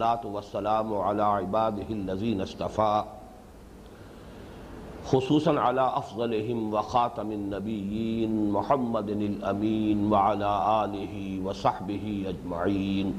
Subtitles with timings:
[0.00, 3.04] والسلام على عباده الذين اصطفى،
[5.04, 10.50] خصوصا على أفضلهم وخاتم النبيين محمد الأمين وعلى
[10.84, 13.14] آله وصحبه أجمعين.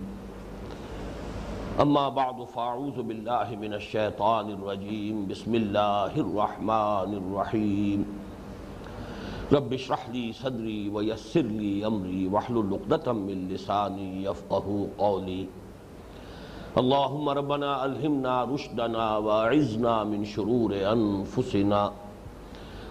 [1.81, 5.27] أما بعد، فأعوذ بالله من الشيطان الرجيم.
[5.27, 8.05] بسم الله الرحمن الرحيم.
[9.53, 15.60] رب اشرح لي صدري ويسر لي أمري واحلل عقدة من لساني يفقهوا قولي.
[16.79, 21.89] اللهم ربنا الہمنا رشدنا واعذنا من شرور انفسنا.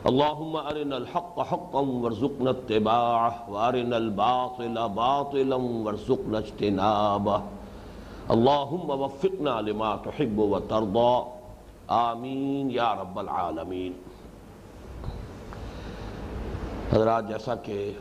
[0.07, 7.41] اللهم ارنا الحق حقا وارزقنا اتباعه وارنا الباطل باطلا وارزقنا اجتنابه.
[8.31, 11.23] اللهم وفقنا لما تحب وترضى.
[11.89, 13.93] آمین یا رب العالمین.
[16.93, 17.93] حضرات، جیسا کہ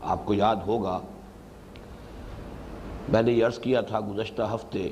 [0.00, 1.00] آپ کو یاد ہوگا
[3.08, 4.88] میں نے یہ عرض کیا تھا گزشتہ ہفتے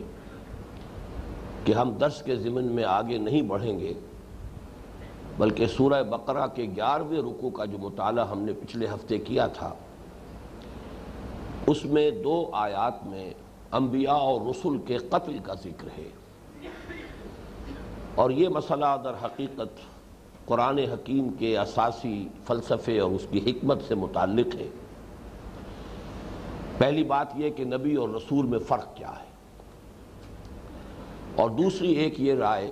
[1.64, 3.92] کہ ہم درس کے ضمن میں آگے نہیں بڑھیں گے،
[5.38, 9.74] بلکہ سورہ بقرہ کے گیارہویں رکو کا جو مطالعہ ہم نے پچھلے ہفتے کیا تھا،
[11.66, 13.30] اس میں دو آیات میں
[13.72, 16.08] انبیاء اور رسول کے قتل کا ذکر ہے۔
[18.14, 19.80] اور یہ مسئلہ در حقیقت
[20.44, 24.68] قرآن حکیم کے اساسی فلسفے اور اس کی حکمت سے متعلق ہے۔
[26.78, 29.28] پہلی بات یہ کہ نبی اور رسول میں فرق کیا ہے۔
[31.36, 32.70] اور دوسری ایک یہ رائے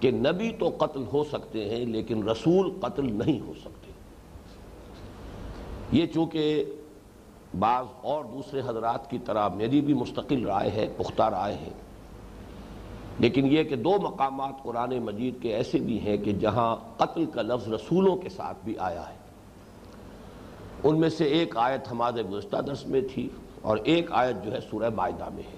[0.00, 3.92] کہ نبی تو قتل ہو سکتے ہیں لیکن رسول قتل نہیں ہو سکتے۔
[5.92, 6.64] یہ چونکہ
[7.58, 11.70] بعض اور دوسرے حضرات کی طرح میری بھی مستقل رائے ہے، پختہ رائے ہے۔
[13.18, 17.42] لیکن یہ کہ دو مقامات قرآن مجید کے ایسے بھی ہیں کہ جہاں قتل کا
[17.42, 19.17] لفظ رسولوں کے ساتھ بھی آیا ہے۔
[20.84, 23.28] ان میں سے ایک آیت ہمارے گزشتہ درس میں تھی
[23.62, 25.56] اور ایک آیت جو ہے سورہ معدہ میں ہے۔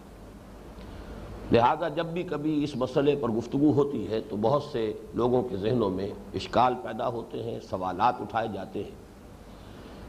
[1.53, 5.57] لہذا جب بھی کبھی اس مسئلے پر گفتگو ہوتی ہے تو بہت سے لوگوں کے
[5.57, 8.99] ذہنوں میں اشکال پیدا ہوتے ہیں، سوالات اٹھائے جاتے ہیں۔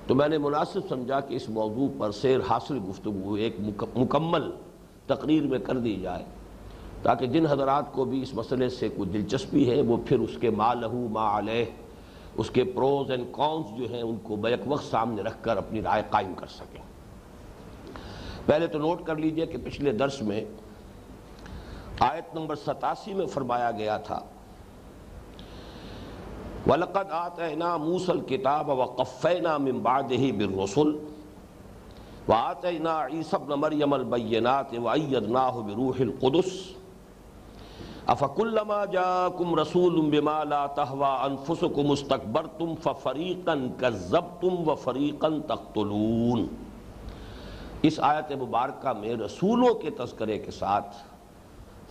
[0.08, 3.56] تو میں نے مناسب سمجھا کہ اس موضوع پر سیر حاصل گفتگو ایک
[3.96, 4.50] مکمل
[5.08, 6.24] تقریر میں کر دی جائے
[7.04, 10.50] تاکہ جن حضرات کو بھی اس مسئلے سے کوئی دلچسپی ہے وہ پھر اس کے
[10.50, 11.66] ما لہو ما علیہ
[12.38, 15.82] اس کے پروز اینڈ کونس جو ہیں ان کو بیک وقت سامنے رکھ کر اپنی
[15.82, 16.82] رائے قائم کر سکیں۔
[18.46, 20.46] پہلے تو نوٹ کر لیجیے کہ پچھلے درس میں
[22.00, 24.20] آیت نمبر ستاسی میں فرمایا گیا تھا،
[26.68, 30.90] وَلَقَدْ آتَيْنَا مُوسَى الْكِتَابَ وَقَفَّيْنَا مِن بَعْدِهِ بِالرُّسُلِ
[32.28, 36.81] وَآتَيْنَا عِيسَى ابْنَ مَرْيَمَ الْبَيِّنَاتِ وَأَيَّدْنَاهُ بِرُوحِ الْقُدُسِ
[38.08, 46.48] افکلما جاکم رسول بما لا تہوا انفسکم استکبرتم ففریقا کذبتم وفریقا تقتلون۔
[47.82, 50.96] اس آیت مبارکہ میں رسولوں کے تذکرے کے ساتھ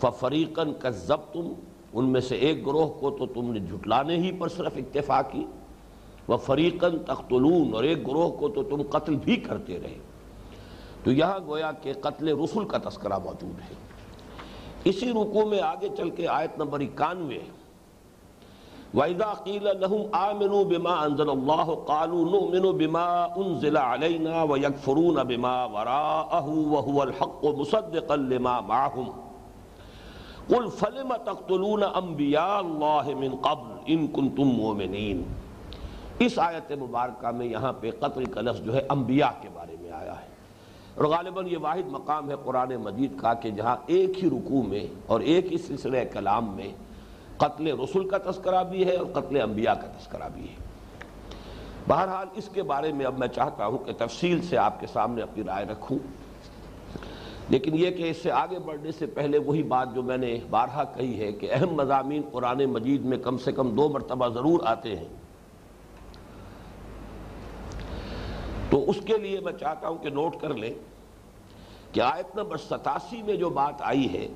[0.01, 1.53] ففریقا کذبتم،
[1.93, 5.47] ان میں سے ایک گروہ کو تو تم نے جھٹلانے ہی پر صرف اکتفا کی،
[6.29, 9.99] وفریقا تقتلون، اور ایک گروہ کو تو تم قتل بھی کرتے رہے۔
[11.05, 13.90] تو یہاں گویا کہ قتل رسول کا تذکرہ موجود ہے۔
[14.85, 17.39] اسی رکو میں آگے چل کے آیت نمبر اکانوے
[18.95, 26.49] وَإِذَا قِيلَ لَهُمْ آمِنُوا بِمَا أَنزَلَ اللَّهُ قَالُوا نُؤْمِنُ بِمَا أُنزِلَ عَلَيْنَا وَيَكْفُرُونَ بِمَا وَرَاءَهُ
[26.73, 29.09] وَهُوَ الْحَقُّ مُصَدِّقًا لِمَا مَعَهُمْ۔
[30.49, 35.23] قُلْ فَلِمَ تَقْتُلُونَ أَنْبِيَاءَ اللَّهِ مِنْ قَبْلِ إِن كُنْتُم مُؤْمِنِينَ۔
[36.19, 39.70] اس آیت مبارکہ میں یہاں پہ قتل کا لفظ جو ہے انبیاء کے بارے
[40.95, 44.87] اور غالباً یہ واحد مقام ہے قرآن مجید کا کہ جہاں ایک ہی رکوع میں
[45.07, 46.69] اور ایک ہی سلسلہ کلام میں
[47.37, 50.55] قتل رسول کا تذکرہ بھی ہے اور قتل انبیاء کا تذکرہ بھی ہے۔
[51.89, 55.23] بہرحال اس کے بارے میں اب میں چاہتا ہوں کہ تفصیل سے آپ کے سامنے
[55.23, 55.99] اپنی رائے رکھوں۔
[57.49, 60.85] لیکن یہ کہ اس سے آگے بڑھنے سے پہلے وہی بات جو میں نے بارہا
[60.85, 64.97] کہی ہے کہ اہم مضامین قرآن مجید میں کم سے کم دو مرتبہ ضرور آتے
[64.97, 65.20] ہیں۔
[68.71, 70.75] تو اس کے لیے میں چاہتا ہوں کہ نوٹ کر لیں
[71.93, 74.29] کہ آیت نمبر ستاسی میں جو بات آئی ہے،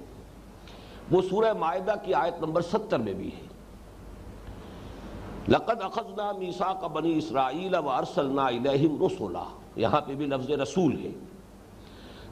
[1.11, 3.47] وہ سورہ معاہدہ کی آیت نمبر ستر میں بھی ہے۔
[5.49, 9.45] لقد اخذنا میساق بنی اسرائیل وارسلنا الیہم رسولا۔
[9.77, 11.11] یہاں پہ بھی لفظ رسول ہے۔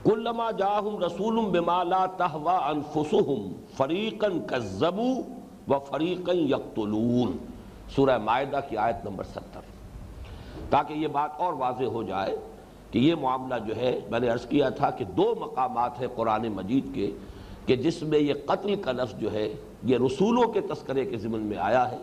[0.05, 7.37] کلما جاہم رسول بما لا تہوا انفسہم فریقا کذبوا و فریقا یقتلون۔
[7.97, 9.72] سورہ معاہدہ کی آیت نمبر ستر۔
[10.73, 12.39] تاکہ یہ بات اور واضح ہو جائے
[12.91, 16.49] کہ یہ معاملہ جو ہے، میں نے عرض کیا تھا کہ دو مقامات ہیں قرآن
[16.49, 17.11] مجید کے
[17.67, 21.41] کہ جس میں یہ قتل کا لفظ جو ہے، یہ رسولوں کے تذکرے کے ضمن
[21.41, 21.99] میں آیا ہے۔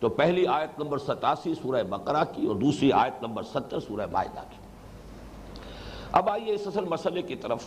[0.00, 4.40] تو پہلی آیت نمبر ستاسی سورہ بقرہ کی اور دوسری آیت نمبر ستر سورہ معاہدہ
[4.50, 4.56] کی۔
[6.12, 7.64] اب آئیے اس اصل مسئلے کی طرف۔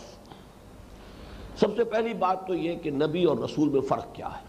[1.56, 4.46] سب سے پہلی بات تو یہ کہ نبی اور رسول میں فرق کیا ہے۔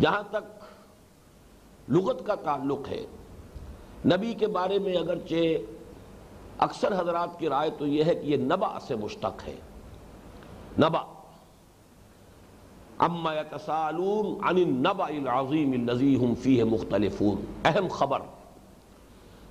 [0.00, 0.64] جہاں تک
[1.88, 3.06] لغت کا تعلق ہے
[4.06, 5.56] نبی کے بارے میں اگرچہ
[6.58, 9.54] اکثر حضرات کی رائے تو یہ ہے کہ یہ نبا سے مشتق ہے۔
[10.78, 11.00] نبا
[12.98, 18.20] اما یتسالون عن النبع العظیم الذی هم فیہ مختلفون۔ اہم خبر۔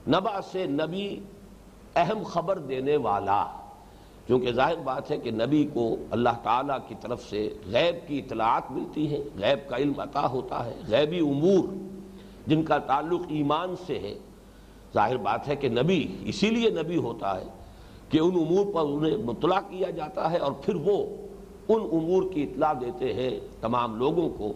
[0.08, 1.20] نبع سے نبی
[1.96, 3.46] اہم خبر دینے والا۔
[4.28, 8.72] کیونکہ ظاہر بات ہے کہ نبی کو اللہ تعالیٰ کی طرف سے غیب کی اطلاعات
[8.72, 11.70] ملتی ہیں، غیب کا علم عطا ہوتا ہے، غیبی امور
[12.48, 14.16] جن کا تعلق ایمان سے ہے۔
[14.94, 17.46] ظاہر بات ہے کہ نبی، اسی لیے نبی ہوتا ہے
[18.10, 21.06] کہ ان امور پر انہیں مطلع کیا جاتا ہے اور پھر وہ
[21.70, 24.54] ان امور کی اطلاع دیتے ہیں تمام لوگوں کو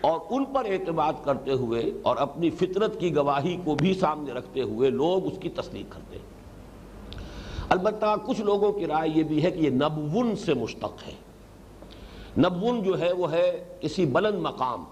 [0.00, 4.62] اور ان پر اعتماد کرتے ہوئے اور اپنی فطرت کی گواہی کو بھی سامنے رکھتے
[4.62, 6.30] ہوئے لوگ اس کی تصدیق کرتے ہیں۔
[7.68, 11.14] البتہ کچھ لوگوں کی رائے یہ بھی ہے کہ یہ نبون سے مشتق ہے۔
[12.38, 14.84] نبون جو ہے وہ ہے کسی بلند مقام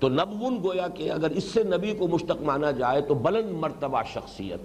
[0.00, 4.02] تو نبون گویا کہ اگر اس سے نبی کو مشتق مانا جائے تو بلند مرتبہ
[4.12, 4.60] شخصیت۔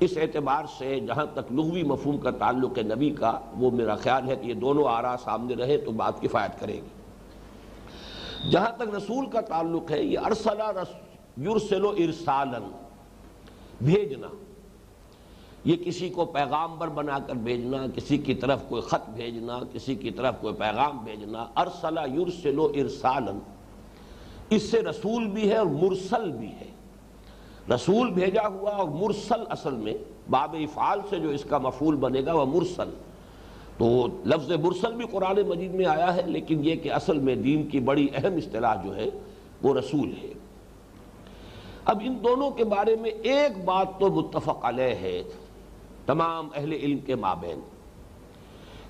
[0.00, 4.28] اس اعتبار سے جہاں تک لغوی مفہوم کا تعلق ہے نبی کا، وہ میرا خیال
[4.28, 9.26] ہے کہ یہ دونوں آرا سامنے رہے تو بات کفایت کرے گی۔ جہاں تک رسول
[9.26, 10.82] کا تعلق ہے، یہ ارسلہ
[11.40, 12.70] یرسلو ارسالن
[13.80, 14.28] بھیجنا۔
[15.64, 20.10] یہ کسی کو پیغامبر بنا کر بھیجنا، کسی کی طرف کوئی خط بھیجنا، کسی کی
[20.10, 23.38] طرف کوئی پیغام بھیجنا۔ ارسلہ یرسلو ارسالن
[24.50, 26.68] اس سے رسول بھی ہے اور مرسل بھی ہے۔
[27.74, 29.94] رسول بھیجا ہوا اور مرسل اصل میں
[30.30, 32.90] باب افعال سے جو اس کا مفول بنے گا وہ مرسل۔
[33.78, 37.66] تو لفظ مرسل بھی قرآن مجید میں آیا ہے، لیکن یہ کہ اصل میں دین
[37.66, 39.06] کی بڑی اہم اصطلاح جو ہے
[39.62, 40.32] وہ رسول ہے۔
[41.84, 45.22] اب ان دونوں کے بارے میں ایک بات تو متفق علیہ ہے،
[46.06, 47.60] تمام اہل علم کے مابین،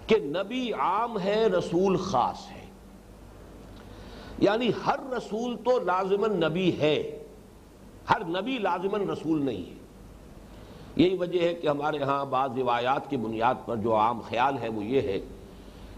[0.06, 2.55] کہ نبی عام ہے، رسول خاص ہے۔
[4.38, 7.24] یعنی ہر رسول تو لازمن نبی ہے۔
[8.10, 9.76] ہر نبی لازمن رسول نہیں ہے۔
[10.96, 14.68] یہی وجہ ہے کہ ہمارے ہاں بعض روایات کی بنیاد پر جو عام خیال ہے
[14.68, 15.20] وہ یہ ہے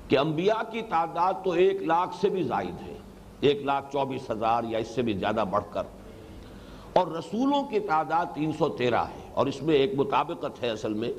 [0.08, 2.98] کہ انبیاء کی تعداد تو ایک لاکھ سے بھی زائد ہے۔
[3.40, 5.82] ایک لاکھ چوبیس ہزار یا اس سے بھی زیادہ بڑھ کر۔
[6.92, 10.94] اور رسولوں کی تعداد تین سو تیرہ ہے۔ اور اس میں ایک مطابقت ہے اصل
[10.94, 11.12] میں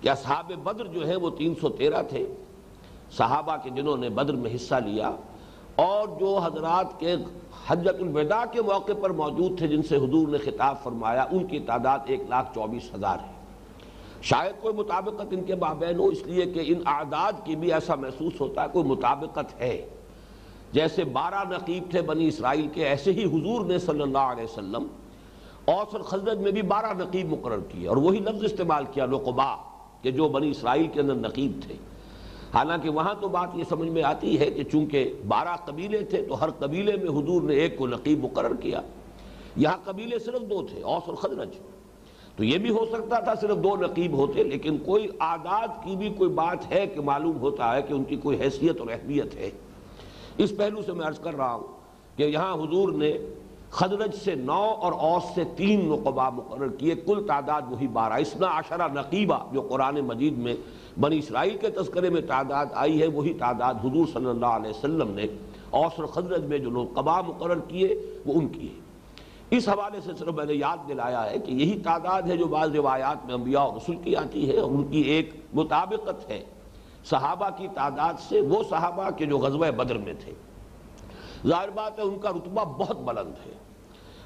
[0.00, 2.26] کہ اصحاب بدر جو ہے وہ تین سو تیرہ تھے۔
[3.10, 5.10] صحابہ کے جنہوں نے بدر میں حصہ لیا
[5.76, 7.16] اور جو حضرات کے
[7.66, 11.58] حجت الوداع کے موقع پر موجود تھے جن سے حضور نے خطاب فرمایا، ان کی
[11.58, 13.32] تعداد ایک لاکھ چوبیس ہزار ہے۔
[14.22, 17.94] شاید کوئی مطابقت ان کے بابین ہو، اس لیے کہ ان اعداد کی بھی ایسا
[17.94, 19.88] محسوس ہوتا ہے، کوئی مطابقت ہے۔
[20.72, 24.86] جیسے بارہ نقیب تھے بنی اسرائیل کے، ایسے ہی حضور نے صلی اللہ علیہ وسلم
[25.64, 29.56] اوس الخزرج میں بھی بارہ نقیب مقرر کیے۔ اور وہی لفظ استعمال کیا لقبا
[30.02, 31.74] کہ جو بنی اسرائیل کے اندر نقیب تھے۔
[32.54, 36.40] حالانکہ وہاں تو بات یہ سمجھ میں آتی ہے کہ چونکہ بارہ قبیلے تھے تو
[36.40, 38.80] ہر قبیلے میں حضور نے ایک کو نقیب مقرر کیا۔
[39.56, 41.48] یہاں قبیلے صرف دو تھے، اوس اور خدرج
[42.36, 46.08] تو یہ بھی ہو سکتا تھا صرف دو نقیب ہوتے، لیکن کوئی آداد کی بھی
[46.08, 49.50] کوئی بات ہے کہ معلوم ہوتا ہے کہ ان کی کوئی حیثیت اور اہمیت ہے۔
[50.38, 53.12] اس پہلو سے میں عرض کر رہا ہوں کہ یہاں حضور نے
[53.70, 58.46] خدرج سے نو اور اوس سے تین نقبہ مقرر کیے، کل تعداد وہی بارہ، اسنا
[58.58, 60.54] عشرہ نقیبہ جو قرآن مجید میں
[61.00, 65.10] بنی اسرائیل کے تذکرے میں تعداد آئی ہے، وہی تعداد حضور صلی اللہ علیہ وسلم
[65.10, 65.26] نے
[65.70, 67.94] اوسر خدرج میں جو لوگ قبا مقرر کیے،
[68.26, 68.80] وہ ان کی ہے
[69.56, 72.74] اس حوالے سے صرف میں نے یاد دلایا ہے کہ یہی تعداد ہے جو بعض
[72.74, 76.42] روایات میں انبیاء و رسول کی آتی ہے، اور ان کی ایک مطابقت ہے۔
[77.04, 80.32] صحابہ کی تعداد سے وہ صحابہ کے جو غزوہ بدر میں تھے۔
[81.46, 83.52] ظاہر بات ہے، ان کا رتبہ بہت بلند ہے۔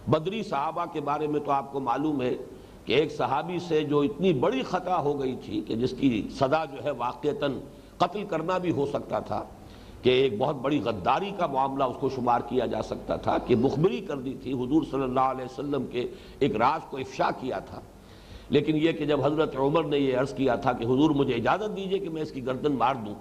[0.09, 2.35] بدری صحابہ کے بارے میں تو آپ کو معلوم ہے
[2.87, 6.65] کہ ایک صحابی سے جو اتنی بڑی خطا ہو گئی تھی کہ جس کی صدا
[6.73, 7.59] جو ہے واقعتاً
[7.99, 9.43] قتل کرنا بھی ہو سکتا تھا،
[10.03, 13.57] کہ ایک بہت بڑی غداری کا معاملہ اس کو شمار کیا جا سکتا تھا، کہ
[13.57, 16.07] مخبری کر دی تھی، حضور صلی اللہ علیہ وسلم کے
[16.39, 17.81] ایک راز کو افشا کیا تھا۔
[18.51, 21.77] لیکن یہ کہ جب حضرت عمر نے یہ عرض کیا تھا کہ حضور مجھے اجازت
[21.77, 23.15] دیجیے کہ میں اس کی گردن مار دوں،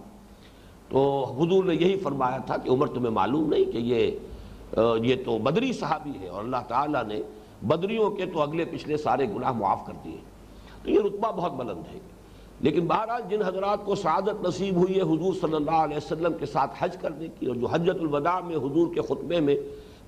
[0.89, 1.01] تو
[1.39, 4.01] حضور نے یہی فرمایا تھا کہ عمر تمہیں معلوم نہیں کہ یہ
[5.03, 7.22] یہ تو بدری صحابی ہے اور اللہ تعالیٰ نے
[7.62, 10.17] بدریوں کے تو اگلے پچھلے سارے گناہ معاف کر دیے۔
[10.83, 12.00] تو یہ رتبہ بہت بلند ہے۔
[12.59, 16.45] لیکن بہرحال جن حضرات کو سعادت نصیب ہوئی ہے حضور صلی اللہ علیہ وسلم کے
[16.45, 19.55] ساتھ حج کرنے کی اور جو حجت الوداع میں حضور کے خطبے میں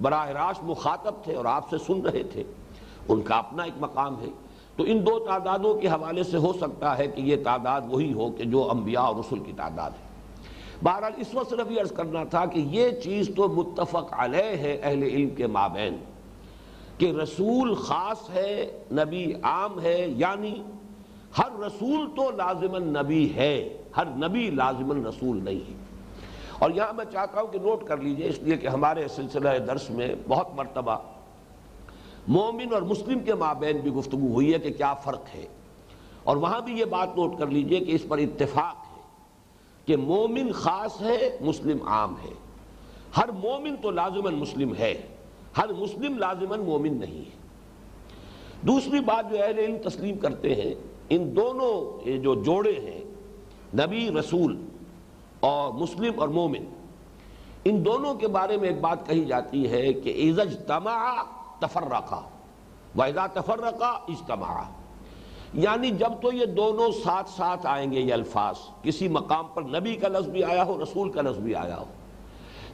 [0.01, 2.43] براہ راست مخاطب تھے اور آپ سے سن رہے تھے،
[3.07, 4.27] ان کا اپنا ایک مقام ہے۔
[4.75, 8.31] تو ان دو تعدادوں کے حوالے سے ہو سکتا ہے کہ یہ تعداد وہی ہو
[8.31, 10.07] کہ جو انبیاء اور رسول کی تعداد ہے۔
[10.83, 14.79] بہرحال اس وقت صرف یہ عرض کرنا تھا کہ یہ چیز تو متفق علیہ ہے
[14.83, 15.95] اہل علم کے مابین۔
[16.97, 20.63] کہ رسول خاص ہے، نبی عام ہے یعنی
[21.37, 25.73] ہر رسول تو لازمن نبی ہے، ہر نبی لازمن رسول نہیں ہے۔
[26.59, 29.89] اور یہاں میں چاہتا ہوں کہ نوٹ کر لیجیے اس لیے کہ ہمارے سلسلہ درس
[29.89, 30.97] میں بہت مرتبہ
[32.27, 35.45] مومن اور مسلم کے مابین بھی گفتگو ہوئی ہے کہ کیا فرق ہے۔
[36.23, 39.01] اور وہاں بھی یہ بات نوٹ کر لیجیے کہ اس پر اتفاق ہے
[39.85, 42.33] کہ مومن خاص ہے، مسلم عام ہے۔
[43.17, 45.01] ہر مومن تو لازمن مسلم ہے۔
[45.57, 47.35] ہر مسلم لازمن مومن نہیں ہے۔
[48.61, 50.73] دوسری بات جو اہل علم تسلیم کرتے ہیں،
[51.09, 53.03] ان دونوں جو جوڑے ہیں،
[53.73, 54.55] نبی، رسول
[55.39, 56.65] اور مسلم اور مومن،
[57.65, 60.97] ان دونوں کے بارے میں ایک بات کہی جاتی ہے کہ عزج تما
[61.59, 62.21] تفرقہ
[62.97, 64.61] وحدہ تفرقہ اجتماع
[65.53, 69.95] یعنی جب تو یہ دونوں ساتھ ساتھ آئیں گے یہ الفاظ، کسی مقام پر نبی
[69.95, 71.85] کا لفظ بھی آیا ہو، رسول کا لفظ بھی آیا ہو،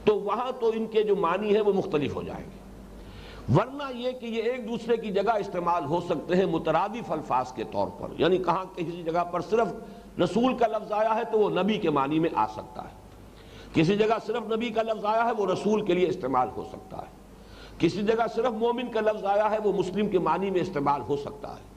[0.03, 2.62] تو وہاں تو ان کے جو معنی ہے وہ مختلف ہو جائیں گے۔
[3.55, 7.63] ورنہ یہ کہ یہ ایک دوسرے کی جگہ استعمال ہو سکتے ہیں مترادف الفاظ کے
[7.71, 9.67] طور پر۔ یعنی کہاں کسی جگہ پر صرف
[10.19, 12.95] رسول کا لفظ آیا ہے تو وہ نبی کے معنی میں آ سکتا ہے۔
[13.73, 16.97] کسی جگہ صرف نبی کا لفظ آیا ہے وہ رسول کے لیے استعمال ہو سکتا
[16.97, 17.23] ہے۔
[17.77, 21.17] کسی جگہ صرف مومن کا لفظ آیا ہے وہ مسلم کے معنی میں استعمال ہو
[21.17, 21.73] سکتا ہے۔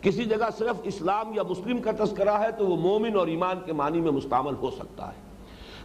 [0.00, 3.72] کسی جگہ صرف اسلام یا مسلم کا تذکرہ ہے تو وہ مومن اور ایمان کے
[3.72, 5.31] معنی میں مستعمل ہو سکتا ہے۔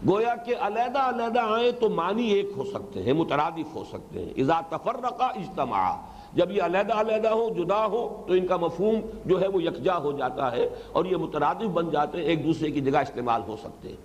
[0.06, 4.34] گویا کہ علیحدہ علیحدہ آئیں تو معنی ایک ہو سکتے ہیں، مترادف ہو سکتے ہیں۔
[4.38, 5.96] اذا تفرقہ اجتماع،
[6.34, 9.98] جب یہ علیحدہ علیحدہ ہو، جدا ہو، تو ان کا مفہوم جو ہے وہ یکجا
[9.98, 13.56] ہو جاتا ہے اور یہ مترادف بن جاتے ہیں، ایک دوسرے کی جگہ استعمال ہو
[13.64, 13.96] سکتے ہیں۔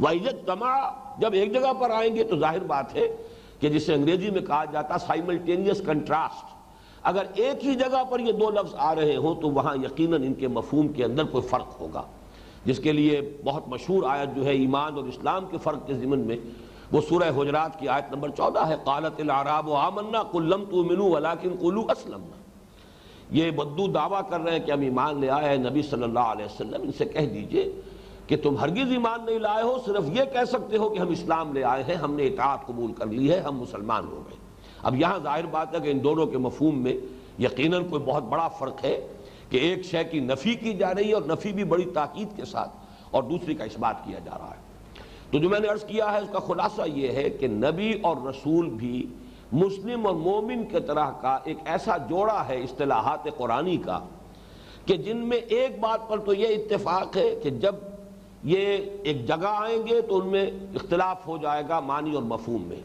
[0.00, 0.74] وحیت تما
[1.18, 3.16] جب ایک جگہ پر آئیں گے تو ظاہر بات ہے
[3.60, 6.54] کہ جسے انگریزی میں کہا جاتا سائملٹینیس کنٹراسٹ
[7.02, 10.34] اگر ایک ہی جگہ پر یہ دو لفظ آ رہے ہوں تو وہاں یقیناً ان
[10.34, 12.02] کے مفہوم کے اندر کوئی فرق ہوگا۔
[12.64, 16.18] جس کے لیے بہت مشہور آیت جو ہے ایمان اور اسلام کے فرق کے ضمن
[16.18, 16.36] میں،
[16.92, 21.10] وہ سورہ حجرات کی آیت نمبر چودہ ہے۔ قالت العراب و آمنا قلم تو منو
[21.10, 22.24] ولیکن قلو اسلم۔
[23.30, 26.18] یہ بدو دعویٰ کر رہے ہیں کہ ہم ایمان لے آئے ہیں۔ نبی صلی اللہ
[26.18, 27.80] علیہ وسلم ان سے کہہ دیجیے
[28.26, 31.52] کہ تم ہرگز ایمان نہیں لائے ہو، صرف یہ کہہ سکتے ہو کہ ہم اسلام
[31.52, 34.36] لے آئے ہیں، ہم نے اطاعت قبول کر لی ہے، ہم مسلمان ہو گئے۔
[34.82, 36.94] اب یہاں ظاہر بات ہے کہ ان دونوں کے مفہوم میں
[37.38, 39.06] یقیناً کوئی بہت بڑا فرق ہے۔
[39.52, 42.44] کہ ایک شے کی نفی کی جا رہی ہے اور نفی بھی بڑی تاکید کے
[42.44, 42.70] ساتھ
[43.10, 44.60] اور دوسری کا اس بات کیا جا رہا ہے۔
[45.30, 48.16] تو جو میں نے عرض کیا ہے، اس کا خلاصہ یہ ہے کہ نبی اور
[48.28, 49.06] رسول بھی
[49.52, 53.98] مسلم اور مومن کے طرح کا ایک ایسا جوڑا ہے اصطلاحات قرآنی کا
[54.86, 57.74] کہ جن میں ایک بات پر تو یہ اتفاق ہے کہ جب
[58.44, 62.62] یہ ایک جگہ آئیں گے تو ان میں اختلاف ہو جائے گا معنی اور مفہوم
[62.62, 62.80] میں۔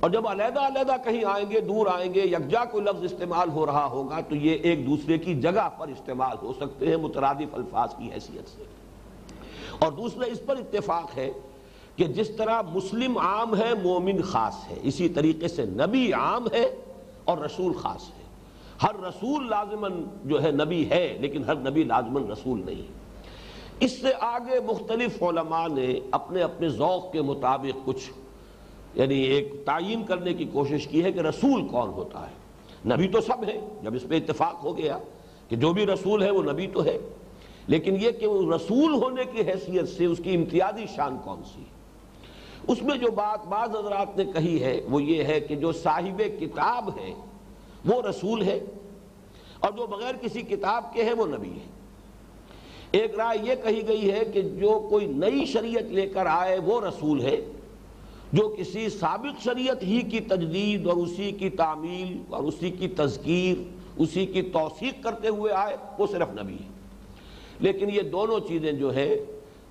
[0.00, 3.66] اور جب علیحدہ علیحدہ کہیں آئیں گے، دور آئیں گے، یکجا کوئی لفظ استعمال ہو
[3.66, 7.94] رہا ہوگا تو یہ ایک دوسرے کی جگہ پر استعمال ہو سکتے ہیں مترادف الفاظ
[7.98, 8.64] کی حیثیت سے۔
[9.78, 11.30] اور دوسرا، اس پر اتفاق ہے
[11.96, 16.74] کہ جس طرح مسلم عام ہے، مومن خاص ہے۔ اسی طریقے سے نبی عام ہے
[17.24, 18.24] اور رسول خاص ہے۔
[18.82, 22.82] ہر رسول لازمن جو ہے نبی ہے، لیکن ہر نبی لازمن رسول نہیں
[23.80, 28.10] اس سے آگے مختلف علماء نے اپنے اپنے ذوق کے مطابق کچھ
[28.94, 32.34] یعنی ایک تعین کرنے کی کوشش کی ہے کہ رسول کون ہوتا ہے۔
[32.88, 34.98] نبی تو سب ہے جب اس پہ اتفاق ہو گیا
[35.48, 36.98] کہ جو بھی رسول ہے وہ نبی تو ہے۔
[37.66, 41.62] لیکن یہ کہ وہ رسول ہونے کی حیثیت سے اس کی امتیازی شان کون سی
[42.68, 46.22] اس میں جو بات بعض حضرات نے کہی ہے وہ یہ ہے کہ جو صاحب
[46.40, 47.14] کتاب ہے
[47.84, 48.60] وہ رسول ہے
[49.60, 51.66] اور جو بغیر کسی کتاب کے ہے وہ نبی ہے
[52.90, 56.80] ایک رائے یہ کہی گئی ہے کہ جو کوئی نئی شریعت لے کر آئے وہ
[56.80, 57.36] رسول ہے۔
[58.34, 63.62] جو کسی سابق شریعت ہی کی تجدید اور اسی کی تعمیل اور اسی کی تذکیر،
[63.96, 66.68] اسی کی توثیق کرتے ہوئے آئے، وہ صرف نبی ہے
[67.60, 69.24] لیکن یہ دونوں چیزیں جو ہے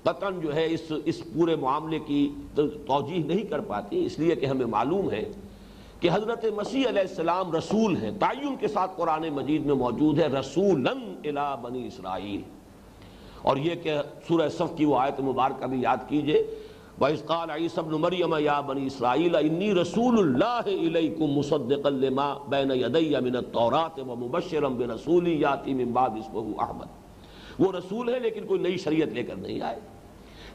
[0.03, 4.45] قطن جو ہے اس اس پورے معاملے کی توجیح نہیں کر پاتی، اس لیے کہ
[4.45, 5.31] ہمیں معلوم ہے
[5.99, 10.27] کہ حضرت مسیح علیہ السلام رسول ہیں۔ تعین کے ساتھ قرآن مجید میں موجود ہے
[10.27, 10.87] رسول
[11.61, 12.41] بنی اسرائیل۔
[13.41, 13.93] اور یہ کہ
[14.27, 16.43] سورہ صف کی وہ آیت مبارکہ بھی یاد کیجیے
[16.99, 22.71] وَإِذْ قَالَ عِيسَى ابْنُ مَرْيَمَ، يَا بَنِي إِسْرَائِيلَ، إِنِّي رَسُولُ اللَّهِ إِلَيْكُمْ مُصَدِّقًا لِمَا بَيْنَ
[22.81, 27.61] يَدَيَّ مِنَ التَّوْرَاةِ وَمُبَشِّرًا بِرَسُولٍ يَأْتِي مِن بَعْدِي اسْمُهُ أَحْمَدُ.
[27.63, 29.79] وہ رسول ہے لیکن کوئی نئی شریعت لے کر نہیں آئے۔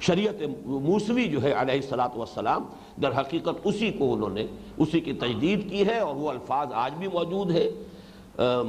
[0.06, 2.64] شریعت موسوی جو ہے علیہ السلاۃ والسلام،
[3.02, 4.46] در حقیقت اسی کو انہوں نے
[4.84, 7.68] اسی کی تجدید کی ہے اور وہ الفاظ آج بھی موجود ہے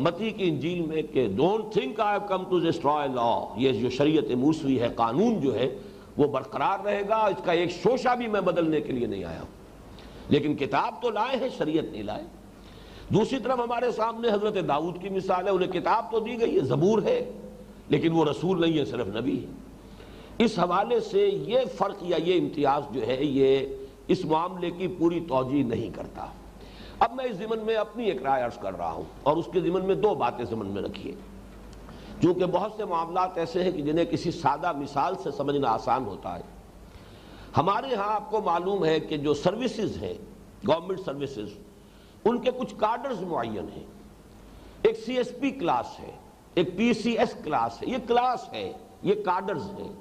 [0.04, 4.32] متی کی انجیل میں کہ don't think I come to destroy law یہ جو شریعت
[4.44, 5.68] موسوی ہے، قانون جو ہے
[6.20, 9.40] وہ برقرار رہے گا، اس کا ایک شوشہ بھی میں بدلنے کے لیے نہیں آیا
[9.40, 9.48] ہوں۔
[10.30, 12.24] لیکن کتاب تو لائے ہیں، شریعت نہیں لائے۔
[13.10, 16.60] دوسری طرف ہمارے سامنے حضرت داؤد کی مثال ہے، انہیں کتاب تو دی گئی ہے،
[16.60, 17.32] زبور ہے،
[17.90, 19.52] لیکن وہ رسول نہیں ہے، صرف نبی ہے۔
[20.38, 23.66] اس حوالے سے یہ فرق یا یہ امتیاز جو ہے، یہ
[24.08, 26.26] اس معاملے کی پوری توجہ نہیں کرتا۔
[27.00, 29.60] اب میں اس ضمن میں اپنی ایک رائے عرض کر رہا ہوں اور اس کے
[29.60, 31.16] ضمن میں دو باتیں ضمن میں رکھیے۔
[32.22, 36.36] چونکہ بہت سے معاملات ایسے ہیں کہ جنہیں کسی سادہ مثال سے سمجھنا آسان ہوتا
[36.36, 36.44] ہے۔
[37.58, 40.14] ہمارے ہاں آپ کو معلوم ہے کہ جو سروسز ہیں،
[40.68, 41.50] گورنمنٹ سروسز،
[42.26, 43.84] ان کے کچھ کارڈرز معین ہیں۔
[44.82, 46.12] ایک سی ایس پی کلاس ہے،
[46.54, 48.72] ایک پی سی ایس کلاس ہے، یہ کلاس ہے،
[49.04, 49.94] یہ کارڈرز ہیں،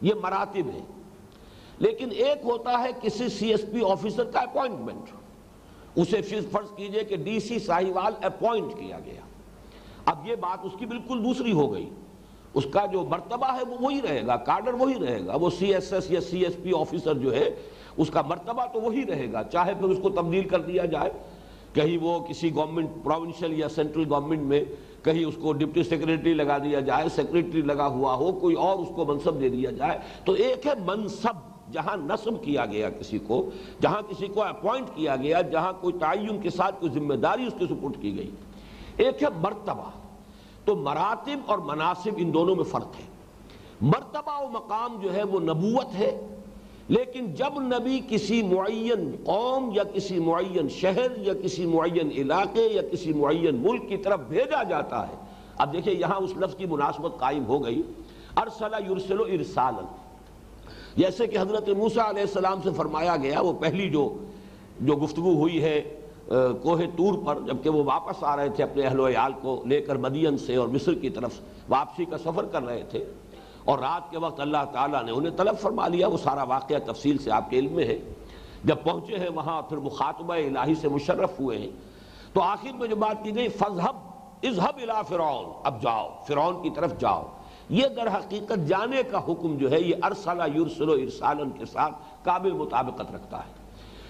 [0.00, 0.86] یہ مراتب ہیں۔
[1.78, 5.10] لیکن ایک ہوتا ہے کسی سی ایس پی آفیسر کا اپوائنٹمنٹ،
[5.96, 9.20] اسے فرض کیجیے کہ ڈی سی ساہیوال اپوائنٹ کیا گیا۔
[10.06, 11.90] اب یہ بات اس کی بالکل دوسری ہو گئی۔
[12.54, 15.74] اس کا جو مرتبہ ہے وہ وہی رہے گا، کارڈر وہی رہے گا، وہ سی
[15.74, 17.50] ایس ایس یا سی ایس پی آفیسر جو ہے،
[17.96, 21.10] اس کا مرتبہ تو وہی رہے گا، چاہے پھر اس کو تبدیل کر دیا جائے۔
[21.72, 24.64] کہیں وہ کسی گورنمنٹ پروونشل یا سینٹرل گورنمنٹ میں
[25.02, 28.88] کہیں اس کو ڈپٹی سیکریٹری لگا دیا جائے سیکریٹری لگا ہوا ہو، کوئی اور اس
[28.94, 31.36] کو منصب دے دیا جائے۔ تو ایک ہے منصب،
[31.72, 33.50] جہاں نصب کیا گیا کسی کو،
[33.82, 37.54] جہاں کسی کو اپوائنٹ کیا گیا، جہاں کوئی تعین کے ساتھ، کوئی ذمہ داری اس
[37.58, 38.30] کے سپورٹ کی گئی۔
[38.96, 39.90] ایک ہے مرتبہ۔
[40.64, 43.06] تو مراتب اور مناسب ان دونوں میں فرق ہے۔
[43.80, 46.34] مرتبہ و مقام جو ہے وہ نبوت ہے،
[46.88, 52.82] لیکن جب نبی کسی معین قوم یا کسی معین شہر یا کسی معین علاقے یا
[52.92, 55.14] کسی معین ملک کی طرف بھیجا جاتا ہے،
[55.58, 57.82] اب دیکھیں یہاں اس لفظ کی مناسبت قائم ہو گئی۔
[58.36, 59.96] ارسلہ یرسل ارسالا۔
[60.96, 64.18] جیسے کہ حضرت موسیٰ علیہ السلام سے فرمایا گیا، وہ پہلی جو
[64.80, 66.00] جو گفتگو ہوئی ہے
[66.62, 69.80] کوہ تور پر جبکہ وہ واپس آ رہے تھے اپنے اہل و عیال کو لے
[69.80, 73.04] کر مدین سے اور مصر کی طرف واپسی کا سفر کر رہے تھے۔
[73.64, 77.18] اور رات کے وقت اللہ تعالیٰ نے انہیں طلب فرما لیا، وہ سارا واقعہ تفصیل
[77.18, 77.98] سے آپ کے علم میں ہے۔
[78.64, 81.70] جب پہنچے ہیں وہاں، پھر مخاطبہ الہی سے مشرف ہوئے ہیں۔
[82.32, 83.96] تو آخر میں جو بات کی گئی فضحب
[84.42, 87.22] اظہب الى فرعون، اب جاؤ، فرعون کی طرف جاؤ۔
[87.68, 91.94] یہ در حقیقت جانے کا حکم جو ہے، یہ ارسلہ یرسل و ارسالن کے ساتھ
[92.22, 93.55] قابل مطابقت رکھتا ہے۔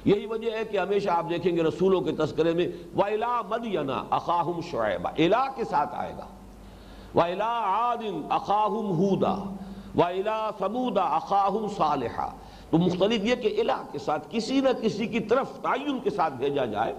[0.06, 4.64] یہی وجہ ہے کہ ہمیشہ آپ دیکھیں گے رسولوں کے تذکرے میں وَإِلَا مَدْيَنَا أَخَاهُمْ
[4.70, 6.26] شُعَيْبًا الہ کے ساتھ آئے گا۔
[7.14, 9.54] وَإِلَا عَادٍ أَخَاهُمْ هُودًا
[9.97, 12.30] وَإِلَا ثَمُودَ أَخَاهُمْ صَالِحًا۔
[12.71, 16.34] تو مختلف یہ کہ الہ کے ساتھ کسی نہ کسی کی طرف تعین کے ساتھ
[16.34, 16.95] بھیجا جائے۔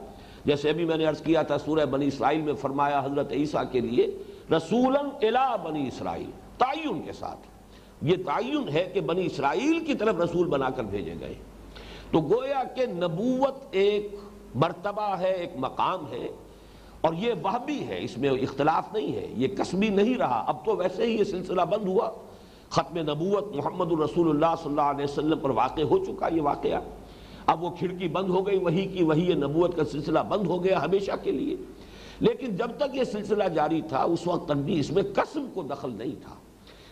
[0.46, 3.80] جیسے ابھی میں نے عرض کیا تھا سورہ بنی اسرائیل میں فرمایا حضرت عیسیٰ کے
[3.80, 7.40] لیے، رسولاً الہ بنی اسرائیل، تعین کے ساتھ۔
[8.02, 11.36] یہ تعین ہے کہ بنی اسرائیل کی طرف رسول بنا کر بھیجے گئے۔
[12.12, 14.16] تو گویا کہ نبوت ایک
[14.56, 16.28] مرتبہ ہے، ایک مقام ہے،
[17.02, 20.66] اور یہ وہ بھی ہے، اس میں اختلاف نہیں ہے، یہ قسمی نہیں رہا۔ اب
[20.66, 22.10] تو ویسے ہی یہ سلسلہ بند ہوا۔
[22.70, 26.80] ختم نبوت محمد الرسول اللہ صلی اللہ علیہ وسلم پر واقع ہو چکا یہ واقعہ۔
[27.46, 30.82] اب وہ کھڑکی بند ہو گئی، وہی کی وہی نبوت کا سلسلہ بند ہو گیا
[30.84, 31.56] ہمیشہ کے لیے۔
[32.20, 35.62] لیکن جب تک یہ سلسلہ جاری تھا، اس وقت تک بھی اس میں قسم کو
[35.62, 36.36] دخل نہیں تھا،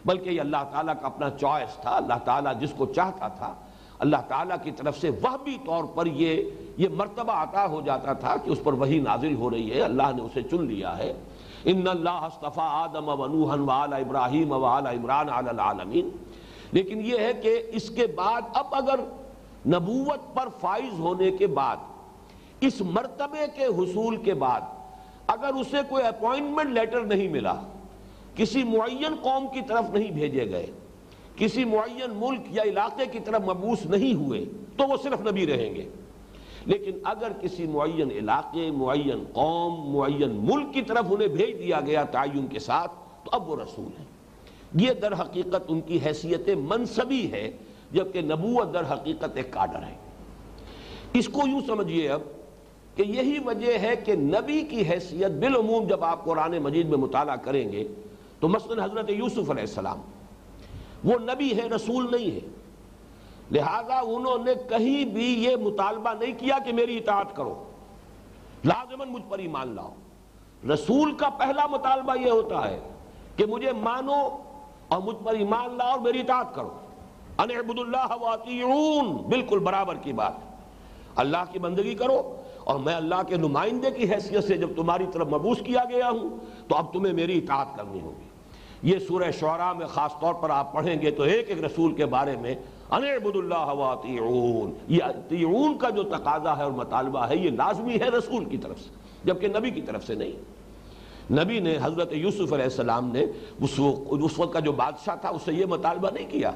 [0.05, 3.53] بلکہ یہ اللہ تعالیٰ کا اپنا چوائس تھا۔ اللہ تعالیٰ جس کو چاہتا تھا
[3.99, 6.43] اللہ تعالیٰ کی طرف سے وہ بھی طور پر یہ
[6.77, 10.03] یہ مرتبہ عطا ہو جاتا تھا کہ اس پر وہی نازل ہو رہی ہے، اللہ
[10.15, 11.13] نے اسے چن لیا ہے۔
[11.63, 16.09] ان اللہ اصطفیٰ آدم و نوحا و ابراہیم و عمران علی العالمین۔
[16.71, 18.99] لیکن یہ ہے کہ اس کے بعد اب اگر
[19.67, 21.77] نبوت پر فائز ہونے کے بعد،
[22.61, 24.61] اس مرتبے کے حصول کے بعد
[25.27, 27.53] اگر اسے کوئی اپوائنٹمنٹ لیٹر نہیں ملا،
[28.35, 30.65] کسی معین قوم کی طرف نہیں بھیجے گئے
[31.35, 34.45] کسی معین ملک یا علاقے کی طرف مبوس نہیں ہوئے
[34.77, 35.89] تو وہ صرف نبی رہیں گے۔
[36.65, 42.03] لیکن اگر کسی معین علاقے، معین قوم، معین ملک کی طرف انہیں بھیج دیا گیا
[42.03, 42.91] تعین کے ساتھ،
[43.23, 44.05] تو اب وہ رسول ہیں۔
[44.73, 47.51] یہ در حقیقت ان کی حیثیت منصبی ہے،
[47.91, 49.95] جبکہ نبوت در حقیقت ایک کارڈر ہے۔
[51.13, 52.21] اس کو یوں سمجھئے اب
[52.95, 57.35] کہ یہی وجہ ہے کہ نبی کی حیثیت بالعموم جب آپ قرآن مجید میں مطالعہ
[57.35, 57.87] کریں گے،
[58.39, 60.01] تو مثلا حضرت یوسف علیہ السلام
[61.05, 62.39] وہ نبی ہے رسول نہیں ہے
[63.51, 67.63] لہذا انہوں نے کہیں بھی یہ مطالبہ نہیں کیا کہ میری اطاعت کرو۔
[68.65, 69.93] لازمن مجھ پر ایمان لاؤ۔
[70.73, 72.79] رسول کا پہلا مطالبہ یہ ہوتا ہے
[73.35, 74.37] کہ مجھے مانو
[74.87, 76.69] اور مجھ پر ایمان لاؤ اور میری اطاعت کرو۔
[77.37, 80.33] انعبد اللہ واطیعون بالکل برابر کی بات
[81.15, 85.27] اللہ کی بندگی کرو اور میں اللہ کے نمائندے کی حیثیت سے جب تمہاری طرف
[85.27, 86.29] مبوس کیا گیا ہوں
[86.67, 88.24] تو اب تمہیں میری اطاعت کرنی ہوگی۔
[88.85, 92.05] یہ سورہ شعراء میں خاص طور پر آپ پڑھیں گے تو ایک ایک رسول کے
[92.05, 92.55] بارے میں
[92.89, 98.09] انعبد اللہ واتیعون یہ اتیعون کا جو تقاضا ہے اور مطالبہ ہے، یہ لازمی ہے
[98.17, 98.89] رسول کی طرف سے،
[99.23, 103.25] جبکہ نبی کی طرف سے نہیں۔ نبی نے حضرت یوسف علیہ السلام نے
[103.59, 103.79] اس
[104.37, 106.51] وقت کا جو بادشاہ تھا اس سے یہ مطالبہ نہیں کیا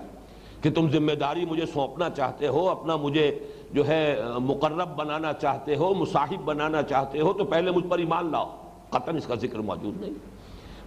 [0.61, 3.31] کہ تم ذمہ داری مجھے سونپنا چاہتے ہو، اپنا مجھے
[3.73, 4.01] جو ہے،
[4.41, 8.55] مقرب بنانا چاہتے ہو، مصاحب بنانا چاہتے ہو، تو پہلے مجھ پر ایمان لاؤ۔
[8.89, 10.13] قطن اس کا ذکر موجود نہیں،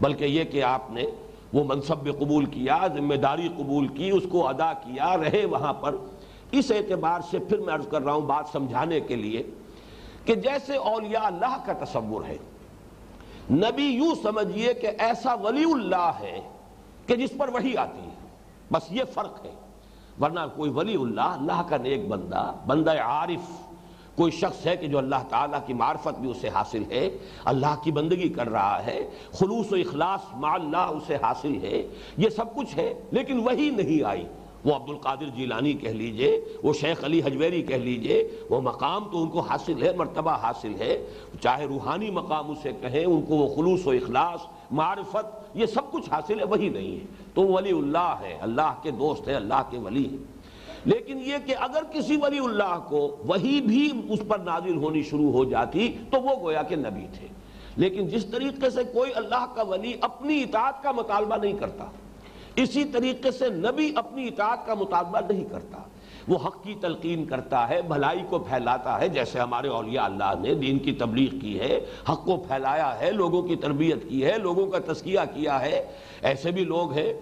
[0.00, 1.05] بلکہ یہ کہ آپ نے
[1.52, 5.94] وہ منصب قبول کیا، ذمہ داری قبول کی، اس کو ادا کیا، رہے وہاں پر۔
[6.52, 9.42] اس اعتبار سے پھر میں عرض کر رہا ہوں بات سمجھانے کے لیے
[10.24, 12.36] کہ جیسے اولیاء اللہ کا تصور ہے،
[13.50, 16.40] نبی یوں سمجھئے کہ ایسا ولی اللہ ہے
[17.06, 18.14] کہ جس پر وہی آتی ہے۔
[18.72, 19.50] بس یہ فرق ہے۔
[20.20, 23.71] ورنہ کوئی ولی اللہ اللہ کا نیک بندہ بندہ عارف
[24.16, 27.11] کوئی شخص ہے کہ جو اللہ تعالیٰ کی معرفت بھی اسے حاصل ہے،
[27.44, 32.29] اللہ کی بندگی کر رہا ہے، خلوص و اخلاص مع اللہ اسے حاصل ہے، یہ
[32.29, 34.27] سب کچھ ہے، لیکن وہی نہیں آئی۔
[34.64, 39.22] وہ عبد القادر جیلانی کہہ لیجیے، وہ شیخ علی حجویری کہہ لیجیے، وہ مقام تو
[39.22, 41.07] ان کو حاصل ہے، مرتبہ حاصل ہے۔
[41.40, 46.11] چاہے روحانی مقام اسے کہیں، ان کو وہ خلوص و اخلاص، معرفت، یہ سب کچھ
[46.11, 49.79] حاصل ہے، وہی نہیں ہے۔ تو ولی اللہ ہے، اللہ کے دوست ہے اللہ کے
[49.79, 50.32] ولی ہے
[50.85, 55.33] لیکن یہ کہ اگر کسی ولی اللہ کو وہی بھی اس پر نازل ہونی شروع
[55.33, 57.27] ہو جاتی تو وہ گویا کہ نبی تھے۔
[57.77, 61.85] لیکن جس طریقے سے کوئی اللہ کا ولی اپنی اطاعت کا مطالبہ نہیں کرتا،
[62.57, 65.79] اسی طریقے سے نبی اپنی اطاعت کا مطالبہ نہیں کرتا۔
[66.29, 70.55] وہ حق کی تلقین کرتا ہے، بھلائی کو پھیلاتا ہے، جیسے ہمارے اولیاء اللہ نے
[70.55, 74.66] دین کی تبلیغ کی ہے، حق کو پھیلایا ہے، لوگوں کی تربیت کی ہے، لوگوں
[74.66, 75.85] کا تذکیہ کیا ہے۔
[76.23, 77.12] ایسے بھی لوگ ہیں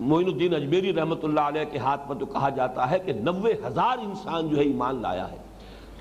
[0.00, 3.54] معین الدین اجمیری رحمۃ اللہ علیہ کے ہاتھ پر تو کہا جاتا ہے کہ نوے
[3.66, 5.36] ہزار انسان جو ہے ایمان لایا ہے۔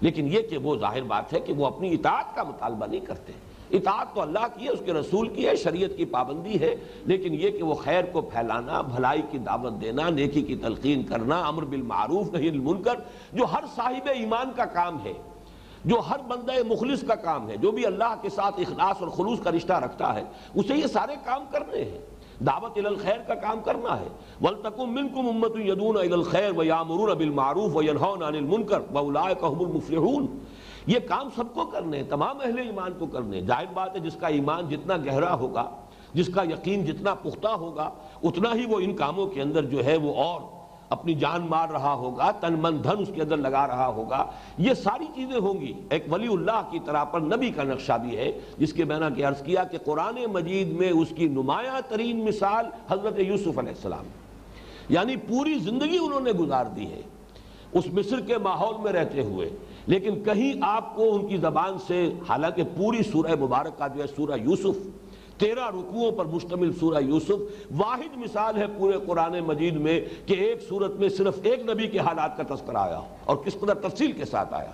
[0.01, 3.33] لیکن یہ کہ وہ ظاہر بات ہے کہ وہ اپنی اطاعت کا مطالبہ نہیں کرتے۔
[3.71, 7.33] اطاعت تو اللہ کی ہے، اس کے رسول کی ہے، شریعت کی پابندی ہے۔ لیکن
[7.33, 11.63] یہ کہ وہ خیر کو پھیلانا، بھلائی کی دعوت دینا، نیکی کی تلقین کرنا، امر
[11.63, 12.95] بالمعروف نہیں المنکر،
[13.33, 15.13] جو ہر صاحب ایمان کا کام ہے،
[15.85, 19.39] جو ہر بندہ مخلص کا کام ہے، جو بھی اللہ کے ساتھ اخلاص اور خلوص
[19.43, 20.23] کا رشتہ رکھتا ہے،
[20.55, 24.07] اسے یہ سارے کام کرنے ہیں۔ دعوت الخیر کا کام کرنا ہے۔
[24.41, 29.65] ولتکم منکم امت یدون الخیر و یامرون بالمعروف و ینہون عن المنکر و وَأُولَٰئِكَ هم
[29.65, 30.37] المفلحون۔
[30.87, 34.27] یہ کام سب کو کرنے، تمام اہل ایمان کو کرنے۔ ظاہر بات ہے جس کا
[34.27, 35.69] ایمان جتنا گہرا ہوگا،
[36.13, 37.89] جس کا یقین جتنا پختہ ہوگا،
[38.23, 40.56] اتنا ہی وہ ان کاموں کے اندر جو ہے وہ اور
[40.89, 44.25] اپنی جان مار رہا ہوگا، تن من دھن اس کے اندر لگا رہا ہوگا۔
[44.57, 48.17] یہ ساری چیزیں ہوں گی۔ ایک ولی اللہ کی طرح پر نبی کا نقشہ بھی
[48.17, 52.25] ہے، جس کے میں نے عرض کیا کہ قرآن مجید میں اس کی نمایاں ترین
[52.25, 54.05] مثال حضرت یوسف علیہ السلام۔
[54.89, 57.01] یعنی پوری زندگی انہوں نے گزار دی ہے،
[57.73, 59.49] اس مصر کے ماحول میں رہتے ہوئے۔
[59.85, 64.39] لیکن کہیں آپ کو ان کی زبان سے، حالانکہ پوری سورہ مبارکہ جو ہے، سورہ
[64.41, 64.87] یوسف
[65.37, 70.67] تیرہ رکوعوں پر مشتمل سورہ یوسف واحد مثال ہے پورے قرآن مجید میں کہ ایک
[70.69, 74.25] صورت میں صرف ایک نبی کے حالات کا تذکرہ آیا اور کس قدر تفصیل کے
[74.25, 74.71] ساتھ آیا۔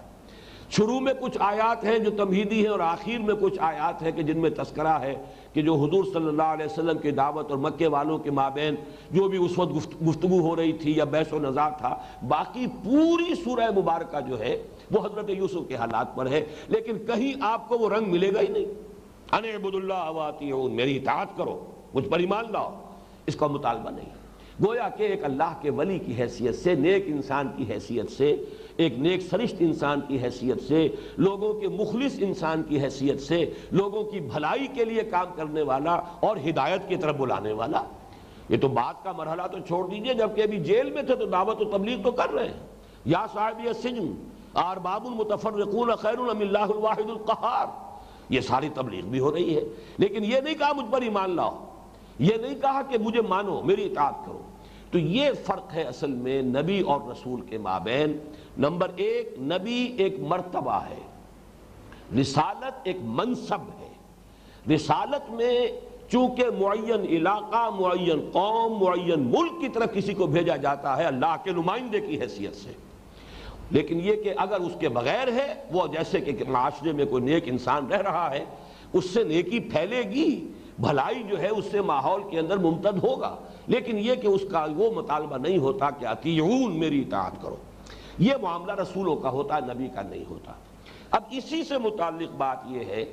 [0.70, 4.24] شروع میں کچھ آیات ہیں جو تمہیدی ہیں اور آخر میں کچھ آیات ہیں کہ
[4.24, 5.14] جن میں تذکرہ ہے
[5.54, 8.76] کہ جو حضور صلی اللہ علیہ وسلم کی دعوت اور مکے والوں کے مابین
[9.12, 11.96] جو بھی اس وقت گفتگو ہو رہی تھی یا بیس و نظار تھا،
[12.28, 17.34] باقی پوری سورہ مبارکہ جو ہے وہ حضرت یوسف کے حالات پر ہے، لیکن کہیں
[17.42, 18.93] آپ کو وہ رنگ ملے گا ہی نہیں۔
[19.38, 20.32] عبد اللہ
[20.72, 22.84] میری اطاعت کرو، مجھ پر ایمان لاؤ۔
[23.26, 24.10] اس کا مطالبہ نہیں۔
[24.66, 28.46] گویا کہ ایک اللہ کے ولی کی حیثیت سے، نیک انسان کی حیثیت سے،
[28.78, 34.04] ایک نیک سرشت انسان کی حیثیت سے، لوگوں کے مخلص انسان کی حیثیت سے، لوگوں
[34.04, 37.84] کی بھلائی کے لیے کام کرنے والا اور ہدایت کی طرف بلانے والا۔
[38.50, 41.62] یہ تو بات کا مرحلہ تو چھوڑ دیجیے، جبکہ ابھی جیل میں تھے تو دعوت
[41.62, 42.68] و تبلیغ تو کر رہے ہیں۔
[43.06, 47.83] یا صاحب السجن آرباب المتفرقون خیر اللہ الواحد القہار۔
[48.30, 49.62] یہ ساری تبلیغ بھی ہو رہی ہے۔
[49.98, 51.66] لیکن یہ نہیں کہا مجھ پر ایمان لاؤ۔
[52.20, 54.42] یہ نہیں کہا کہ مجھے مانو، میری اطاعت کرو۔
[54.92, 58.18] تو یہ فرق ہے اصل میں نبی اور رسول کے مابین۔
[58.58, 61.00] نمبر ایک، نبی ایک مرتبہ ہے۔
[62.22, 63.94] رسالت ایک منصب ہے۔
[64.76, 65.68] رسالت میں
[66.10, 71.36] چونکہ معین علاقہ، معین قوم، معین ملک کی طرف کسی کو بھیجا جاتا ہے، اللہ
[71.44, 72.72] کے نمائندے کی حیثیت سے۔
[73.72, 77.44] لیکن یہ کہ اگر اس کے بغیر ہے، وہ جیسے کہ معاشرے میں کوئی نیک
[77.48, 78.46] انسان رہ رہا ہے،
[78.94, 83.36] اس سے نیکی پھیلے گی، بھلائی جو ہے اس سے ماحول کے اندر ممتد ہوگا۔
[83.68, 87.56] لیکن یہ کہ اس کا وہ مطالبہ نہیں ہوتا کہ اتیعون میری اطاعت کرو۔
[88.20, 90.54] یہ معاملہ رسولوں کا ہوتا، نبی کا نہیں ہوتا۔
[91.12, 93.06] اب اسی سے متعلق بات یہ ہے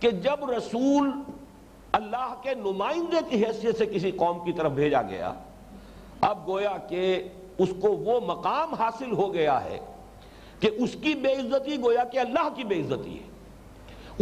[0.00, 1.10] کہ جب رسول
[1.92, 5.32] اللہ کے نمائندے کی حیثیت سے کسی قوم کی طرف بھیجا گیا،
[6.20, 9.78] اب گویا کہ اس کو وہ مقام حاصل ہو گیا ہے
[10.60, 13.34] کہ اس کی بے عزتی گویا کہ اللہ کی بے عزتی ہے۔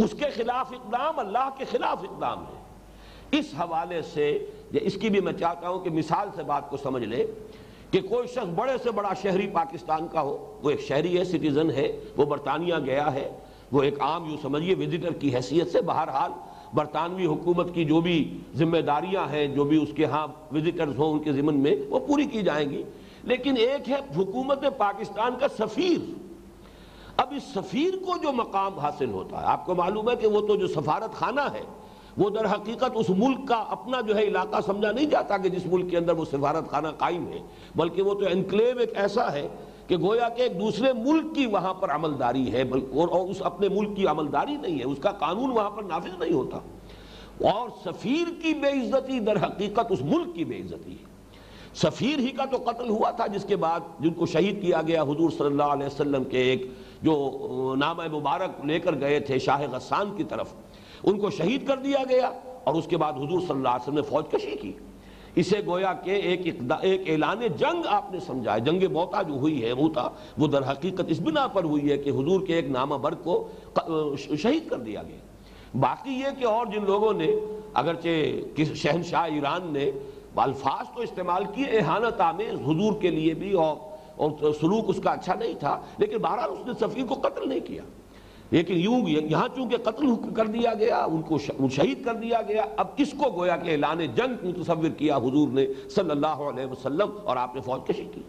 [0.03, 2.63] اس کے خلاف اقدام اللہ کے خلاف اقدام ہے۔
[3.31, 7.03] اس حوالے سے اس کی بھی میں چاہتا ہوں کہ مثال سے بات کو سمجھ
[7.03, 7.25] لے
[7.91, 11.71] کہ کوئی شخص بڑے سے بڑا شہری پاکستان کا ہو، وہ ایک شہری ہے، سٹیزن
[11.71, 13.31] ہے، وہ برطانیہ گیا ہے،
[13.71, 16.31] وہ ایک عام یوں سمجھیے وزٹر کی حیثیت سے بہرحال
[16.73, 21.11] برطانوی حکومت کی جو بھی ذمہ داریاں ہیں، جو بھی اس کے ہاں وزٹرز ہوں
[21.11, 22.83] ان کے ذمن میں، وہ پوری کی جائیں گی۔
[23.23, 26.11] لیکن ایک ہے حکومت پاکستان کا سفیر۔
[27.17, 30.47] اب اس سفیر کو جو مقام حاصل ہوتا ہے، آپ کو معلوم ہے کہ وہ
[30.47, 31.61] تو جو سفارت خانہ ہے،
[32.17, 35.65] وہ در حقیقت اس ملک کا اپنا جو ہے علاقہ سمجھا نہیں جاتا کہ جس
[35.65, 37.39] ملک کے اندر وہ سفارت خانہ قائم ہے،
[37.75, 39.47] بلکہ وہ تو انکلیو ایک ایسا ہے
[39.87, 43.95] کہ گویا کہ ایک دوسرے ملک کی وہاں پر عملداری ہے اور اس اپنے ملک
[43.95, 46.57] کی عملداری نہیں ہے، اس کا قانون وہاں پر نافذ نہیں ہوتا۔
[47.49, 51.12] اور سفیر کی بے عزتی در حقیقت اس ملک کی بے عزتی ہے۔
[51.75, 55.01] سفیر ہی کا تو قتل ہوا تھا جس کے بعد جن کو شہید کیا گیا
[55.01, 56.65] حضور صلی اللہ علیہ وسلم کے ایک
[57.01, 60.53] جو نام مبارک لے کر گئے تھے شاہ غسان کی طرف،
[61.03, 62.31] ان کو شہید کر دیا گیا
[62.63, 64.71] اور اس کے بعد حضور صلی اللہ علیہ وسلم نے فوج کشی کی۔
[65.35, 66.41] اسے گویا کہ ایک
[66.81, 70.07] ایک اعلان جنگ آپ نے سمجھا ہے جنگ موتا جو ہوئی ہے موتا
[70.37, 73.47] وہ در حقیقت اس بنا پر ہوئی ہے کہ حضور کے ایک نامہ برگ کو
[74.17, 75.17] شہید کر دیا گیا۔
[75.79, 77.27] باقی یہ کہ اور جن لوگوں نے،
[77.73, 79.89] اگرچہ شہنشاہ ایران نے
[80.41, 83.75] الفاظ تو استعمال کیے احانت آمیز حضور کے لیے بھی اور
[84.15, 87.59] اور سلوک اس کا اچھا نہیں تھا، لیکن بہرحال اس نے سفیر کو قتل نہیں
[87.59, 87.83] کیا۔
[88.51, 91.37] لیکن یوں یہاں چونکہ قتل کر دیا گیا، ان کو
[91.69, 95.65] شہید کر دیا گیا، اب اس کو گویا کہ اعلان جنگ متصور کیا حضور نے
[95.95, 98.21] صلی اللہ علیہ وسلم اور آپ نے فوج کشی کی۔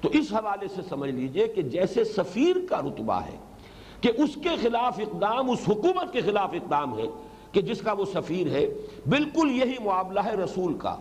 [0.00, 3.36] تو اس حوالے سے سمجھ لیجیے کہ جیسے سفیر کا رتبہ ہے
[4.00, 7.06] کہ اس کے خلاف اقدام، اس حکومت کے خلاف اقدام ہے
[7.52, 8.66] کہ جس کا وہ سفیر ہے،
[9.06, 10.96] بالکل یہی معاملہ ہے رسول کا۔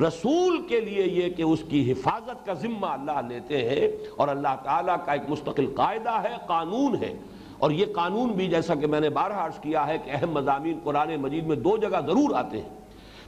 [0.00, 4.56] رسول کے لیے یہ کہ اس کی حفاظت کا ذمہ اللہ لیتے ہیں اور اللہ
[4.64, 7.18] تعالیٰ کا ایک مستقل قاعدہ ہے، قانون ہے۔
[7.58, 10.78] اور یہ قانون بھی جیسا کہ میں نے بارہ عرض کیا ہے کہ اہم مضامین
[10.84, 12.68] قرآن مجید میں دو جگہ ضرور آتے ہیں۔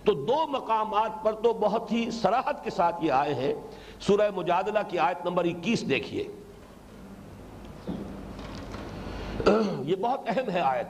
[0.04, 3.54] تو دو مقامات پر تو بہت ہی سراحت کے ساتھ یہ آئے ہیں۔
[4.00, 6.24] سورہ مجادلہ کی آیت نمبر اکیس دیکھیے۔
[9.80, 10.86] یہ بہت اہم ہے آیت۔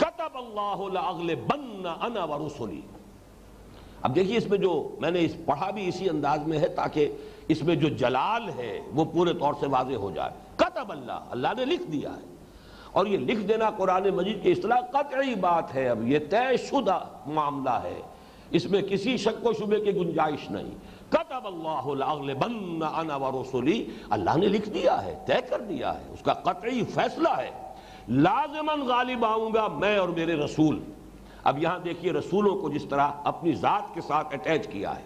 [0.00, 2.80] کتب اللہ انا ورسولی
[4.04, 7.12] اب دیکھیے اس میں جو میں نے اس پڑھا بھی اسی انداز میں ہے تاکہ
[7.48, 11.48] اس میں جو جلال ہے وہ پورے طور سے واضح ہو جائے۔ کتب اللہ اللہ
[11.56, 12.34] نے لکھ دیا ہے۔
[12.92, 16.98] اور یہ لکھ دینا قرآن مجید کی اصطلاح قطعی بات ہے۔ اب یہ طے شدہ
[17.26, 18.00] معاملہ ہے۔
[18.50, 20.70] اس میں کسی شک و شبے کی گنجائش نہیں۔
[21.08, 26.32] کتب اللہ انا ورسولی اللہ نے لکھ دیا ہے، طے کر دیا ہے۔ اس کا
[26.32, 27.50] قطعی فیصلہ ہے۔
[28.08, 30.80] لازمن غالب آؤں گا میں اور میرے رسول۔
[31.44, 35.02] اب یہاں دیکھیے رسولوں کو جس طرح اپنی ذات کے ساتھ اٹیچ کیا ہے۔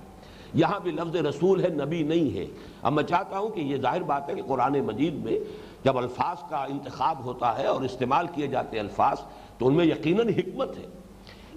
[0.54, 2.46] یہاں بھی لفظ رسول ہے، نبی نہیں ہے۔
[2.82, 5.38] اب میں چاہتا ہوں کہ یہ ظاہر بات ہے کہ قرآن مجید میں
[5.84, 9.16] جب الفاظ کا انتخاب ہوتا ہے اور استعمال کیے جاتے ہیں الفاظ،
[9.58, 10.86] تو ان میں یقیناً حکمت ہے۔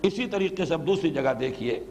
[0.03, 1.83] اسی طریقے سے اب دوسری جگہ دیکھیے۔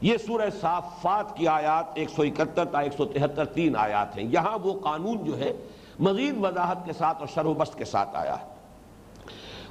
[0.00, 4.24] یہ سورہ صافات کی آیات ایک سو اکہتر تا ایک سو تہتر تین آیات ہیں۔
[4.32, 5.52] یہاں وہ قانون جو ہے
[5.98, 8.51] مزید وضاحت کے ساتھ اور شر و بست کے ساتھ آیا ہے۔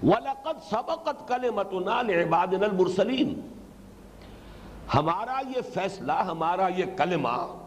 [0.03, 3.39] وَلَقَدْ سَبَقَتْ كَلِمَتُنَا لِعِبَادِنَا الْمُرْسَلِينَ۔
[4.95, 7.57] ہمارا یہ فیصلہ، ہمارا یہ کلمہ،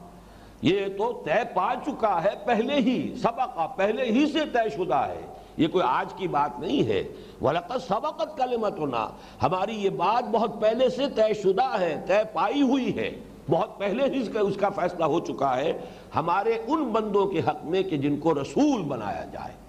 [0.62, 5.20] یہ تو طے پا چکا ہے، پہلے ہی، سبقہ پہلے ہی سے طے شدہ ہے۔
[5.56, 7.04] یہ کوئی آج کی بات نہیں ہے۔
[7.42, 9.10] وَلَقَدْ سَبَقَتْ كَلِمَتُنَا۔
[9.42, 13.10] ہماری یہ بات بہت پہلے سے طے شدہ ہے، طے پائی ہوئی ہے۔
[13.50, 15.78] بہت پہلے ہی اس کا فیصلہ ہو چکا ہے۔
[16.16, 19.63] ہمارے ان بندوں کے حق میں کہ جن کو رسول بنایا جائے۔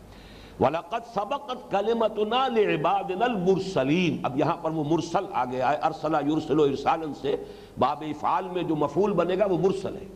[0.60, 6.60] وَلَقَدْ سَبَقَتْ كَلِمَتُنَا لِعِبَادِنَا الْمُرْسَلِينَ۔ اب یہاں پر وہ مرسل آ گیا ہے ارسلہ یرسل
[6.60, 7.36] و ارسالن سے
[7.80, 10.08] باب افعال میں جو مفعول بنے گا وہ مرسل ہے۔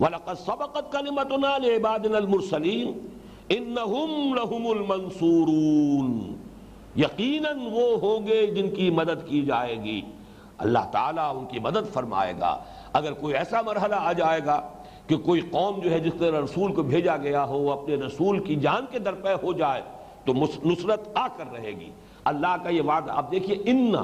[0.00, 2.90] وَلَقَدْ سَبَقَتْ كَلِمَتُنَا لِعِبَادِنَا الْمُرْسَلِينَ۔
[3.52, 6.32] إِنَّهُمْ لَهُمُ الْمَنْصُورُونَ۔
[6.98, 10.02] یقیناً وہ ہوں گے جن کی مدد کی جائے گی۔
[10.58, 12.58] اللہ تعالیٰ ان کی مدد فرمائے گا۔
[12.92, 14.68] اگر کوئی ایسا مرحلہ آ جائے گا
[15.06, 18.38] کہ کوئی قوم جو ہے جس طرح رسول کو بھیجا گیا ہو، وہ اپنے رسول
[18.38, 19.82] کی جان کے درپے ہو جائے،
[20.24, 20.32] تو
[20.64, 21.90] نصرت آ کر رہے گی۔
[22.24, 23.94] اللہ کا یہ وعدہ، آپ دیکھیے، ان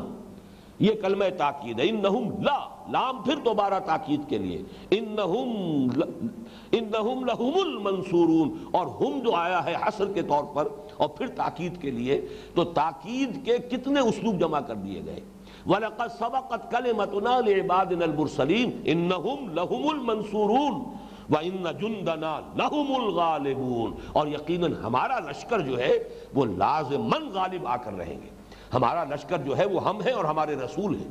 [0.78, 2.58] یہ کلمہ تاکید ہے۔ انہم لا،
[2.90, 5.88] لام پھر دوبارہ تاکید کے لیے۔ انہم
[6.72, 11.80] انہم لہم المنصورون۔ اور ہم جو آیا ہے حسر کے طور پر، اور پھر تاکید
[11.80, 12.20] کے لیے،
[12.54, 15.20] تو تاکید کے کتنے اسلوب جمع کر دیے گئے۔
[15.66, 20.96] وَلَقَدْ سَبَقَتْ كَلِمَتُنَا لِعِبَادِنَا الْمُرْسَلِينَ إِنَّهُمْ لَهُمُ الْمَنْصُورُونَ
[21.34, 25.92] وَإِنَّ جُنْدَنَا لَهُمُ الْغَالِبُونَ اور یقیناً ہمارا لشکر جو ہے
[26.34, 28.30] وہ لازماً غالب آ کر رہیں گے۔
[28.74, 31.08] ہمارا لشکر جو ہے وہ ہم ہیں اور ہمارے رسول ہیں۔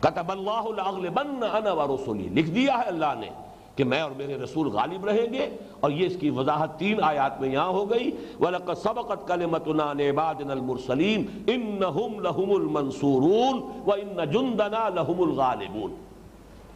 [0.00, 3.28] قَتَبَ اللَّهُ لَأَغْلِبَنَّ أَنَا وَرُسُولِي لکھ دیا ہے اللہ نے۔
[3.76, 7.40] کہ میں اور میرے رسول غالب رہیں گے اور یہ اس کی وضاحت تین آیات
[7.40, 15.26] میں یہاں ہو گئی۔ وَلَقَدْ سَبَقَتْ كَلِمَتُنَا لِعِبَادِنَا الْمُرْسَلِينَ إِنَّهُمْ لَهُمُ الْمَنْصُورُونَ وَإِنَّ جُنْدَنَا لَهُمُ
[15.28, 15.94] الْغَالِبُونَ۔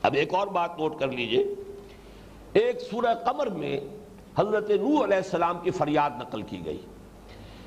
[0.02, 1.54] اب ایک اور بات نوٹ کر لیجیے۔
[2.52, 3.80] ایک سورہ قمر میں
[4.38, 6.80] حضرت نوح علیہ السلام کی فریاد نقل کی گئی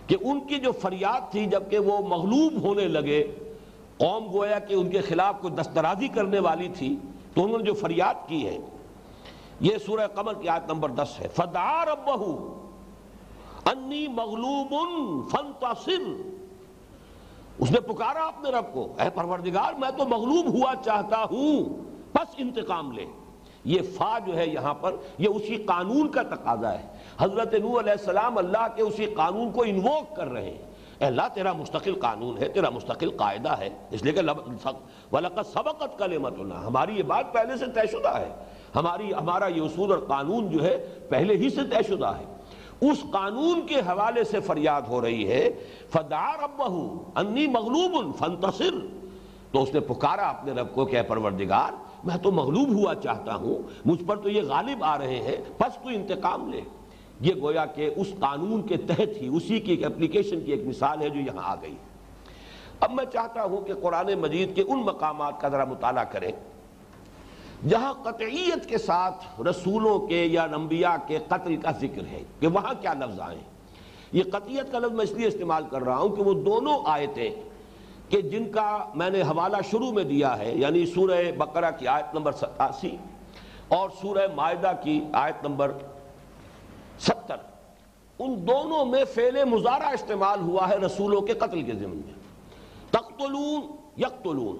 [0.07, 3.23] کہ ان کی جو فریاد تھی جبکہ وہ مغلوب ہونے لگے،
[3.97, 6.95] قوم گویا کہ ان کے خلاف کوئی دسترازی کرنے والی تھی،
[7.33, 8.57] تو انہوں نے جو فریاد کی ہے
[9.59, 12.55] یہ سورہ قمر کی آیت نمبر دس ہے۔ فدعا ربہو
[13.65, 14.73] انی مغلوب
[15.29, 16.29] فانتصر۔
[17.59, 21.65] اس نے پکارا اپنے رب کو، اے پروردگار، میں تو مغلوب ہوا چاہتا ہوں۔
[22.13, 23.05] پس انتقام لے۔
[23.63, 26.87] یہ فا جو ہے یہاں پر، یہ اسی قانون کا تقاضا ہے۔
[27.19, 30.57] حضرت نو علیہ السلام اللہ کے اسی قانون کو انووک کر رہے ہیں۔
[30.97, 34.21] اے اللہ، تیرا مستقل قانون ہے، تیرا مستقل قاعدہ ہے۔ اس لیے کہ
[35.11, 38.35] وَلَقَدْ سَبَقَتْ كَلِمَتُنَا۔ ہماری یہ بات پہلے سے طے شدہ ہے۔
[38.75, 40.77] ہماری ہمارا یہ اصول اور قانون جو ہے
[41.09, 42.23] پہلے ہی سے طے شدہ ہے۔
[42.81, 45.49] اس قانون کے حوالے سے فریاد ہو رہی ہے،
[45.89, 48.75] فَدَعَ رَبَّهُ انی مغلوب فَانْتَصِرْ۔
[49.51, 51.71] تو اس نے پکارا اپنے رب کو کہ پروردگار،
[52.03, 55.75] میں تو مغلوب ہوا چاہتا ہوں، مجھ پر تو یہ غالب آ رہے ہیں پس
[55.83, 56.61] تو انتقام لے۔
[57.21, 61.01] یہ گویا کہ اس قانون کے تحت ہی، اسی کی ایک اپلیکیشن کی ایک مثال
[61.01, 61.75] ہے جو یہاں آ گئی۔
[62.79, 66.31] اب میں چاہتا ہوں کہ قرآن مجید کے ان مقامات کا ذرا مطالعہ کریں۔
[67.67, 72.73] جہاں قطعیت کے ساتھ رسولوں کے یا انبیاء کے قتل کا ذکر ہے کہ وہاں
[72.81, 73.39] کیا لفظ آئیں
[74.11, 77.29] یہ قطعیت کا لفظ میں اس لیے استعمال کر رہا ہوں کہ وہ دونوں آیتیں
[78.09, 82.15] کہ جن کا میں نے حوالہ شروع میں دیا ہے یعنی سورہ بقرہ کی آیت
[82.15, 82.97] نمبر ستاسی
[83.67, 85.71] اور سورہ معدہ کی آیت نمبر
[86.99, 87.35] ستر۔
[88.19, 92.13] ان دونوں میں فعل مزارہ استعمال ہوا ہے رسولوں کے قتل کے ضمن میں۔
[92.91, 93.61] تقتلون،
[93.97, 94.57] یقتلون۔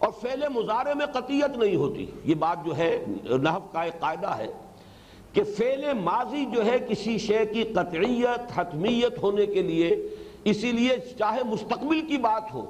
[0.00, 2.90] اور فعل مزارے میں قطیت نہیں ہوتی۔ یہ بات جو ہے
[3.42, 4.46] نحف کا ایک قاعدہ ہے
[5.32, 9.88] کہ فعل ماضی جو ہے کسی شے کی قطعیت، حتمیت ہونے کے لیے،
[10.44, 12.64] اسی لیے چاہے مستقبل کی بات ہو،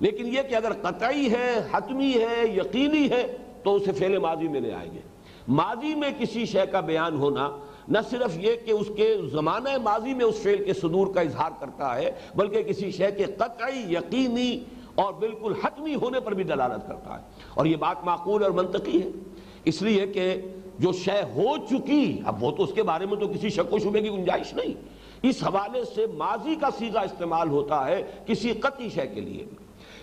[0.00, 3.26] لیکن یہ کہ اگر قطعی ہے، حتمی ہے، یقینی ہے،
[3.62, 5.00] تو اسے فعل ماضی میں لے آئیں گے۔
[5.48, 7.48] ماضی میں کسی شے کا بیان ہونا
[7.88, 11.50] نہ صرف یہ کہ اس کے زمانہ ماضی میں اس فعل کے صدور کا اظہار
[11.60, 14.50] کرتا ہے، بلکہ کسی شے کے قطعی، یقینی
[14.94, 17.22] اور بالکل حتمی ہونے پر بھی دلالت کرتا ہے۔
[17.54, 19.08] اور یہ بات معقول اور منطقی ہے۔
[19.64, 20.34] اس لیے کہ
[20.78, 23.78] جو شے ہو چکی، اب وہ تو اس کے بارے میں تو کسی شک و
[23.78, 24.74] شبے کی گنجائش نہیں۔
[25.22, 29.44] اس حوالے سے ماضی کا سیگا استعمال ہوتا ہے کسی قطعی شے کے لیے۔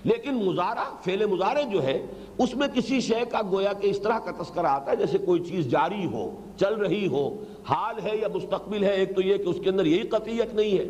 [0.03, 2.05] لیکن مزارہ، فعل مزارے جو ہے،
[2.37, 5.43] اس میں کسی شے کا گویا کہ اس طرح کا تذکرہ آتا ہے جیسے کوئی
[5.43, 9.43] چیز جاری ہو، چل رہی ہو، حال ہے یا مستقبل ہے، ایک تو یہ کہ
[9.43, 10.89] اس کے اندر یہی قطعیت نہیں ہے۔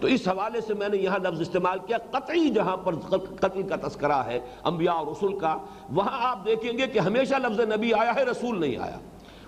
[0.00, 2.94] تو اس حوالے سے میں نے یہاں لفظ استعمال کیا، قطعی جہاں پر
[3.38, 5.56] قتل کا تذکرہ ہے، انبیاء اور رسول کا۔
[5.90, 8.98] وہاں آپ دیکھیں گے کہ ہمیشہ لفظ نبی آیا ہے، رسول نہیں آیا۔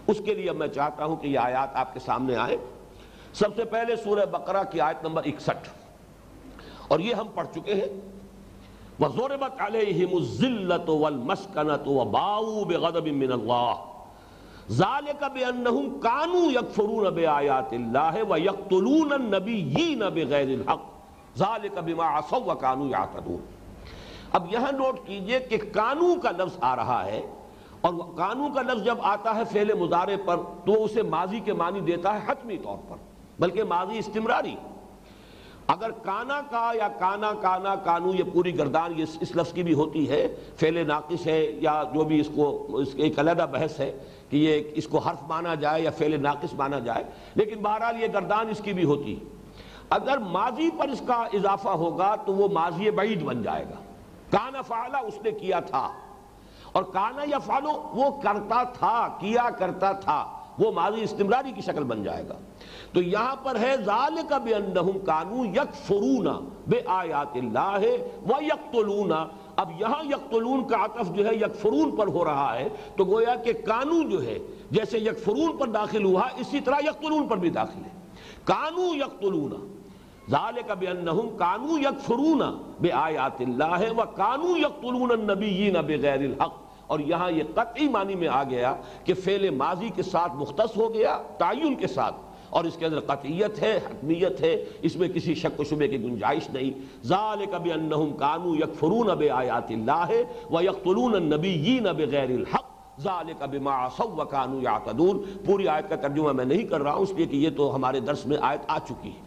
[0.07, 2.57] اس کے لیے میں چاہتا ہوں کہ یہ آیات آپ کے سامنے آئے
[3.33, 5.69] سب سے پہلے سورہ بقرہ کی آیت نمبر اکسٹھ۔
[6.89, 8.11] اور یہ ہم پڑھ چکے ہیں۔
[9.03, 14.00] وَضُرِبَتْ عَلَيْهِمُ الزِّلَّةُ وَالْمَسْكَنَةُ وَبَاؤُوا بِغَضَبٍ مِّنَ اللَّهِ۔
[14.71, 20.85] ذَلِكَ بِأَنَّهُمْ كَانُوا يَكْفُرُونَ بِآيَاتِ اللَّهِ وَيَقْتُلُونَ النَّبِيِّينَ بِغَيْرِ الْحَقِّ.
[21.39, 23.41] ذَلِكَ بِمَا عَصَوْا وَكَانُوا يَعْتَدُونَ
[24.33, 27.21] اب یہاں نوٹ کیجیے کہ کانو کا لفظ آ رہا ہے
[27.81, 31.81] اور کانو کا لفظ جب آتا ہے فعل مضارع پر تو اسے ماضی کے معنی
[31.81, 32.97] دیتا ہے حتمی طور پر،
[33.39, 34.55] بلکہ ماضی استمراری
[35.71, 39.75] اگر کانا کا یا کانا کانا کانو یہ پوری گردان یہ اس لفظ کی بھی
[39.75, 43.99] ہوتی ہے، فعل ناقص ہے یا جو بھی اس کو، اس ایک علیحدہ بحث ہے
[44.31, 47.05] کہ یہ اس کو حرف مانا جائے یا فعل ناقص مانا جائے،
[47.35, 49.25] لیکن بہرحال یہ گردان اس کی بھی ہوتی ہے۔
[49.91, 53.81] اگر ماضی پر اس کا اضافہ ہوگا تو وہ ماضی بعید بن جائے گا۔
[54.31, 55.93] کانا فعلا اس نے کیا تھا۔
[56.73, 61.85] اور کانا یا فالو وہ کرتا تھا، کیا کرتا تھا۔ وہ ماضی استمراری کی شکل
[61.85, 62.35] بن جائے گا۔
[62.93, 66.27] تو یہاں پر ہے ذالک بانہم کانو یکفرون
[66.67, 67.79] بے آیات اللہ
[68.29, 69.13] و یقتلون
[69.57, 73.53] اب یہاں یقتلون کا عطف جو ہے یکفرون پر ہو رہا ہے، تو گویا کہ
[73.53, 74.39] کانو جو ہے،
[74.71, 77.91] جیسے یکفرون پر داخل ہوا، اسی طرح یقتلون پر بھی داخل ہے۔
[78.45, 79.77] کانو یقتلون
[80.31, 82.43] ذالک بانہم کانو یکفرون
[82.81, 88.29] بے آیات اللہ و کانو یقتلون النبیین بغیر الحق۔ اور یہاں یہ قطعی معنی میں
[88.29, 88.75] آ گیا
[89.05, 92.15] کہ فعل ماضی کے ساتھ مختص ہو گیا، تعین کے ساتھ۔
[92.51, 96.03] اور اس کے اندر قطعیت ہے، حتمیت ہے، اس میں کسی شک و شبے کی
[96.03, 96.71] گنجائش نہیں۔
[97.07, 100.07] ذالک بانہم کانو یکفرون بے آیات اللہ
[100.51, 102.65] و یقتلون النبیین بغیر الحق۔
[103.01, 107.13] ذالک بما عصوا وکانو یعتدون۔ پوری آیت کا ترجمہ میں نہیں کر رہا ہوں، اس
[107.13, 109.21] لیے کہ یہ تو ہمارے درس میں آیت آ چکی ہے۔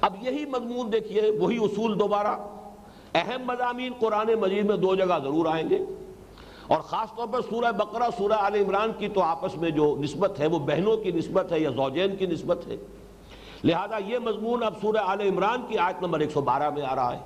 [0.00, 2.36] اب یہی مضمون دیکھیے، وہی اصول دوبارہ۔
[3.14, 5.84] اہم مضامین قرآن مجید میں دو جگہ ضرور آئیں گے۔
[6.68, 10.40] اور خاص طور پر سورہ بقرہ، سورہ آل عمران کی تو آپس میں جو نسبت
[10.40, 12.76] ہے، وہ بہنوں کی نسبت ہے یا زوجین کی نسبت ہے۔
[13.64, 17.18] لہذا یہ مضمون اب سورہ آل عمران کی آیت نمبر 112 میں آ رہا ہے۔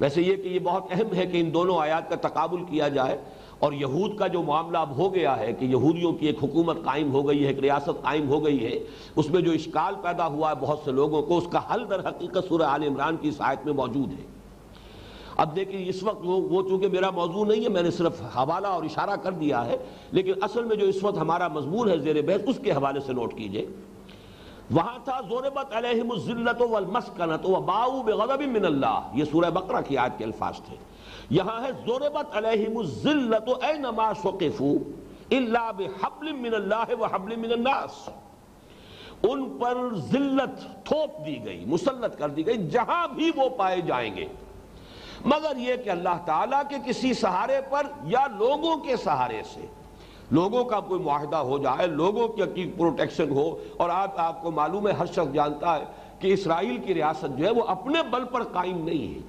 [0.00, 3.18] ویسے یہ کہ یہ بہت اہم ہے کہ ان دونوں آیات کا تقابل کیا جائے۔
[3.58, 7.12] اور یہود کا جو معاملہ اب ہو گیا ہے کہ یہودیوں کی ایک حکومت قائم
[7.12, 8.78] ہو گئی ہے، ایک ریاست قائم ہو گئی ہے،
[9.16, 12.08] اس میں جو اشکال پیدا ہوا ہے بہت سے لوگوں کو، اس کا حل در
[12.08, 14.41] حقیقت سورہ آل عمران کی اس آیت میں موجود ہے۔
[15.36, 18.66] اب دیکھیں اس وقت وہ وہ چونکہ میرا موضوع نہیں ہے، میں نے صرف حوالہ
[18.66, 19.76] اور اشارہ کر دیا ہے،
[20.10, 23.12] لیکن اصل میں جو اس وقت ہمارا مضمون ہے زیر بحث، اس کے حوالے سے
[23.12, 23.66] نوٹ کیجیے۔
[24.70, 30.18] وہاں تھا زوربت علیہم الزلت والمسکنت وباؤ بغضب من اللہ۔ یہ سورہ بقرہ کی آیت
[30.18, 30.76] کے الفاظ تھے۔
[31.30, 34.74] یہاں ہے زوربت علیہم الزلت اینما سقفو
[35.30, 38.08] الا بحبل من اللہ وحبل من الناس۔
[39.22, 44.16] ان پر ذلت تھوپ دی گئی، مسلط کر دی گئی، جہاں بھی وہ پائے جائیں
[44.16, 44.26] گے۔
[45.24, 49.66] مگر یہ کہ اللہ تعالیٰ کے کسی سہارے پر یا لوگوں کے سہارے سے۔
[50.30, 54.88] لوگوں کا کوئی معاہدہ ہو جائے، لوگوں کی پروٹیکشن ہو، اور آپ آپ کو معلوم
[54.88, 55.84] ہے، ہر شخص جانتا ہے
[56.18, 59.20] کہ اسرائیل کی ریاست جو ہے وہ اپنے بل پر قائم نہیں ہے،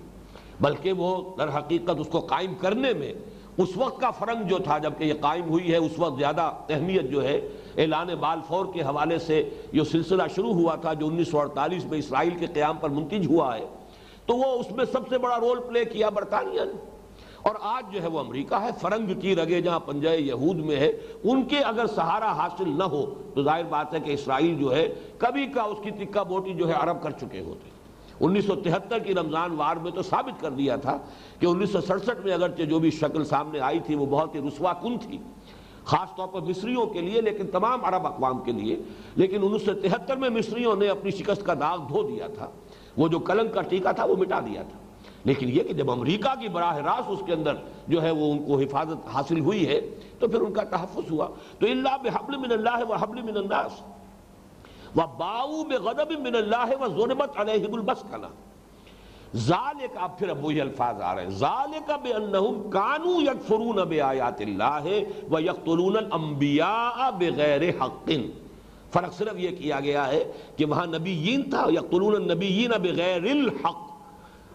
[0.61, 3.13] بلکہ وہ در حقیقت اس کو قائم کرنے میں
[3.57, 7.09] اس وقت کا فرنگ جو تھا جبکہ یہ قائم ہوئی ہے، اس وقت زیادہ اہمیت
[7.09, 7.35] جو ہے،
[7.77, 11.99] اعلان بالفور کے حوالے سے یہ سلسلہ شروع ہوا تھا جو انیس سو اڑتالیس میں
[11.99, 13.65] اسرائیل کے قیام پر منتج ہوا ہے۔
[14.25, 16.89] تو وہ اس میں سب سے بڑا رول پلے کیا برطانیہ نے۔
[17.41, 20.91] اور آج جو ہے وہ امریکہ ہے، فرنگ کی رگے جہاں پنجائے یہود میں ہے،
[21.23, 24.93] ان کے اگر سہارا حاصل نہ ہو، تو ظاہر بات ہے کہ اسرائیل جو ہے،
[25.17, 27.69] کبھی کا اس کی تکہ بوٹی جو ہے عرب کر چکے ہوتے۔
[28.19, 30.97] انیس سو تہتر کی رمضان وار میں تو ثابت کر دیا تھا
[31.39, 34.39] کہ انیس سو سڑسٹھ میں اگرچہ جو بھی شکل سامنے آئی تھی، وہ بہت ہی
[34.39, 35.17] رسوا کن تھی،
[35.85, 38.79] خاص طور پر مصریوں کے لیے، لیکن تمام عرب اقوام کے لیے۔
[39.15, 42.49] لیکن انیس سو تہتر میں مصریوں نے اپنی شکست کا داغ دھو دیا تھا۔
[42.97, 44.77] وہ جو کلنگ کا ٹیکہ تھا وہ مٹا دیا تھا۔
[45.25, 47.53] لیکن یہ کہ جب امریکہ کی براہ راست اس کے اندر
[47.87, 49.81] جو ہے وہ ان کو حفاظت حاصل ہوئی ہے،
[50.19, 51.27] تو پھر ان کا تحفظ ہوا۔
[51.59, 53.81] تو اللہ بحبل من اللہ و حبل من الناس
[54.95, 58.27] و باؤ بغضب من اللہ و ظلمت علیہم البسکنہ
[59.35, 64.85] ذالک اب پھر اب وہی الفاظ آ رہے ہیں۔ ذالک بانہم کانوا یکفرون بآیات اللہ
[65.31, 68.11] و یقتلون الانبیاء بغیر حق۔
[68.93, 73.89] فرق صرف یہ کیا گیا ہے کہ وہاں نبیین تھا، یقتلون النبیین بغیر الحق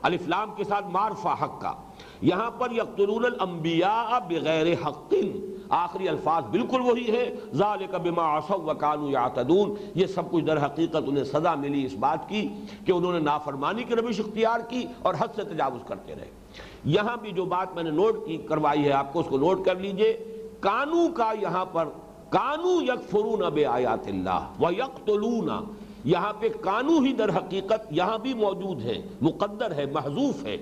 [0.02, 1.72] الفلام کے ساتھ معرفہ حق کا۔
[2.20, 5.14] یہاں پر یقتلون الانبیاء بغیر حق۔
[5.68, 10.96] آخری الفاظ بالکل وہی ہے، ذالک بما عصوا وکانوا یعتدون۔ یہ سب کچھ در حقیقت
[11.06, 12.48] انہیں سزا ملی اس بات کی
[12.86, 16.30] کہ انہوں نے نافرمانی کی روش اختیار کی اور حد سے تجاوز کرتے رہے۔
[16.84, 19.64] یہاں بھی جو بات میں نے نوٹ کی، کروائی ہے، آپ کو اس کو نوٹ
[19.64, 21.88] کر لیجیے۔ کانو کا یہاں پر
[22.30, 25.48] کانو یکفرون بے آیات اللہ ویقتلون
[26.04, 30.56] یہاں پہ کانو ہی در حقیقت یہاں بھی موجود ہے مقدر ہے محضوف ہے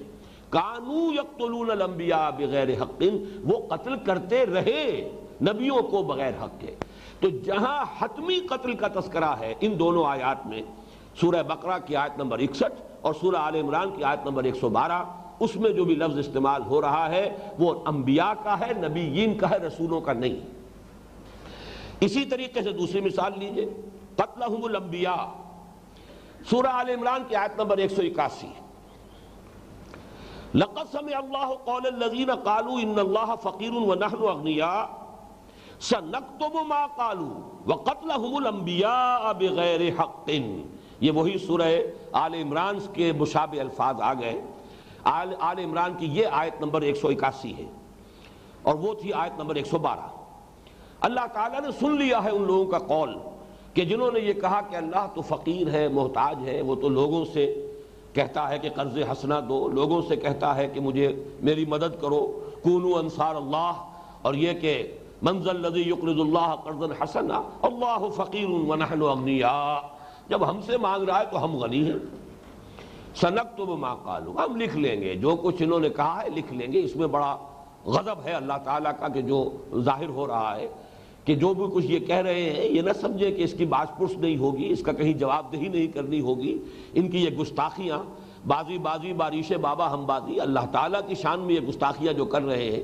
[0.51, 3.03] کانو یقتلون الانبیاء بغیر حق،
[3.45, 5.11] وہ قتل کرتے رہے
[5.43, 6.75] نبیوں کو بغیر حق کے۔
[7.21, 10.63] تو جہاں حتمی قتل کا تذکرہ ہے ان دونوں آیات میں،
[11.21, 14.69] سورہ بقرہ کی آیت نمبر اکسٹھ اور سورہ آل عمران کی آیت نمبر ایک سو
[14.69, 15.03] بارہ،
[15.41, 19.51] اس میں جو بھی لفظ استعمال ہو رہا ہے، وہ انبیاء کا ہے، نبیین کا
[19.51, 20.41] ہے، رسولوں کا نہیں۔
[22.01, 23.69] اسی طریقے سے دوسری مثال لیجیے
[24.17, 25.47] قتلہم الانبیاء۔
[26.51, 28.49] سورہ آل عمران کی آیت نمبر ایک سو اکاسی۔
[30.55, 34.85] لقد سمع اللہ قول الذین قالوا ان اللہ فقیر ونحن اغنیاء۔
[35.81, 40.31] سنکتب ما قالوا وقتلہم الانبیاء بغیر حق۔
[41.01, 41.77] یہ وہی سورہ
[42.13, 44.41] آل عمران کے مشابہ الفاظ آ گئے۔
[45.05, 47.65] آل, آل عمران کی یہ آیت نمبر ایک سو اکاسی ہے۔
[48.63, 50.16] اور وہ تھی آیت نمبر ایک سو بارہ۔
[51.01, 53.19] اللہ تعالیٰ نے سن لیا ہے ان لوگوں کا قول
[53.75, 57.25] کہ جنہوں نے یہ کہا کہ اللہ تو فقیر ہے، محتاج ہے، وہ تو لوگوں
[57.25, 57.67] سے
[58.13, 62.51] کہتا ہے کہ قرض حسنہ دو، لوگوں سے کہتا ہے کہ مجھے، میری مدد کرو،
[62.63, 63.73] کونو انصار اللہ،
[64.23, 69.97] اور یہ کہ منزل لذی یقرض اللہ قرض حسنہ، اللہ فقیر ونحن اغنیاء۔
[70.29, 72.27] جب ہم سے مانگ رہا ہے تو ہم غنی ہیں۔
[73.15, 76.53] سنک تو ما قالو۔ ہم لکھ لیں گے۔ جو کچھ انہوں نے کہا ہے لکھ
[76.53, 77.37] لیں گے۔ اس میں بڑا
[77.87, 80.69] غضب ہے اللہ تعالیٰ کا کہ جو ظاہر ہو رہا ہے۔
[81.27, 83.99] کہ جو بھی کچھ یہ کہہ رہے ہیں، یہ نہ سمجھے کہ اس کی باز
[83.99, 86.59] پرس نہیں ہوگی، اس کا کہیں جواب دہی نہیں کرنی ہوگی۔
[86.95, 87.99] ان کی یہ گستاخیاں
[88.47, 92.43] بازی بازی بارش بابا ہم بازی اللہ تعالیٰ کی شان میں یہ گستاخیاں جو کر
[92.43, 92.83] رہے ہیں۔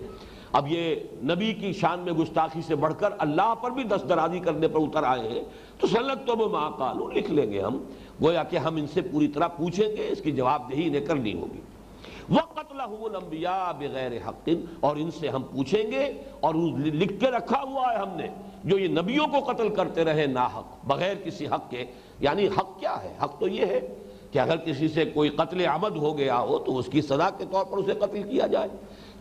[0.53, 4.39] اب یہ نبی کی شان میں گستاخی سے بڑھ کر اللہ پر بھی دست درازی
[4.39, 5.43] کرنے پر اتر آئے ہیں۔
[5.81, 7.79] تو سلط تو وہ قالو، لکھ لیں گے ہم۔
[8.23, 11.35] گویا کہ ہم ان سے پوری طرح پوچھیں گے، اس کی جواب دہی انہیں کرنی
[11.35, 11.61] ہوگی۔
[12.31, 14.49] وقت الانبیاء بغیر حق
[14.81, 18.27] اور ان سے ہم پوچھیں گے اور لکھ کے رکھا ہوا ہے ہم نے
[18.65, 21.85] جو یہ نبیوں کو قتل کرتے رہے نا حق بغیر کسی حق کے۔
[22.21, 23.81] یعنی حق کیا ہے؟ حق تو یہ ہے
[24.31, 27.45] کہ اگر کسی سے کوئی قتل عمد ہو گیا ہو تو اس کی سزا کے
[27.51, 28.69] طور پر اسے قتل کیا جائے۔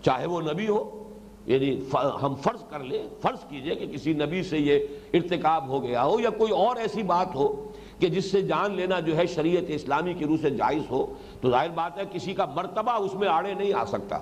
[0.01, 1.03] چاہے وہ نبی ہو
[1.45, 4.79] یعنی ہم فرض کر لیں، فرض کیجیے کہ کسی نبی سے یہ
[5.13, 8.99] ارتکاب ہو گیا ہو یا کوئی اور ایسی بات ہو کہ جس سے جان لینا
[8.99, 12.45] جو ہے شریعت اسلامی کی روح سے جائز ہو۔ تو ظاہر بات ہے کسی کا
[12.45, 14.17] مرتبہ اس میں آڑے نہیں آ سکتا۔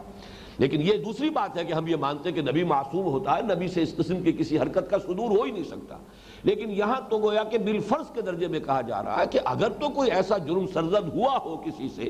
[0.57, 3.41] لیکن یہ دوسری بات ہے کہ ہم یہ مانتے ہیں کہ نبی معصوم ہوتا ہے،
[3.41, 5.97] نبی سے اس قسم کی کسی حرکت کا صدور ہو ہی نہیں سکتا۔
[6.43, 9.69] لیکن یہاں تو گویا کہ بالفرض کے درجے میں کہا جا رہا ہے کہ اگر
[9.69, 12.09] تو کوئی ایسا جرم سرزد ہوا ہو کسی سے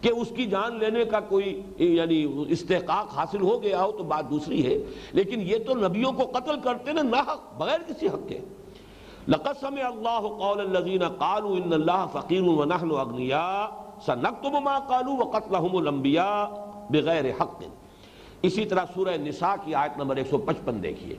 [0.00, 4.30] کہ اس کی جان لینے کا کوئی یعنی استحقاق حاصل ہو گیا ہو تو بات
[4.30, 4.78] دوسری ہے۔
[5.12, 8.38] لیکن یہ تو نبیوں کو قتل کرتے نا نہ بغیر کسی حق کے۔
[9.28, 16.46] لقد اللہ قول الذین قالوا ان اللہ فقیر ونحن اغنیاء۔ سنکتب ما قالوا وقتلهم الانبیاء
[16.90, 17.62] بغیر حق۔
[18.42, 21.16] اسی طرح سورہ نساء کی آیت نمبر 155 دیکھیے۔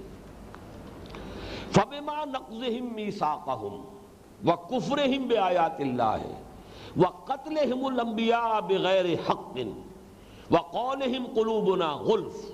[1.72, 3.82] فبما نقضهم میثاقهم
[4.44, 6.34] وہ کفر بے آیات اللہ ہے
[6.98, 9.58] وہ قتل الانبیاء بغیر حق
[10.52, 11.02] و قول
[11.36, 12.52] قلوبنا غلف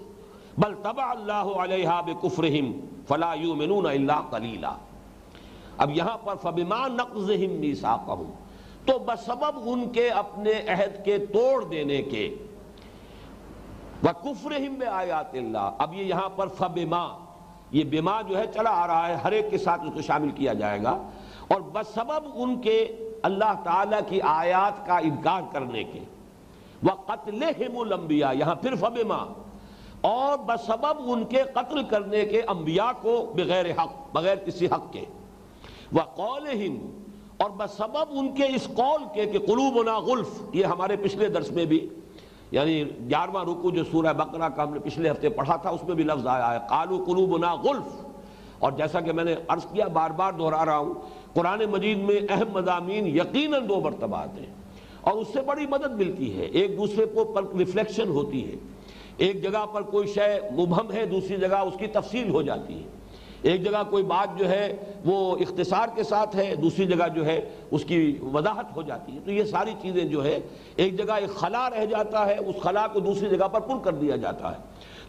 [0.58, 2.72] بل تبع اللہ علیہ بکفرہم
[3.08, 4.76] فلا یومنون الا قلیلا
[5.78, 8.32] اب یہاں پر فبما نقضہم میثاقہم
[8.86, 12.36] تو بسبب ان کے اپنے عہد کے توڑ دینے کے۔
[14.04, 17.26] وَكُفْرِهِمْ بِآيَاتِ اللَّهِ۔ اب یہ یہاں پر فبما۔
[17.72, 20.30] یہ بما جو ہے چلا آ رہا ہے، ہر ایک کے ساتھ اس کو شامل
[20.30, 21.10] کیا جائے گا۔
[21.48, 26.00] اور بسبب ان کے اللہ تعالیٰ کی آیات کا انکار کرنے کے۔
[26.84, 29.34] وَقَتْلِهِمُ الْأَنْبِيَا یہاں پھر فبما۔
[30.02, 35.06] اور بسبب ان کے قتل کرنے کے انبیاء کو بغیر حق، بغیر کسی حق کے۔
[35.96, 37.01] وَقَوْلِهِمْ
[37.42, 41.66] اور بسبب ان کے اس قول کے کہ قلوبنا غلف، یہ ہمارے پچھلے درس میں
[41.66, 41.90] بھی
[42.52, 45.96] یعنی گیارہواں رکو جو سورہ بقرہ کا ہم نے پچھلے ہفتے پڑھا تھا، اس میں
[45.96, 48.06] بھی لفظ آیا ہے قالو قلوبنا غلف۔
[48.60, 50.94] اور جیسا کہ میں نے عرض کیا، بار بار دہرا رہا ہوں،
[51.34, 54.54] قرآن مجید میں اہم مضامین یقیناً دو مرتبہ آتے ہیں۔
[55.02, 58.56] اور اس سے بڑی مدد ملتی ہے۔ ایک دوسرے کو پر ریفلیکشن ہوتی ہے۔
[59.18, 63.01] ایک جگہ پر کوئی شے مبہم ہے، دوسری جگہ اس کی تفصیل ہو جاتی ہے۔
[63.44, 64.76] ایک جگہ کوئی بات جو ہے
[65.06, 69.20] وہ اختصار کے ساتھ ہے، دوسری جگہ جو ہے اس کی وضاحت ہو جاتی ہے۔
[69.26, 70.40] تو یہ ساری چیزیں جو ہے،
[70.76, 73.94] ایک جگہ ایک خلا رہ جاتا ہے، اس خلا کو دوسری جگہ پر پر کر
[73.94, 74.58] دیا جاتا ہے۔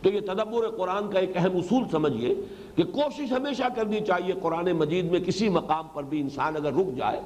[0.03, 2.35] تو یہ تدبر قرآن کا ایک اہم اصول سمجھئے
[2.77, 6.97] کہ کوشش ہمیشہ کرنی چاہیے قرآن مجید میں کسی مقام پر بھی انسان اگر رک
[6.97, 7.21] جائے۔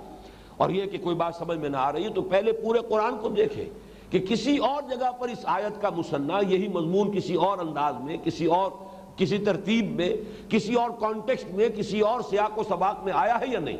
[0.56, 3.16] اور یہ کہ کوئی بات سمجھ میں نہ آ رہی ہے تو پہلے پورے قرآن
[3.16, 3.64] کو دیکھے
[4.10, 8.16] کہ کسی اور جگہ پر اس آیت کا مسنہ یہی مضمون کسی اور انداز میں،
[8.24, 8.70] کسی اور
[9.16, 10.16] کسی ترتیب میں،
[10.48, 13.76] کسی اور کانٹیکسٹ میں، کسی اور سیاق و سباق میں آیا ہے یا نہیں؟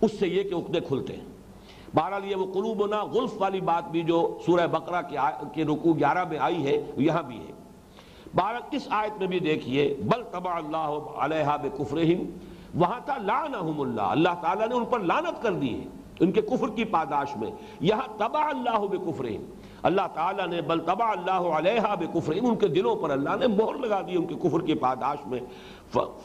[0.00, 1.24] اس سے یہ کہ عقدے کھلتے ہیں۔
[1.94, 5.02] بہرحال یہ وہ قلوبنا غلف والی بات بھی جو سورہ بقرہ
[5.54, 7.52] کے رکوع گیارہ میں آئی ہے یہاں بھی ہے۔
[8.34, 12.24] بہرحال اس آیت میں بھی دیکھیے، بل تبع اللہ علیہ بکفرہم،
[12.74, 15.84] وہاں تھا لعنہم اللہ۔ اللہ تعالیٰ نے ان پر لعنت کر دی ہے،
[16.20, 17.50] ان کے کفر کی پاداش میں۔
[17.80, 19.44] یہاں تبع اللہ بکفرہم۔
[19.82, 23.78] اللہ تعالیٰ نے بل تبع اللہ علیہ بکفرہم ان کے دلوں پر اللہ نے مہر
[23.78, 25.40] لگا دی ان کے کفر کی پاداش میں۔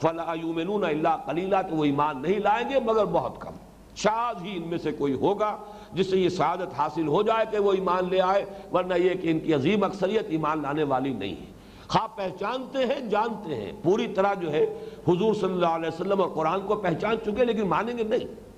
[0.01, 3.51] فلا یومنون الا تو وہ ایمان نہیں لائیں گے مگر بہت کم۔
[3.95, 5.57] شاید ہی ان میں سے کوئی ہوگا
[5.93, 9.31] جس سے یہ سعادت حاصل ہو جائے کہ وہ ایمان لے آئے، ورنہ یہ کہ
[9.31, 11.53] ان کی عظیم اکثریت ایمان لانے والی نہیں ہے۔
[11.87, 16.29] خواہ پہچانتے ہیں، جانتے ہیں۔ پوری طرح جو ہے، حضور صلی اللہ علیہ وسلم اور
[16.29, 18.52] قرآن کو پہچان چکے لیکن مانیں گے نہیں۔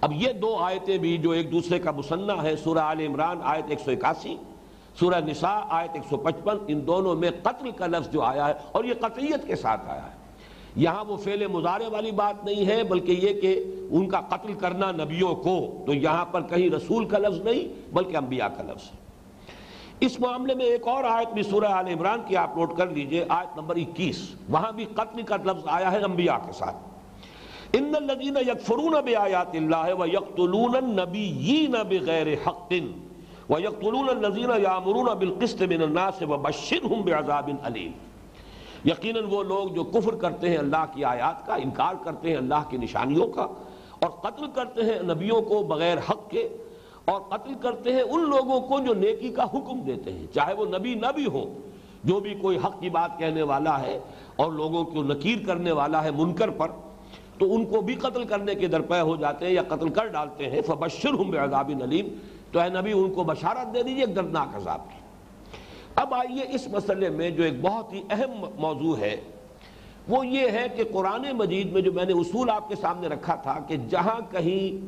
[0.00, 3.64] اب یہ دو آیتیں بھی جو ایک دوسرے کا مسنہ ہے، سورہ آل عمران آیت
[3.68, 4.36] ایک سو اکاسی،
[5.00, 8.52] سورہ نساء آیت ایک سو پچپن، ان دونوں میں قتل کا لفظ جو آیا ہے
[8.72, 10.20] اور یہ قطعیت کے ساتھ آیا ہے۔
[10.76, 14.92] یہاں وہ فعل مظاہرے والی بات نہیں ہے، بلکہ یہ کہ ان کا قتل کرنا
[14.92, 18.96] نبیوں کو، تو یہاں پر کہیں رسول کا لفظ نہیں، بلکہ انبیاء کا لفظ ہے۔
[20.00, 23.24] اس معاملے میں ایک اور آیت بھی سورہ آل عمران کی آپ نوٹ کر لیجیے،
[23.28, 26.89] آیت نمبر اکیس۔ وہاں بھی قتل کا لفظ آیا ہے انبیاء کے ساتھ۔
[27.78, 32.72] ان الذين يكفرون بآيات الله ويقتلون النبيين بغير حق
[33.50, 37.92] ويقتلون الذين يأمرون بالقسط من الناس وبشرهم بعذاب أليم۔
[38.84, 42.68] یقیناً وہ لوگ جو کفر کرتے ہیں اللہ کی آیات کا، انکار کرتے ہیں اللہ
[42.70, 43.46] کی نشانیوں کا،
[43.98, 46.46] اور قتل کرتے ہیں نبیوں کو بغیر حق کے،
[47.04, 50.66] اور قتل کرتے ہیں ان لوگوں کو جو نیکی کا حکم دیتے ہیں، چاہے وہ
[50.76, 51.44] نبی نہ بھی ہو،
[52.04, 53.98] جو بھی کوئی حق کی بات کہنے والا ہے
[54.36, 56.68] اور لوگوں کو نکیر کرنے والا ہے منکر پر۔
[57.40, 60.50] تو ان کو بھی قتل کرنے کے درپے ہو جاتے ہیں یا قتل کر ڈالتے
[60.50, 62.08] ہیں۔ فبشرہم بعذاب نلیم۔
[62.52, 65.00] تو اے نبی، ان کو بشارت دے دیجیے ایک دردناک عذاب کی۔
[65.94, 69.16] اب آئیے اس مسئلے میں جو ایک بہت ہی اہم موضوع ہے۔
[70.08, 73.34] وہ یہ ہے کہ قرآن مجید میں جو میں نے اصول آپ کے سامنے رکھا
[73.34, 74.86] تھا کہ جہاں کہیں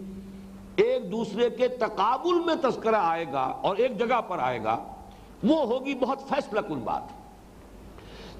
[0.76, 4.78] ایک دوسرے کے تقابل میں تذکرہ آئے گا اور ایک جگہ پر آئے گا،
[5.44, 7.21] وہ ہوگی بہت فیصلہ کن بات۔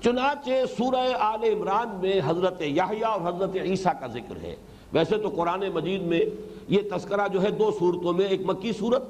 [0.04, 4.56] چنانچہ سورہ آل عمران میں حضرت یحییٰ اور حضرت عیسیٰ کا ذکر ہے۔
[4.92, 6.20] ویسے تو قرآن مجید میں
[6.68, 9.02] یہ تذکرہ جو ہے دو صورتوں میں، ایک مکی صورت،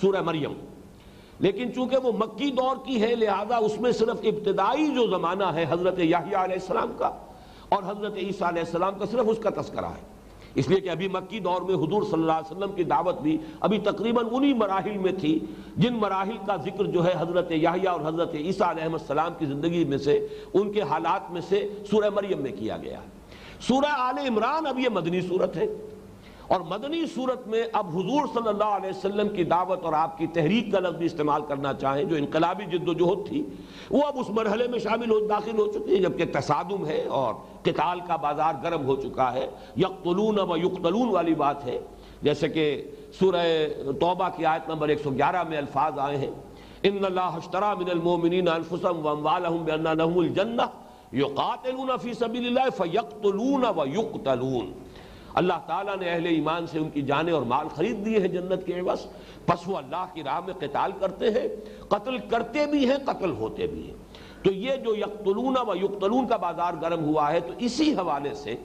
[0.00, 0.52] سورہ مریم۔
[1.38, 5.66] لیکن چونکہ وہ مکی دور کی ہے، لہذا اس میں صرف ابتدائی جو زمانہ ہے
[5.68, 7.10] حضرت یحییٰ علیہ السلام کا
[7.68, 10.19] اور حضرت عیسیٰ علیہ السلام کا، صرف اس کا تذکرہ ہے۔
[10.54, 13.38] اس لیے کہ ابھی مکی دور میں حضور صلی اللہ علیہ وسلم کی دعوت بھی
[13.60, 15.38] ابھی تقریباً انہی مراحل میں تھی،
[15.76, 19.84] جن مراحل کا ذکر جو ہے حضرت یحییٰ اور حضرت عیسیٰ علیہ السلام کی زندگی
[19.84, 23.00] میں سے، ان کے حالات میں سے سورہ مریم میں کیا گیا۔
[23.60, 25.66] سورہ آل عمران اب یہ مدنی صورت ہے۔
[26.50, 30.26] اور مدنی صورت میں اب حضور صلی اللہ علیہ وسلم کی دعوت اور آپ کی
[30.26, 33.44] تحریک کا لفظ بھی استعمال کرنا چاہیں، جو انقلابی جد و جہد تھی،
[33.90, 37.34] وہ اب اس مرحلے میں شامل ہو، داخل ہو چکی ہے جبکہ تصادم ہے اور
[37.62, 41.78] قتال کا بازار گرم ہو چکا ہے۔ یقتلون و یقتلون والی بات ہے۔
[42.22, 43.68] جیسے کہ سورہ
[44.00, 46.30] توبہ کی آیت نمبر 111 میں الفاظ آئے ہیں۔
[46.82, 50.62] ان اللہ اشترى من المؤمنین انفسهم واموالهم بان لهم الجنہ۔
[51.12, 54.89] یقاتلون فی سبیل اللہ فیقتلون و یقتلون۔
[55.34, 58.66] اللہ تعالیٰ نے اہل ایمان سے ان کی جانیں اور مال خرید دیے ہیں جنت
[58.66, 59.06] کے عوض۔
[59.46, 61.48] پس وہ اللہ کی راہ میں قتال کرتے ہیں،
[61.88, 63.94] قتل کرتے بھی ہیں، قتل ہوتے بھی ہیں۔
[64.42, 68.56] تو یہ جو یقتلون و یقتلون کا بازار گرم ہوا ہے، تو اسی حوالے سے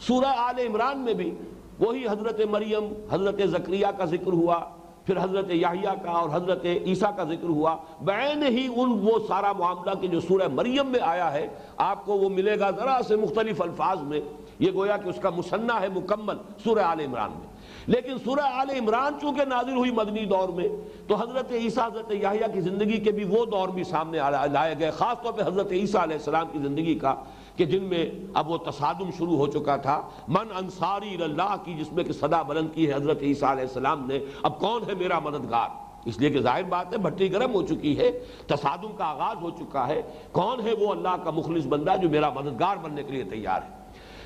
[0.00, 1.34] سورہ آل عمران میں بھی
[1.78, 4.60] وہی حضرت مریم، حضرت زکریہ کا ذکر ہوا،
[5.06, 9.52] پھر حضرت یحییٰ کا اور حضرت عیسیٰ کا ذکر ہوا۔ بین ہی ان وہ سارا
[9.52, 13.16] معاملہ کہ جو سورہ مریم میں آیا ہے، آپ کو وہ ملے گا ذرا سے
[13.16, 14.20] مختلف الفاظ میں۔
[14.60, 18.70] یہ گویا کہ اس کا مسنہ ہے مکمل سورہ آل عمران میں۔ لیکن سورہ آل
[18.70, 20.68] عمران چونکہ نازل ہوئی مدنی دور میں،
[21.06, 24.18] تو حضرت عیسیٰ، حضرت یحییٰ کی زندگی کے بھی وہ دور بھی سامنے
[24.52, 27.14] لائے گئے خاص طور پہ حضرت عیسیٰ علیہ السلام کی زندگی کا،
[27.56, 31.92] کہ جن میں اب وہ تصادم شروع ہو چکا تھا۔ من انصاری اللہ کی، جس
[31.92, 35.18] میں کہ صدا بلند کی ہے حضرت عیسیٰ علیہ السلام نے۔ اب کون ہے میرا
[35.18, 35.68] مددگار؟
[36.04, 38.10] اس لیے کہ ظاہر بات ہے، بھٹی گرم ہو چکی ہے،
[38.46, 40.02] تصادم کا آغاز ہو چکا ہے۔
[40.32, 43.79] کون ہے وہ اللہ کا مخلص بندہ جو میرا مددگار بننے کے لیے تیار ہے؟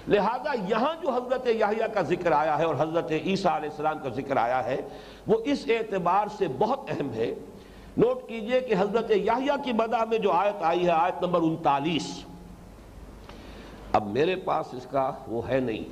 [0.09, 4.09] لہذا یہاں جو حضرت یحییٰ کا ذکر آیا ہے اور حضرت عیسیٰ علیہ السلام کا
[4.09, 4.80] ذکر آیا ہے،
[5.26, 7.34] وہ اس اعتبار سے بہت اہم ہے۔
[7.96, 12.24] نوٹ کیجیے کہ حضرت یحییٰ کی مدہ میں جو آیت آئی ہے، آیت نمبر انتالیس۔
[13.92, 15.84] اب میرے پاس اس کا وہ ہے نہیں۔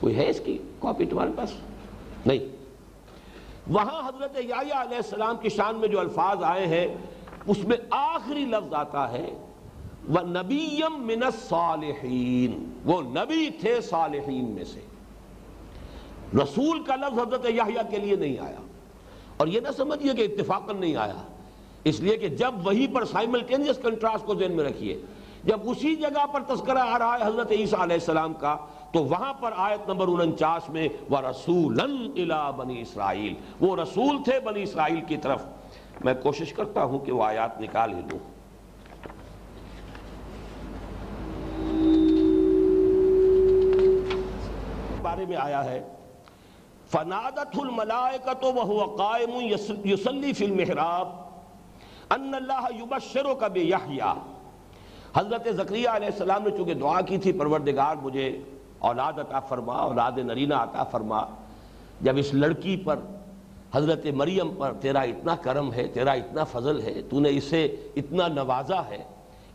[0.00, 1.50] کوئی ہے اس کی کاپی تمہارے پاس؟
[2.26, 2.56] نہیں۔
[3.66, 6.88] وہاں حضرت یحییٰ علیہ السلام کی شان میں جو الفاظ آئے ہیں،
[7.46, 9.30] اس میں آخری لفظ آتا ہے
[10.08, 14.80] وَنَبِيًّا مِنَ الصَّالِحِينَ وہ نبی تھے صالحین میں سے۔
[16.34, 18.56] رسول کا لفظ حضرت یحییٰ کے لیے نہیں آیا۔
[19.36, 21.22] اور یہ نہ سمجھئے کہ اتفاقاً نہیں آیا۔
[21.84, 25.00] اس لیے کہ جب وہی پر سائملٹینیس کنٹراسٹ کو ذہن میں رکھیے،
[25.44, 28.56] جب اسی جگہ پر تذکرہ آ رہا ہے حضرت عیسیٰ علیہ السلام کا،
[28.92, 34.62] تو وہاں پر آیت نمبر انچاس میں وَرَسُولًا إِلَىٰ بَنِي اسرائیل وہ رسول تھے بنی
[34.62, 35.44] اسرائیل کی طرف۔
[36.04, 38.18] میں کوشش کرتا ہوں کہ وہ آیات نکال ہی دوں
[45.02, 45.82] بارے میں آیا ہے۔
[46.90, 49.30] فنادت الملائکت وہو قائم
[49.84, 51.08] یسلی فی المحراب۔
[52.10, 54.14] ان اللہ یبشرو کا
[55.14, 58.40] حضرت زکریہ علیہ السلام نے چونکہ دعا کی تھی، پروردگار مجھے
[58.78, 61.20] اولاد عطا فرما، اولاد نرینہ عطا فرما۔
[62.00, 62.98] جب اس لڑکی پر،
[63.74, 67.64] حضرت مریم پر تیرا اتنا کرم ہے، تیرا اتنا فضل ہے، تو نے اسے
[67.96, 69.02] اتنا نوازا ہے،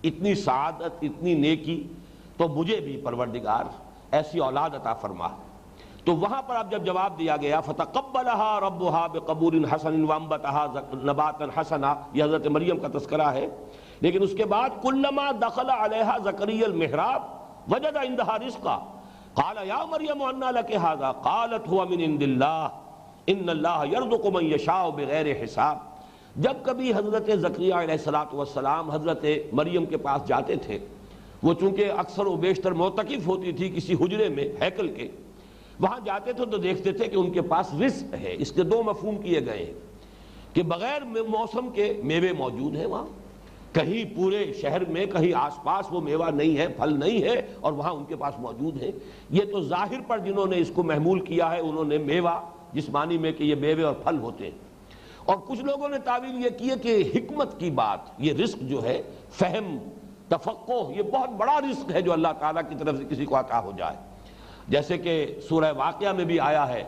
[0.03, 1.87] اتنی سعادت، اتنی نیکی،
[2.37, 3.63] تو مجھے بھی پروردگار
[4.11, 5.27] ایسی اولاد عطا فرما۔
[6.07, 11.95] تو وہاں پر اب جب جواب دیا گیا، فتقبلها ربها بقبول حسن وانبتها نباتا حسنا۔
[12.13, 13.47] یہ حضرت مریم کا تذکرہ ہے۔
[14.01, 17.21] لیکن اس کے بعد کلما دخل علیہا زکری المحراب
[17.71, 18.77] وجد عندها رزقا۔
[19.33, 22.67] قال یا مریم انا لك هذا؟ قالت هو من عند الله
[23.27, 25.77] ان الله يرزق من يشاء بغیر حساب۔
[26.35, 30.79] جب کبھی حضرت زکریہ علیہ السلام حضرت مریم کے پاس جاتے تھے،
[31.43, 35.07] وہ چونکہ اکثر و بیشتر موتقف ہوتی تھی کسی حجرے میں، ہیکل کے
[35.79, 38.83] وہاں جاتے تھے تو دیکھتے تھے کہ ان کے پاس رزق ہے۔ اس کے دو
[38.83, 39.73] مفہوم کیے گئے ہیں
[40.53, 43.05] کہ بغیر موسم کے میوے موجود ہیں وہاں۔
[43.73, 47.73] کہیں پورے شہر میں، کہیں آس پاس وہ میوہ نہیں ہے، پھل نہیں ہے اور
[47.73, 48.91] وہاں ان کے پاس موجود ہے
[49.29, 52.89] یہ تو ظاہر پر جنہوں نے اس کو محمول کیا ہے، انہوں نے میوہ جس
[52.89, 54.57] معنی میں کہ یہ میوے اور پھل ہوتے ہیں۔
[55.25, 59.01] اور کچھ لوگوں نے تعویل یہ کی کہ حکمت کی بات، یہ رزق جو ہے،
[59.29, 59.77] فہم
[60.27, 63.59] تفقو یہ بہت بڑا رزق ہے جو اللہ تعالیٰ کی طرف سے کسی کو عطا
[63.59, 64.06] ہو جائے۔
[64.67, 66.83] جیسے کہ سورہ واقعہ میں بھی آیا ہے،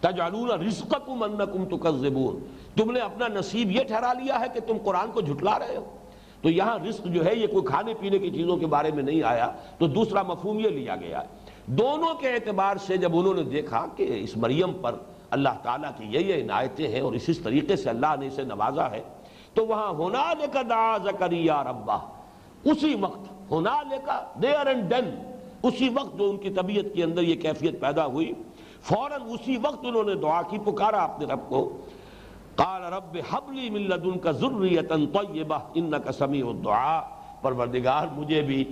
[0.00, 2.38] تجعلون رزقکم انکم تکذبون۔
[2.76, 5.96] تم نے اپنا نصیب یہ ٹھہرا لیا ہے کہ تم قرآن کو جھٹلا رہے ہو۔
[6.42, 9.22] تو یہاں رزق جو ہے، یہ کوئی کھانے پینے کی چیزوں کے بارے میں نہیں
[9.22, 11.26] آیا، تو دوسرا مفہوم یہ لیا گیا ہے۔
[11.66, 14.94] دونوں کے اعتبار سے جب انہوں نے دیکھا کہ اس مریم پر
[15.30, 18.90] اللہ تعالیٰ کی یہ یہ عنایتیں ہیں اور اسی طریقے سے اللہ نے اسے نوازا
[18.90, 19.02] ہے،
[19.54, 21.98] تو وہاں ہونا لے کر دعا زکریہ ربا
[22.64, 25.31] اسی وقت ہونا لے کا دیئر اینڈ ڈن
[25.62, 28.32] اسی وقت جو ان کی طبیعت کے اندر یہ کیفیت پیدا ہوئی،
[28.82, 31.76] فوراً اسی وقت انہوں نے دعا کی، پکارا اپنے رب کو۔
[32.54, 37.00] قال، رب حبلی من لدنک ذریتا طیبہ، انکا سمیع الدعا
[37.42, 38.64] پروردگار، مجھے بھی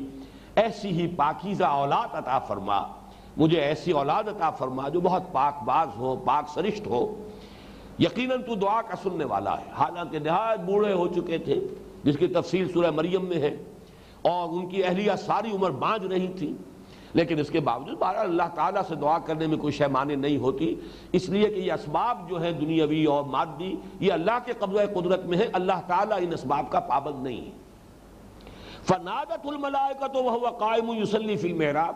[0.55, 2.83] ایسی ہی پاکیزہ اولاد عطا فرما۔
[3.37, 7.29] مجھے ایسی اولاد عطا فرما جو بہت پاک باز ہو، پاک سرشت ہو۔
[7.99, 11.61] یقیناً تو دعا کا سننے والا ہے۔ حالانکہ نہایت بوڑھے ہو چکے تھے،
[12.05, 13.57] جس کی تفصیل سورہ مریم میں ہے۔
[14.23, 16.55] اور ان کی اہلیہ ساری عمر بانج رہی تھی۔
[17.13, 20.75] لیکن اس کے باوجود بہرحال اللہ تعالیٰ سے دعا کرنے میں کوئی شیمانی نہیں ہوتی۔
[21.13, 25.25] اس لیے کہ یہ اسباب جو ہیں دنیاوی اور مادی، یہ اللہ کے قبضہ قدرت
[25.25, 27.51] میں ہے اللہ تعالیٰ ان اسباب کا پابند نہیں ہے۔
[28.85, 31.95] فنادت الملائکہ تو وہ قائم یسلی فی المحراب۔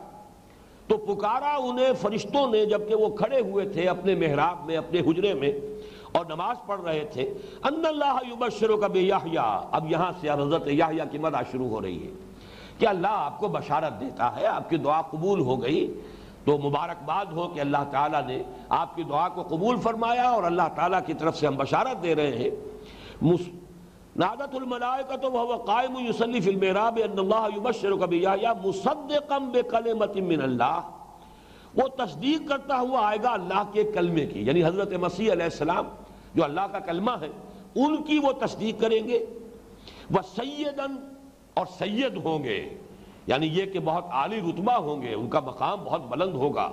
[0.89, 5.35] تو پکارا انہیں فرشتوں نے جبکہ وہ کھڑے ہوئے تھے اپنے محراب میں، اپنے حجرے
[5.35, 5.53] میں
[6.13, 7.35] اور نماز پڑھ رہے تھے۔
[7.65, 8.87] ان اللہ یبشرو کا
[9.73, 12.11] اب یہاں سے حضرت یحییٰ کی مدہ شروع ہو رہی ہے۔
[12.79, 16.01] کہ اللہ آپ کو بشارت دیتا ہے، آپ کی دعا قبول ہو گئی۔
[16.45, 20.69] تو مبارکباد ہو کہ اللہ تعالیٰ نے آپ کی دعا کو قبول فرمایا اور اللہ
[20.75, 22.51] تعالیٰ کی طرف سے ہم بشارت دے رہے ہیں۔
[24.17, 30.81] نادت الملائکت وهو قائم يصلي في المحراب ان الله يبشرك بيحيى مصدقا بكلمه من الله
[31.75, 35.89] وہ تصدیق کرتا ہوا آئے گا اللہ کے کلمے کی یعنی حضرت مسیح علیہ السلام
[36.35, 37.29] جو اللہ کا کلمہ ہے،
[37.75, 39.27] ان کی وہ تصدیق کریں گے۔
[40.11, 41.14] وہ سیدن
[41.55, 42.69] اور سید ہوں گے۔
[43.27, 46.71] یعنی یہ کہ بہت عالی رتبہ ہوں گے، ان کا مقام بہت بلند ہوگا۔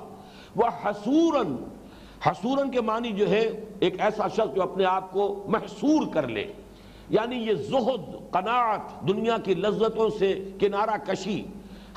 [0.56, 1.56] وہ حسورن
[2.26, 6.54] حسورن کے معنی جو ہے، ایک ایسا شخص جو اپنے آپ کو محسور کر لے۔
[7.10, 11.44] یعنی یہ زہد، قناعت، دنیا کی لذتوں سے کنارہ کشی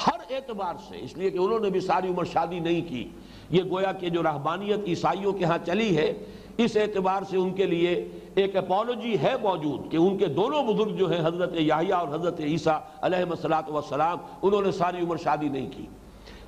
[0.06, 3.08] ہر اعتبار سے، اس لیے کہ انہوں نے بھی ساری عمر شادی نہیں کی۔
[3.50, 6.12] یہ گویا کہ جو رہبانیت عیسائیوں کے ہاں چلی ہے،
[6.56, 10.96] اس اعتبار سے ان کے لیے ایک اپولوجی ہے موجود کہ ان کے دونوں بزرگ
[10.96, 15.48] جو ہیں حضرت یاہیہ اور حضرت عیسیٰ علیہ السلاۃ والسلام، انہوں نے ساری عمر شادی
[15.48, 15.86] نہیں کی۔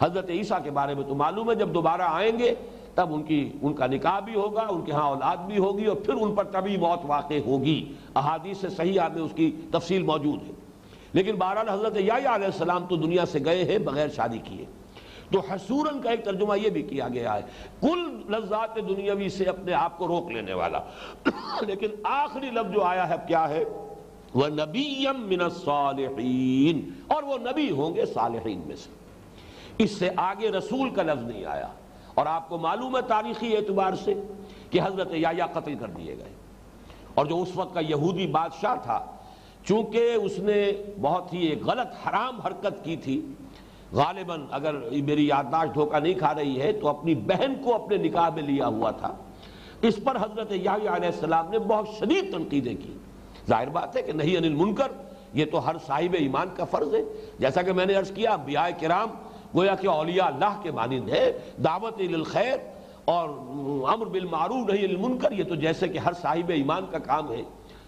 [0.00, 2.54] حضرت عیسیٰ کے بارے میں تو معلوم ہے، جب دوبارہ آئیں گے،
[2.94, 5.96] تب ان کی، ان کا نکاح بھی ہوگا، ان کے ہاں اولاد بھی ہوگی اور
[5.96, 10.42] پھر ان پر تبھی موت واقع ہوگی۔ احادیث سے صحیح میں اس کی تفصیل موجود
[10.46, 10.52] ہے۔
[11.12, 14.64] لیکن بہرحال حضرت یاہیہ علیہ السلام تو دنیا سے گئے ہیں، بغیر شادی کیے۔
[15.30, 17.40] تو حسورن کا ایک ترجمہ یہ بھی کیا گیا ہے،
[17.80, 20.78] کل لذات دنیاوی سے اپنے آپ کو روک لینے والا۔
[21.60, 23.64] لیکن آخری لفظ جو آیا ہے کیا ہے؟
[24.34, 28.90] وہ نبی من الصالحین۔ اور وہ نبی ہوں گے صالحین میں سے۔
[29.78, 31.68] اس سے آگے رسول کا لفظ نہیں آیا۔
[32.14, 34.14] اور آپ کو معلوم ہے تاریخی اعتبار سے
[34.70, 36.32] کہ حضرت یا قتل کر دیے گئے۔
[37.14, 39.06] اور جو اس وقت کا یہودی بادشاہ تھا،
[39.64, 43.26] چونکہ اس نے بہت ہی ایک غلط، حرام حرکت کی تھی
[43.92, 48.28] غالباً اگر میری یادداشت دھوکہ نہیں کھا رہی ہے تو اپنی بہن کو اپنے نکاح
[48.30, 49.14] میں لیا ہوا تھا۔
[49.82, 52.92] اس پر حضرت علیہ السلام نے بہت شدید تنقیدیں کی۔
[53.48, 54.88] ظاہر بات ہے کہ نہیں انل منکر،
[55.34, 57.02] یہ تو ہر صاحب ایمان کا فرض ہے۔
[57.38, 59.08] جیسا کہ میں نے عرض کیا، انبیاء کرام
[59.54, 62.56] گویا کہ اولیاء اللہ کے مانند ہے دعوت الخیر
[63.04, 63.28] اور
[63.88, 67.42] امر بالمعروف، نہیں المنکر یہ تو جیسے کہ ہر صاحب ایمان کا کام ہے۔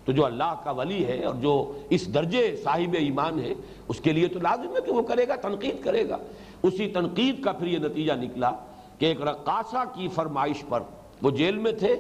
[0.09, 1.53] تو جو اللہ کا ولی ہے اور جو
[1.91, 3.55] اس درجے صاحب ایمان ہے،
[3.89, 6.17] اس کے لیے تو لازم ہے کہ وہ کرے گا، تنقید کرے گا۔
[6.63, 8.51] اسی تنقید کا پھر یہ نتیجہ نکلا
[8.99, 10.83] کہ ایک رقاصہ کی فرمائش پر
[11.23, 11.93] وہ جیل میں تھے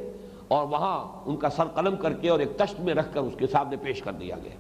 [0.49, 3.35] اور وہاں ان کا سر قلم کر کے اور ایک تشت میں رکھ کر اس
[3.39, 4.57] کے سامنے پیش کر دیا گیا۔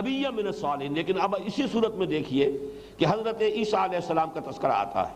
[0.00, 2.52] نبی من الصالحین، لیکن اب اسی صورت میں دیکھیے
[2.96, 5.14] کہ حضرت عیسیٰ علیہ السلام کا تذکرہ آتا ہے۔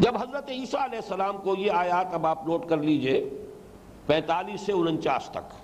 [0.00, 3.28] جب حضرت عیسیٰ علیہ السلام کو یہ آیات اب آپ نوٹ کر لیجیے
[4.06, 5.54] پینتالیس سے انچاس تک۔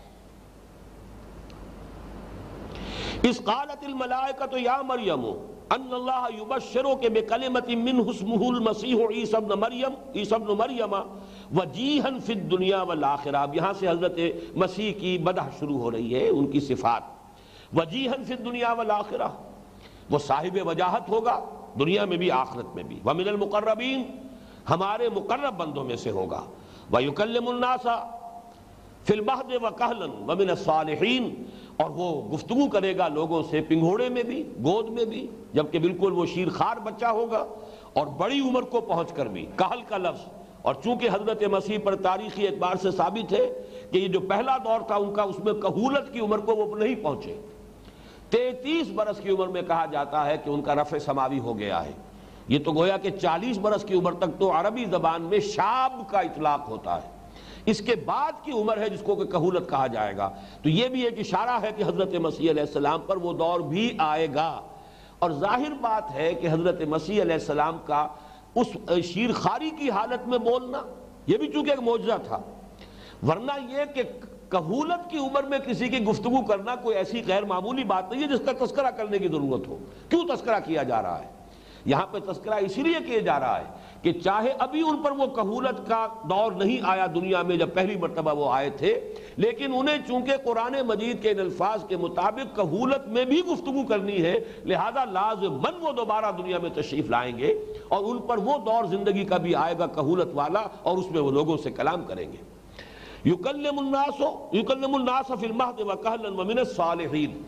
[3.22, 5.24] اس قالت الملائکت یا مریم،
[5.70, 10.94] ان اللہ یبشرو کے بے کلمت من حسمہ المسیح عیسی ابن مریم، عیسی ابن مریم،
[11.58, 14.18] وجیہن فی الدنیا والآخرہ۔ اب یہاں سے حضرت
[14.54, 17.02] مسیح کی بدح شروع ہو رہی ہے، ان کی صفات۔
[17.76, 19.28] وجیہن فی الدنیا والآخرہ،
[20.10, 21.44] وہ صاحب وجاہت ہوگا،
[21.78, 24.02] دنیا میں بھی، آخرت میں بھی۔ ومن المقربین،
[24.70, 26.42] ہمارے مقرب بندوں میں سے ہوگا۔
[26.92, 27.88] وَيُكَلِّمُ النَّاسَ
[29.08, 31.44] فی المہد و کہلن ومن الصالحین۔
[31.76, 36.12] اور وہ گفتگو کرے گا لوگوں سے پنگھوڑے میں بھی، گود میں بھی، جبکہ بالکل
[36.12, 37.44] وہ شیر خار بچہ ہوگا۔
[37.92, 40.28] اور بڑی عمر کو پہنچ کر بھی، کہل کا لفظ۔
[40.62, 44.80] اور چونکہ حضرت مسیح پر تاریخی اعتبار سے ثابت ہے کہ یہ جو پہلا دور
[44.80, 47.40] تھا، ان کا اس میں کہولت کی عمر کو وہ نہیں پہنچے۔
[48.30, 51.84] تینتیس برس کی عمر میں کہا جاتا ہے کہ ان کا رفع سماوی ہو گیا
[51.84, 51.92] ہے۔
[52.48, 56.18] یہ تو گویا کہ چالیس برس کی عمر تک تو عربی زبان میں شاب کا
[56.18, 57.17] اطلاق ہوتا ہے۔
[57.70, 60.30] اس کے بعد کی عمر ہے جس کو کہ کہولت کہا جائے گا۔
[60.62, 63.94] تو یہ بھی ایک اشارہ ہے کہ حضرت مسیح علیہ السلام پر وہ دور بھی
[63.98, 64.60] آئے گا۔
[65.18, 68.08] اور ظاہر بات ہے کہ حضرت مسیح علیہ السلام کا
[68.54, 70.82] اس شیر خاری کی حالت میں بولنا،
[71.26, 72.38] یہ بھی چونکہ ایک موجزہ تھا۔
[73.26, 74.02] ورنہ یہ کہ
[74.48, 78.28] کہولت کی عمر میں کسی کی گفتگو کرنا کوئی ایسی غیر معمولی بات نہیں ہے
[78.28, 81.38] جس کا تذکرہ کرنے کی ضرورت ہو۔ کیوں تذکرہ کیا جا رہا ہے؟
[81.84, 83.64] یہاں پہ تذکرہ اسی لیے کیا جا رہا ہے
[84.02, 87.96] کہ چاہے ابھی ان پر وہ کہولت کا دور نہیں آیا دنیا میں جب پہلی
[87.96, 88.92] مرتبہ وہ آئے تھے،
[89.36, 94.34] لیکن انہیں چونکہ قرآن مجید کے الفاظ کے مطابق کہولت میں بھی گفتگو کرنی ہے،
[94.64, 97.54] لہذا لازمن وہ دوبارہ دنیا میں تشریف لائیں گے
[97.88, 101.20] اور ان پر وہ دور زندگی کا بھی آئے گا کہولت والا اور اس میں
[101.20, 102.42] وہ لوگوں سے کلام کریں گے۔
[103.24, 104.20] یکلم الناس
[104.52, 107.42] یکلم الناس فی المہد وکہلن ومن الصالحین۔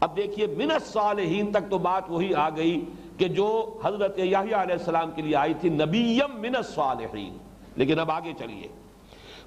[0.00, 2.80] اب دیکھیے، من الصالحین تک تو بات وہی آ گئی
[3.16, 7.36] کہ جو حضرت یحییٰ علیہ السلام کے لیے آئی تھی نبیم من الصالحین۔
[7.76, 8.68] لیکن اب آگے چلیے۔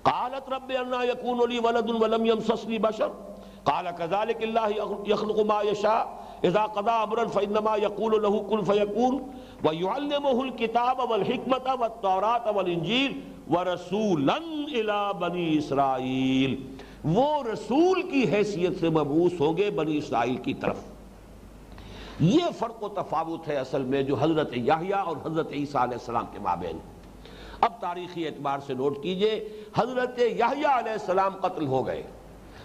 [0.01, 3.07] قالت رب انا یکون لی ولد ولم یمسسنی بشر۔
[3.63, 6.03] قال كذلك الله يخلق ما يشاء
[6.43, 9.31] اذا قضى امرا فانما يقول له كن فيكون
[9.63, 14.35] ويعلمه الكتاب والحكمه والتوراة والانجيل ورسولا
[14.67, 16.55] الى بني اسرائيل
[17.03, 20.96] وہ رسول کی حیثیت سے مبعوث ہوں گے بنی اسرائیل کی طرف۔
[22.19, 26.25] یہ فرق و تفاوت ہے اصل میں جو حضرت یاہیا اور حضرت عیسیٰ علیہ السلام
[26.33, 26.77] کے مابین
[27.61, 32.03] اب تاریخی اعتبار سے نوٹ کیجیے، حضرت یاہیا علیہ السلام قتل ہو گئے۔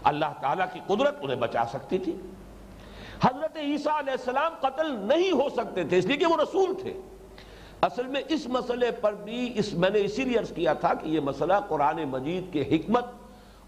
[0.05, 2.13] اللہ تعالیٰ کی قدرت انہیں بچا سکتی تھی۔
[3.23, 7.01] حضرت عیسیٰ علیہ السلام قتل نہیں ہو سکتے تھے، اس لیے کہ وہ رسول تھے۔
[7.83, 11.09] اصل میں اس مسئلے پر بھی اس میں نے اسی لیے عرض کیا تھا کہ
[11.09, 13.05] یہ مسئلہ قرآن مجید کے حکمت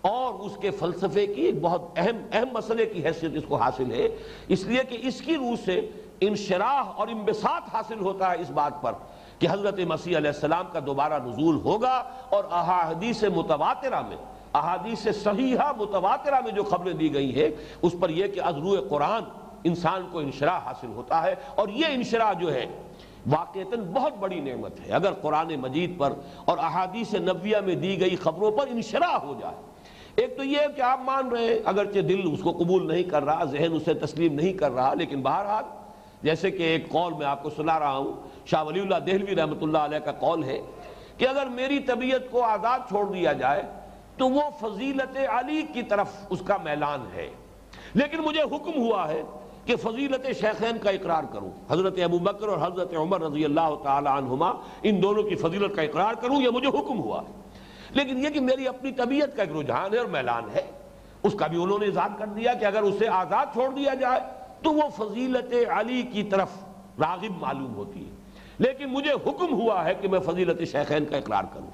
[0.05, 3.91] اور اس کے فلسفے کی ایک بہت اہم اہم مسئلے کی حیثیت اس کو حاصل
[3.91, 4.09] ہے۔
[4.49, 5.81] اس لیے کہ اس کی روح سے
[6.21, 8.93] انشراح اور انبساط حاصل ہوتا ہے اس بات پر
[9.39, 14.17] کہ حضرت مسیح علیہ السلام کا دوبارہ نزول ہوگا اور احادیث متواترہ میں،
[14.55, 17.51] احادیث صحیحہ متواترہ میں جو خبریں دی گئی ہیں،
[17.83, 19.23] اس پر یہ کہ ازرو قرآن
[19.65, 22.67] انسان کو انشراح حاصل ہوتا ہے اور یہ انشراح جو ہے،
[23.31, 26.13] واقعتاً بہت بڑی نعمت ہے۔ اگر قرآن مجید پر
[26.45, 29.57] اور احادیث نبیہ میں دی گئی خبروں پر انشراح ہو جائے
[30.17, 33.25] ایک تو یہ کہ آپ مان رہے ہیں، اگرچہ دل اس کو قبول نہیں کر
[33.25, 35.65] رہا، ذہن اسے تسلیم نہیں کر رہا، لیکن بہرحال
[36.23, 38.13] جیسے کہ ایک قول میں آپ کو سنا رہا ہوں،
[38.47, 40.61] شاہ ولی اللہ دہلوی رحمۃ اللہ علیہ کا قول ہے
[41.17, 43.63] کہ اگر میری طبیعت کو آزاد چھوڑ دیا جائے
[44.17, 47.31] تو وہ فضیلت علی کی طرف اس کا میلان ہے۔
[47.95, 49.23] لیکن مجھے حکم ہوا ہے
[49.65, 54.09] کہ فضیلت شیخین کا اقرار کروں۔ حضرت ابو بکر اور حضرت عمر رضی اللہ تعالی
[54.09, 54.53] عنہما
[54.83, 57.44] ان دونوں کی فضیلت کا اقرار کروں، یہ مجھے حکم ہوا ہے۔
[57.95, 60.63] لیکن یہ کہ میری اپنی طبیعت کا ایک رجحان ہے اور میلان ہے،
[61.23, 64.21] اس کا بھی انہوں نے اظہار کر دیا کہ اگر اسے آزاد چھوڑ دیا جائے
[64.63, 66.49] تو وہ فضیلت علی کی طرف
[66.99, 68.11] راغب معلوم ہوتی ہے۔
[68.59, 71.71] لیکن مجھے حکم ہوا ہے کہ میں فضیلت شیخین کا اقرار کروں۔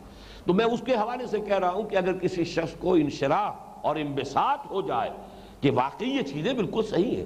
[0.47, 3.53] تو میں اس کے حوالے سے کہہ رہا ہوں کہ اگر کسی شخص کو انشراح
[3.83, 5.11] اور انبساط ہو جائے
[5.61, 7.25] کہ واقعی یہ چیزیں بالکل صحیح ہیں،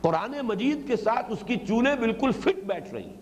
[0.00, 3.21] قرآن مجید کے ساتھ اس کی چولے بالکل فٹ بیٹھ رہی ہیں۔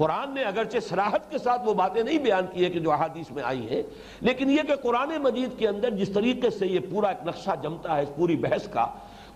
[0.00, 3.30] قرآن نے اگرچہ سراحت کے ساتھ وہ باتیں نہیں بیان کی ہے کہ جو احادیث
[3.30, 3.82] میں آئی ہیں،
[4.20, 7.96] لیکن یہ کہ قرآن مجید کے اندر جس طریقے سے یہ پورا ایک نقشہ جمتا
[7.96, 8.86] ہے، اس پوری بحث کا،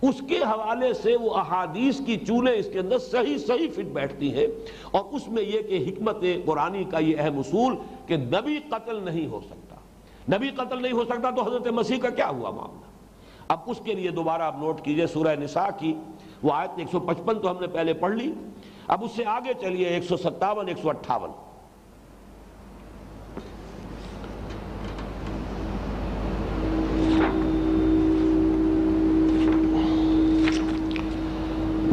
[0.01, 4.33] اس کے حوالے سے وہ احادیث کی چولیں اس کے اندر صحیح صحیح فٹ بیٹھتی
[4.33, 4.47] ہیں
[4.91, 7.75] اور اس میں یہ کہ حکمت قرآنی کا یہ اہم اصول
[8.07, 9.75] کہ نبی قتل نہیں ہو سکتا۔
[10.35, 12.93] نبی قتل نہیں ہو سکتا تو حضرت مسیح کا کیا ہوا معاملہ؟
[13.47, 15.93] اب اس کے لیے دوبارہ آپ نوٹ کیجیے سورہ نساء کی،
[16.43, 18.31] وہ آیت ایک سو پچپن تو ہم نے پہلے پڑھ لی۔
[18.87, 21.31] اب اس سے آگے چلیے، ایک سو ستاون، ایک سو اٹھاون۔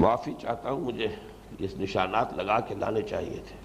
[0.01, 1.09] معافی چاہتا ہوں، مجھے
[1.59, 3.57] اس نشانات لگا کے لانے چاہیے تھے۔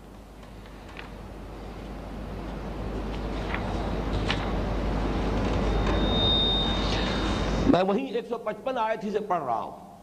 [7.67, 9.99] میں وہیں ایک سو پچپن آیت ہی سے پڑھ رہا ہوں۔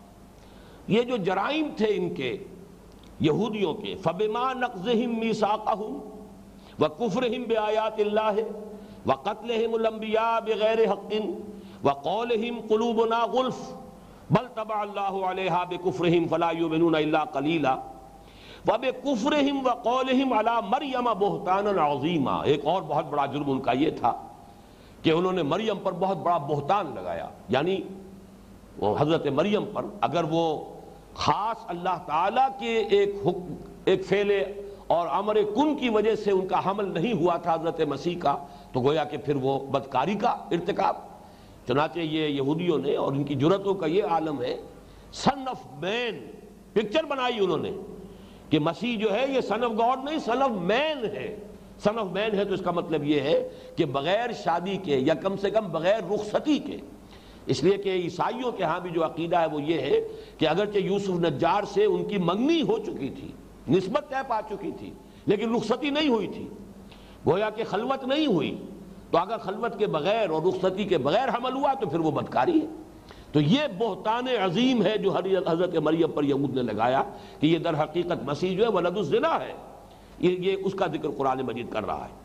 [0.88, 2.36] یہ جو جرائم تھے ان کے
[3.24, 5.98] یہودیوں کے، فبما نقضہم میثاقہم
[6.78, 8.40] وکفرہم بآیات اللہ
[9.06, 11.12] وقتلہم الانبیاء بغیر حق
[11.84, 13.58] وقولہم قلوبنا غلف
[14.30, 17.74] بل تبع اللہ علیہا بکفرہم فلا یؤمنون الا قلیلا
[18.66, 24.12] وبکفرہم وقولہم علی مریم بہتانا عظیما ایک اور بہت بڑا جرم ان کا یہ تھا
[25.02, 27.80] کہ انہوں نے مریم پر بہت بڑا بہتان لگایا یعنی
[28.78, 30.44] وہ حضرت مریم پر اگر وہ
[31.14, 33.54] خاص اللہ تعالیٰ کے ایک حکم،
[33.84, 34.44] ایک فیلے
[34.86, 38.36] اور امر کن کی وجہ سے ان کا حمل نہیں ہوا تھا حضرت مسیح کا،
[38.72, 40.96] تو گویا کہ پھر وہ بدکاری کا ارتکاب۔
[41.66, 44.56] چنانچہ یہ یہودیوں نے اور ان کی جرتوں کا یہ عالم ہے
[45.12, 46.26] سن آف مین
[46.72, 47.70] پکچر بنائی انہوں نے
[48.50, 51.36] کہ مسیح جو ہے یہ سن آف گاڈ نہیں سن آف مین ہے۔
[51.84, 55.14] سن آف مین ہے تو اس کا مطلب یہ ہے کہ بغیر شادی کے یا
[55.14, 56.76] کم سے کم بغیر رخصتی کے
[57.46, 60.00] اس لیے کہ عیسائیوں کے ہاں بھی جو عقیدہ ہے وہ یہ ہے
[60.38, 63.32] کہ اگرچہ یوسف نجار سے ان کی منگنی ہو چکی تھی،
[63.68, 64.90] نسبت طے پا چکی تھی،
[65.26, 66.48] لیکن رخصتی نہیں ہوئی تھی۔
[67.26, 68.62] گویا کہ خلوت نہیں ہوئی۔
[69.10, 72.60] تو اگر خلوت کے بغیر اور رخصتی کے بغیر حمل ہوا تو پھر وہ بدکاری
[72.60, 72.66] ہے۔
[73.32, 75.16] تو یہ بہتان عظیم ہے جو
[75.46, 77.02] حضرت مریم پر یہود نے لگایا
[77.40, 79.52] کہ یہ در حقیقت مسیح جو ہے ولد الزنا ہے۔
[80.18, 82.24] یہ اس کا ذکر قرآن مجید کر رہا ہے۔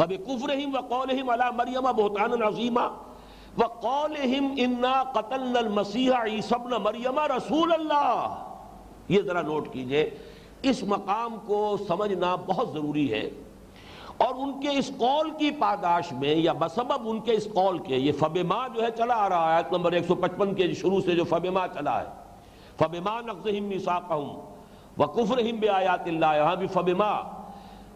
[0.00, 3.09] وَبِكُفْرِهِمْ وَقَوْلِهِمْ عَلَى مَرْيَمَ بُهْتَانًا عَظِيمًا
[3.58, 8.44] وَقَالِهِمْ إِنَّا قَتَلْنَا الْمَسِيحَ عِيسَى ابْنَ مَرْيَمَ رسول اللہ۔
[9.08, 10.10] یہ ذرا نوٹ کیجیے،
[10.62, 13.30] اس مقام کو سمجھنا بہت ضروری ہے۔
[14.16, 17.96] اور ان کے اس قول کی پاداش میں یا بسبب ان کے اس قول کے،
[17.96, 21.24] یہ فبما جو ہے چلا آ رہا ہے، آیت نمبر 155 کے شروع سے جو
[21.24, 22.06] فبما چلا ہے۔
[22.78, 24.40] فبما نقضہم میثاقہم
[24.98, 27.39] وکفرہم بآیات اللہ، یہاں بھی فبما۔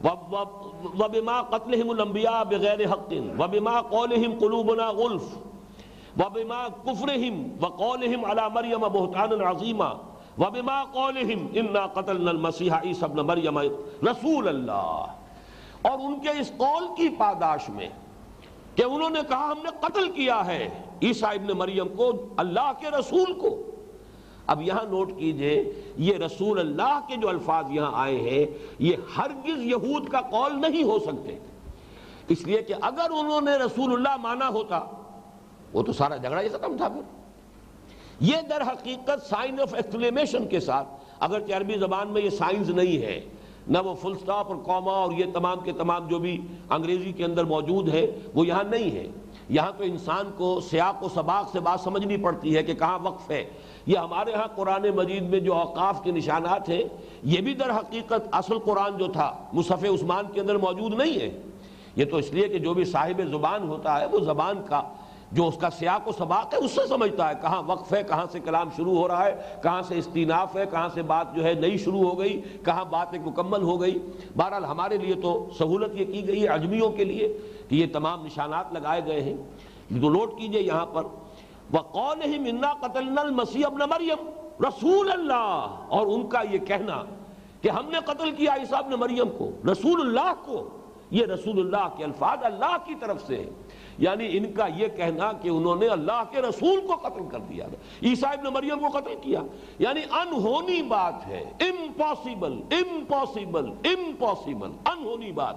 [0.02, 3.12] وبما قتلهم الانبیاء بغیر حق.
[3.38, 5.26] وبما قولهم قلوبنا غلف.
[6.20, 9.92] وبما كفرهم وقولهم على مريم بهتانا عظيما
[10.38, 13.58] وبما قولهم انا قتلنا المسيح عيسى ابن مريم
[14.08, 15.06] رسول اللہ.
[15.82, 17.88] اور ان کے اس قول کی پاداش میں
[18.74, 20.68] کہ انہوں نے کہا ہم نے قتل کیا ہے
[21.02, 23.73] عیسیٰ ابن مریم کو، اللہ کے رسول کو.
[24.46, 28.46] اب یہاں نوٹ کیجیے، یہ رسول اللہ کے جو الفاظ یہاں آئے ہیں،
[28.78, 31.38] یہ ہرگز یہود کا قول نہیں ہو سکتے۔
[32.28, 34.80] اس لیے کہ اگر انہوں نے رسول اللہ مانا ہوتا،
[35.72, 37.02] وہ تو سارا جھگڑا یہ ختم تھا پھر۔
[38.20, 40.88] یہ در حقیقت سائن آف ایکسکلیمیشن کے ساتھ
[41.20, 43.20] اگر عربی زبان میں یہ سائنز نہیں ہے
[43.68, 46.40] نہ وہ فل سٹاپ اور کوما اور یہ تمام کے تمام جو بھی
[46.70, 49.06] انگریزی کے اندر موجود ہے وہ یہاں نہیں ہے
[49.48, 53.30] یہاں تو انسان کو سیاق و سباق سے بات سمجھنی پڑتی ہے کہ کہاں وقف
[53.30, 53.44] ہے۔
[53.86, 56.82] یہ ہمارے ہاں قرآن مجید میں جو اوقاف کے نشانات ہیں،
[57.22, 61.40] یہ بھی در حقیقت اصل قرآن جو تھا، مصحف عثمان کے اندر موجود نہیں ہے۔
[61.96, 64.82] یہ تو اس لیے کہ جو بھی صاحب زبان ہوتا ہے، وہ زبان کا
[65.32, 68.26] جو اس کا سیاق و سباق ہے، اس سے سمجھتا ہے کہاں وقف ہے، کہاں
[68.32, 71.54] سے کلام شروع ہو رہا ہے، کہاں سے استیناف ہے، کہاں سے بات جو ہے
[71.54, 73.98] نئی شروع ہو گئی، کہاں بات ایک مکمل ہو گئی۔
[74.36, 78.26] بہرحال ہمارے لیے تو سہولت یہ کی گئی ہے اجمیوں کے لیے کہ یہ تمام
[78.26, 79.36] نشانات لگائے گئے ہیں۔
[80.00, 81.02] تو نوٹ کیجیے یہاں پر
[81.72, 84.28] وَقَوْلِهِ مِنَّا قَتَلْنَا الْمَسِيحَ ابْنَ مریم
[84.68, 85.66] رسول اللہ.
[85.88, 87.04] اور ان کا یہ کہنا
[87.62, 90.68] کہ ہم نے قتل کیا عیسیٰ ابن مریم کو، رسول اللہ کو.
[91.10, 93.50] یہ رسول اللہ کے الفاظ اللہ کی طرف سے
[93.98, 97.66] یعنی ان کا یہ کہنا کہ انہوں نے اللہ کے رسول کو قتل کر دیا۔
[98.02, 99.40] عیسیٰ ابن مریم کو قتل کیا۔
[99.78, 105.56] یعنی انہونی بات ہے۔ امپاسبل امپاسبل امپاسبل انہونی بات۔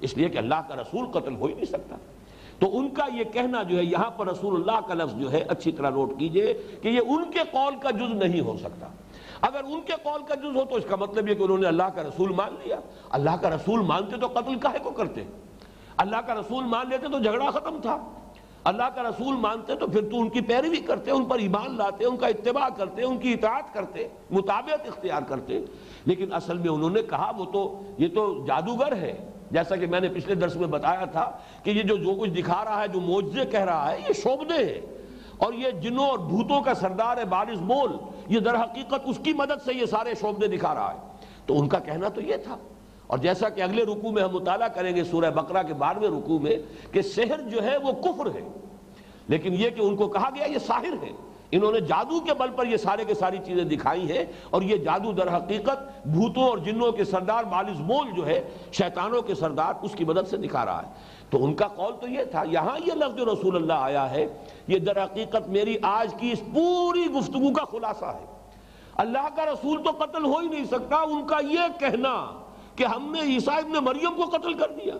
[0.00, 1.96] اس لیے کہ اللہ کا رسول قتل ہو ہی نہیں سکتا۔
[2.60, 5.44] تو ان کا یہ کہنا جو ہے، یہاں پر رسول اللہ کا لفظ جو ہے،
[5.48, 8.86] اچھی طرح نوٹ کیجیے کہ یہ ان کے قول کا جز نہیں ہو سکتا۔
[9.40, 11.66] اگر ان کے قول کا جز ہو تو اس کا مطلب یہ کہ انہوں نے
[11.66, 12.80] اللہ کا رسول مان لیا۔
[13.10, 15.24] اللہ کا رسول مانتے تو قتل کاہے کو کرتے؟
[15.96, 18.12] اللہ کا رسول مان لیتے تو جھگڑا ختم تھا۔
[18.64, 22.04] اللہ کا رسول مانتے تو پھر تو ان کی پیروی کرتے، ان پر ایمان لاتے،
[22.04, 25.60] ان کا اتباع کرتے، ان کی اطاعت کرتے مطابعت اختیار کرتے۔
[26.04, 30.00] لیکن اصل میں انہوں نے کہا، وہ تو، یہ تو جادوگر ہے۔ جیسا کہ میں
[30.00, 31.30] نے پچھلے درس میں بتایا تھا
[31.62, 34.64] کہ یہ جو جو کچھ دکھا رہا ہے، جو موجزے کہہ رہا ہے، یہ شوبدے
[34.64, 34.80] ہیں۔
[35.36, 37.92] اور یہ جنوں اور بھوتوں کا سردار ہے، بارش مول۔
[38.28, 40.98] یہ در حقیقت اس کی مدد سے یہ سارے شوبدے دکھا رہا ہے۔
[41.46, 42.56] تو ان کا کہنا تو یہ تھا۔
[43.06, 46.38] اور جیسا کہ اگلے رکوع میں ہم مطالعہ کریں گے سورہ بقرہ کے بارہویں رکوع
[46.38, 46.56] میں
[46.92, 48.48] کہ سحر جو ہے وہ کفر ہے۔
[49.28, 52.50] لیکن یہ کہ ان کو کہا گیا یہ ساحر ہے۔ انہوں نے جادو کے بل
[52.56, 56.58] پر یہ سارے کے ساری چیزیں دکھائی ہیں اور یہ جادو در حقیقت بھوتوں اور
[56.58, 60.64] جنوں کے سردار بالز مول جو ہے، شیطانوں کے سردار اس کی مدد سے دکھا
[60.64, 60.92] رہا ہے۔
[61.30, 64.26] تو ان کا قول تو یہ تھا، یہاں یہ لفظ رسول اللہ آیا ہے،
[64.68, 68.24] یہ در حقیقت میری آج کی اس پوری گفتگو کا خلاصہ ہے۔
[68.94, 72.26] اللہ کا رسول تو قتل ہو ہی نہیں سکتا، ان کا یہ کہنا
[72.76, 74.94] کہ ہم نے عیسیٰ ابن مریم کو قتل کر دیا۔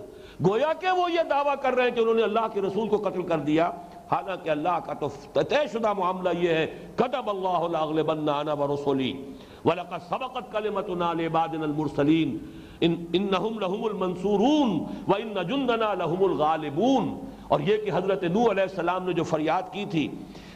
[0.48, 2.96] گویا کہ وہ یہ دعویٰ کر رہے ہیں کہ انہوں نے اللہ کے رسول کو
[2.96, 3.70] قتل کر دیا۔
[4.10, 5.08] حالانکہ اللہ کا تو
[5.42, 9.12] طے شدہ معاملہ یہ ہے قطب اللہ لاغلبن انا ورسولی
[9.64, 12.38] ولقد سبقت کلمتنا لعبادنا المرسلین،
[12.80, 14.70] ان انہم لہم المنصورون
[15.08, 19.84] وان جندنا لہم الغالبون۔ اور یہ کہ حضرت نوح علیہ السلام نے جو فریاد کی
[19.90, 20.08] تھی،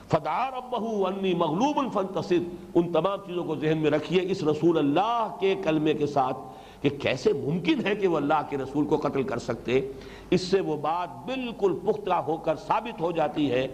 [0.08, 2.38] فدعا ربہو انی مغلوب فانتصر۔
[2.74, 6.36] ان تمام چیزوں کو ذہن میں رکھیے اس رسول اللہ کے کلمے کے ساتھ
[6.82, 9.92] کہ کیسے ممکن ہے کہ وہ اللہ کے رسول کو قتل کر سکتے۔
[10.30, 13.68] اس سے وہ بات بالکل پختہ ہو کر ثابت ہو جاتی ہے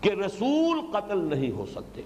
[0.00, 2.02] کہ رسول قتل نہیں ہو سکتے۔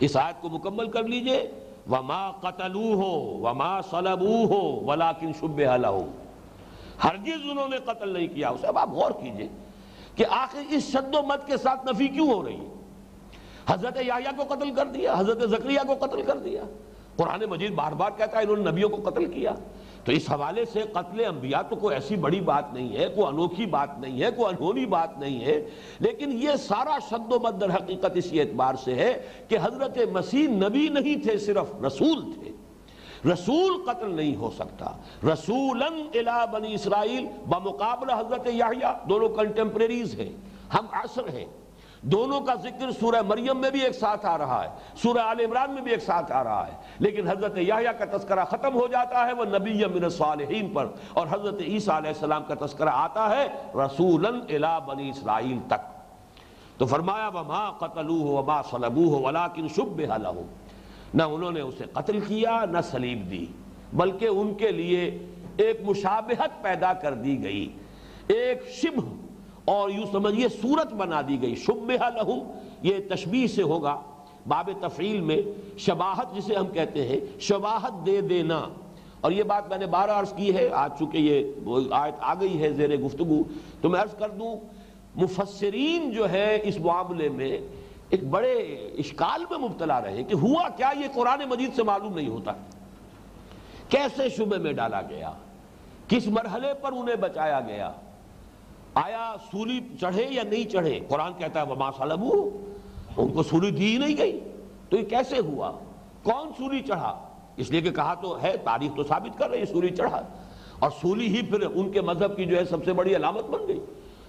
[0.00, 1.50] اس آیت کو مکمل کر لیجیے۔
[1.90, 5.48] وما قتلو ہو وما صلبو ہو ولیکن
[7.04, 9.48] ہرگز انہوں نے قتل نہیں کیا۔ اسے اب آپ غور کیجیے
[10.14, 12.74] کہ آخر اس شد و مت کے ساتھ نفی کیوں ہو رہی ہے؟
[13.66, 16.62] حضرت یحییٰ کو قتل کر دیا، حضرت زکریہ کو قتل کر دیا۔
[17.16, 19.54] قرآن مجید بار بار کہتا ہے انہوں نے نبیوں کو قتل کیا۔
[20.04, 23.66] تو اس حوالے سے قتل انبیاء تو کوئی ایسی بڑی بات نہیں ہے، کوئی انوکھی
[23.66, 25.68] بات نہیں ہے، کوئی انہونی بات نہیں ہے،
[26.00, 30.48] لیکن یہ سارا شد و مد در حقیقت اسی اعتبار سے ہے کہ حضرت مسیح
[30.48, 32.50] نبی نہیں تھے، صرف رسول تھے۔
[33.32, 34.86] رسول قتل نہیں ہو سکتا۔
[35.32, 40.32] رسولاً الى بنی اسرائیل، بمقابلہ حضرت یحییٰ، دونوں کنٹمپریریز ہیں۔
[40.74, 41.46] ہم عصر ہیں۔
[42.04, 44.68] دونوں کا ذکر سورہ مریم میں بھی ایک ساتھ آ رہا ہے،
[45.02, 48.44] سورہ آل عمران میں بھی ایک ساتھ آ رہا ہے۔ لیکن حضرت یحییٰ کا تذکرہ
[48.44, 52.66] ختم ہو جاتا ہے، وہ نبی من الصالحین پر۔ اور حضرت عیسیٰ علیہ السلام کا
[52.66, 56.10] تذکرہ آتا ہے رسولاً الى بنی اسرائیل تک۔
[56.78, 60.42] تو فرمایا، وما قتلوه وما صلبوه ولكن شبه له
[61.14, 63.46] نہ انہوں نے اسے قتل کیا، نہ سلیب دی،
[63.92, 65.26] بلکہ ان کے لیے
[65.56, 67.76] ایک مشابہت پیدا کر دی گئی۔
[68.26, 69.23] ایک شبہ
[69.64, 72.38] اور یوں سمجھئے صورت بنا دی گئی۔ شبہ لہم
[72.82, 74.00] یہ تشبیح سے ہوگا
[74.46, 75.42] باب تفعیل میں۔
[75.78, 78.68] شباہت جسے ہم کہتے ہیں، شباہت دے دینا۔
[79.20, 81.52] اور یہ بات میں نے بارہ عرض کی ہے، آج چونکہ یہ
[81.90, 83.42] آیت آ گئی ہے زیر گفتگو،
[83.80, 84.56] تو میں عرض کر دوں،
[85.16, 87.58] مفسرین جو ہے اس معاملے میں
[88.10, 88.52] ایک بڑے
[88.98, 92.52] اشکال میں مبتلا رہے کہ ہوا کیا یہ قرآن مجید سے معلوم نہیں ہوتا۔
[93.88, 95.32] کیسے شبہ میں ڈالا گیا؟
[96.08, 97.92] کس مرحلے پر انہیں بچایا گیا؟
[98.94, 102.50] آیا سولی چڑھے یا نہیں چڑھے؟ قرآن کہتا ہے، وما صلبو
[103.16, 104.40] ان کو سولی دی ہی نہیں گئی۔
[104.90, 105.72] تو یہ کیسے ہوا؟
[106.22, 109.64] کون سولی چڑھا؟ اس لیے کہ کہا تو ہے، تاریخ تو ثابت کر رہے ہیں
[109.64, 110.22] سولی چڑھا۔
[110.78, 113.68] اور سولی ہی پھر ان کے مذہب کی جو ہے سب سے بڑی علامت بن
[113.68, 113.80] گئی۔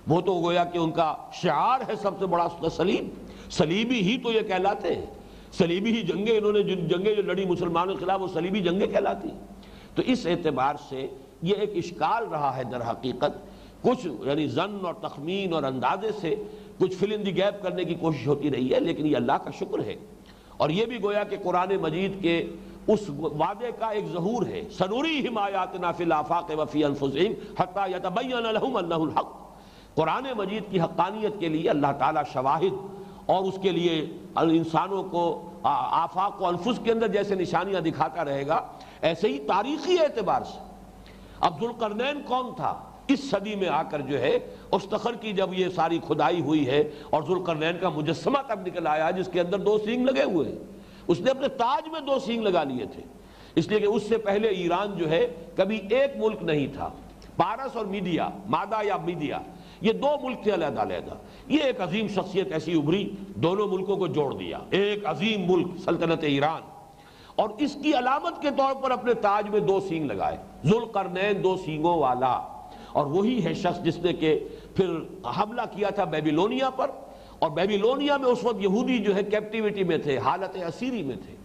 [0.07, 3.09] وہ تو گویا کہ ان کا شعار ہے سب سے بڑا سلیب
[3.51, 5.05] سلیبی ہی تو یہ کہلاتے ہیں۔
[5.51, 9.29] سلیبی ہی جنگیں انہوں نے جنگیں جو لڑی مسلمانوں کے خلاف، وہ سلیبی جنگیں کہلاتی۔
[9.95, 11.07] تو اس اعتبار سے
[11.41, 13.54] یہ ایک اشکال رہا ہے در حقیقت
[13.85, 16.35] کچھ یعنی زن اور تخمین اور اندازے سے
[16.79, 19.51] کچھ فل ان دی گیپ کرنے کی کوشش ہوتی رہی ہے، لیکن یہ اللہ کا
[19.51, 19.95] شکر ہے۔
[20.57, 22.49] اور یہ بھی گویا کہ قرآن مجید کے
[22.87, 28.75] اس وعدے کا ایک ظہور ہے۔ سنوری حمایاتنا فی الافاق وفی انفسهم حتی یتبین لهم
[28.75, 29.55] انہ الحق۔
[29.95, 32.75] قرآن مجید کی حقانیت کے لیے اللہ تعالیٰ شواہد
[33.25, 38.47] اور اس کے لیے انسانوں کو آفاق و انفس کے اندر جیسے نشانیاں دکھاتا رہے
[38.47, 38.67] گا،
[39.01, 40.59] ایسے ہی تاریخی اعتبار سے۔
[41.39, 44.39] اب ذوالقرنین کون تھا؟ اس صدی میں آ کر جو ہے،
[44.71, 49.11] استخر کی جب یہ ساری کھدائی ہوئی ہے اور ذوالقرنین کا مجسمہ تب نکل آیا
[49.11, 50.59] جس کے اندر دو سینگ لگے ہوئے ہیں۔
[51.07, 53.01] اس نے اپنے تاج میں دو سینگ لگا لیے تھے۔
[53.55, 56.89] اس لیے کہ اس سے پہلے ایران جو ہے، کبھی ایک ملک نہیں تھا۔
[57.35, 59.39] پارس اور میڈیا، مادہ یا میڈیا،
[59.81, 61.13] یہ دو ملک تھے علیحدہ علیحدہ۔
[61.47, 66.23] یہ ایک عظیم شخصیت ایسی ابھری، دونوں ملکوں کو جوڑ دیا۔ ایک عظیم ملک، سلطنت
[66.23, 66.61] ایران۔
[67.35, 71.57] اور اس کی علامت کے طور پر اپنے تاج میں دو سینگ لگائے۔ ذوالقرنین دو
[71.57, 72.54] سینگوں والا۔
[72.95, 74.37] اور وہی ہے شخص جس نے کہ
[74.75, 74.91] پھر
[75.37, 76.91] حملہ کیا تھا بیبیلونیا پر،
[77.39, 81.35] اور بیبیلونیا میں اس وقت یہودی جو ہے کیپٹیوٹی میں تھے، حالت اسیری میں تھے۔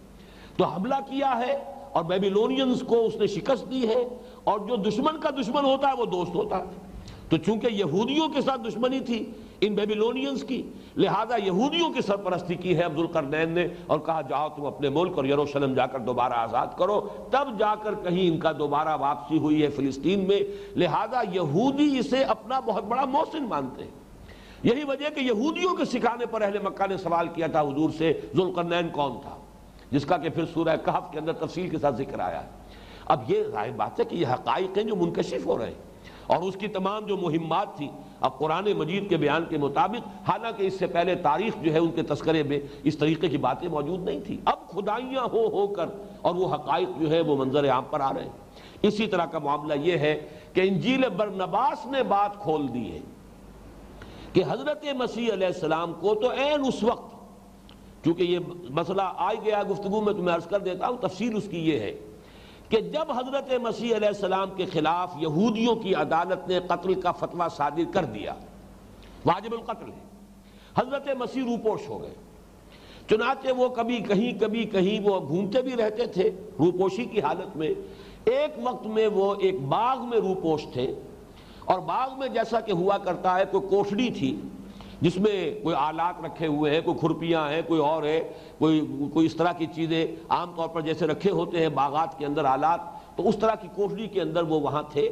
[0.57, 1.57] تو حملہ کیا ہے
[1.91, 4.03] اور بیبیلونینز کو اس نے شکست دی ہے،
[4.43, 6.89] اور جو دشمن کا دشمن ہوتا ہے وہ دوست ہوتا ہے۔
[7.29, 9.23] تو چونکہ یہودیوں کے ساتھ دشمنی تھی
[9.61, 14.49] ان بیبیلونینز کی۔ لہذا یہودیوں کی سرپرستی کی ہے عبد القرنین نے اور کہا، جاؤ
[14.49, 17.01] تم اپنے ملک اور یروشلم جا کر دوبارہ آزاد کرو۔
[17.31, 20.39] تب جا کر کہیں ان کا دوبارہ واپسی ہوئی ہے فلسطین میں۔
[20.75, 23.91] لہذا یہودی اسے اپنا بہت بڑا محسن مانتے ہیں۔
[24.63, 28.21] یہی وجہ کہ یہودیوں کے سکھانے پر اہل مکہ نے سوال کیا تھا، حضور سے،
[28.35, 29.37] ذوالقرنین کون تھا؟
[29.91, 32.49] جس کا کہ پھر سورہ کہف کے اندر تفصیل کے ساتھ ذکر آیا۔ ہے
[33.05, 35.73] اب یہ ظاہر بات ہے کہ یہ حقائق ہیں جو منکشف ہو رہے ہیں۔
[36.27, 37.89] اور اس کی تمام جو مہمات تھی
[38.21, 41.91] اب قرآن مجید کے بیان کے مطابق، حالانکہ اس سے پہلے تاریخ جو ہے ان
[41.91, 45.85] کے تذکرے میں اس طریقے کی باتیں موجود نہیں تھی اب خدائیاں ہو ہو کر
[46.21, 48.29] اور وہ حقائق جو ہے وہ منظر عام پر آ رہے ہیں۔
[48.81, 52.99] اسی طرح کا معاملہ یہ ہے کہ انجیل برنباس نے بات کھول دی ہے
[54.33, 57.15] کہ حضرت مسیح علیہ السلام کو تو این اس وقت
[58.03, 61.69] کیونکہ یہ مسئلہ آئی گیا گفتگو میں تمہیں عرض کر دیتا ہوں تفسیر اس کی
[61.69, 61.99] یہ ہے۔
[62.71, 67.47] کہ جب حضرت مسیح علیہ السلام کے خلاف یہودیوں کی عدالت نے قتل کا فتویٰ
[67.49, 68.33] صادر کر دیا،
[69.25, 70.07] واجب القتل ہے۔
[70.77, 72.13] حضرت مسیح روپوش ہو گئے۔
[73.09, 77.69] چنانچہ وہ کبھی کہیں کبھی کہیں وہ گھومتے بھی رہتے تھے روپوشی کی حالت میں۔
[78.25, 80.95] ایک وقت میں وہ ایک باغ میں روپوش تھے
[81.65, 84.41] اور باغ میں جیسا کہ ہوا کرتا ہے، کوئی کوٹڑی تھی۔
[85.01, 89.25] جس میں کوئی آلات رکھے ہوئے ہیں، کوئی کھرپیاں ہیں، کوئی اور ہے کوئی کوئی
[89.25, 92.79] اس طرح کی چیزیں عام طور پر جیسے رکھے ہوتے ہیں باغات کے اندر آلات،
[93.17, 95.09] تو اس طرح کی کوٹڑی کے اندر وہ وہاں تھے۔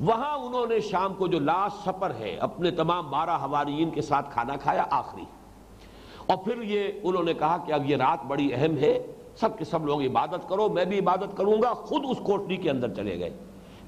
[0.00, 4.32] وہاں انہوں نے شام کو جو لاسٹ سفر ہے، اپنے تمام بارہ حوارین کے ساتھ
[4.32, 5.24] کھانا کھایا آخری۔
[6.26, 9.06] اور پھر یہ انہوں نے کہا کہ اب یہ رات بڑی اہم ہے،
[9.40, 12.70] سب کے سب لوگ عبادت کرو، میں بھی عبادت کروں گا، خود اس کوٹڑی کے
[12.70, 13.30] اندر چلے گئے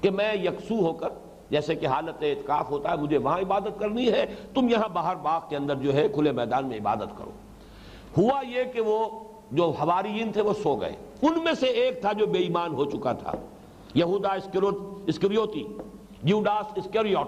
[0.01, 1.09] کہ میں یکسو ہو کر
[1.49, 5.41] جیسے کہ حالت اعتکاف ہوتا ہے، مجھے وہاں عبادت کرنی ہے، تم یہاں باہر باغ
[5.49, 7.31] کے اندر جو ہے کھلے میدان میں عبادت کرو۔
[8.17, 9.19] ہوا یہ کہ وہ
[9.51, 12.85] جو حواریین تھے وہ سو گئے۔ ان میں سے ایک تھا جو بے ایمان ہو
[12.85, 13.31] چکا تھا،
[13.93, 14.33] یہودا
[15.07, 15.63] اسکریوتی
[16.23, 17.27] یوڈاس اسکریوٹ۔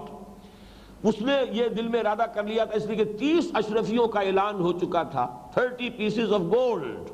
[1.03, 4.19] اس نے یہ دل میں ارادہ کر لیا تھا، اس لیے کہ تیس اشرفیوں کا
[4.19, 7.09] اعلان ہو چکا تھا، تھرٹی پیسز آف گولڈ،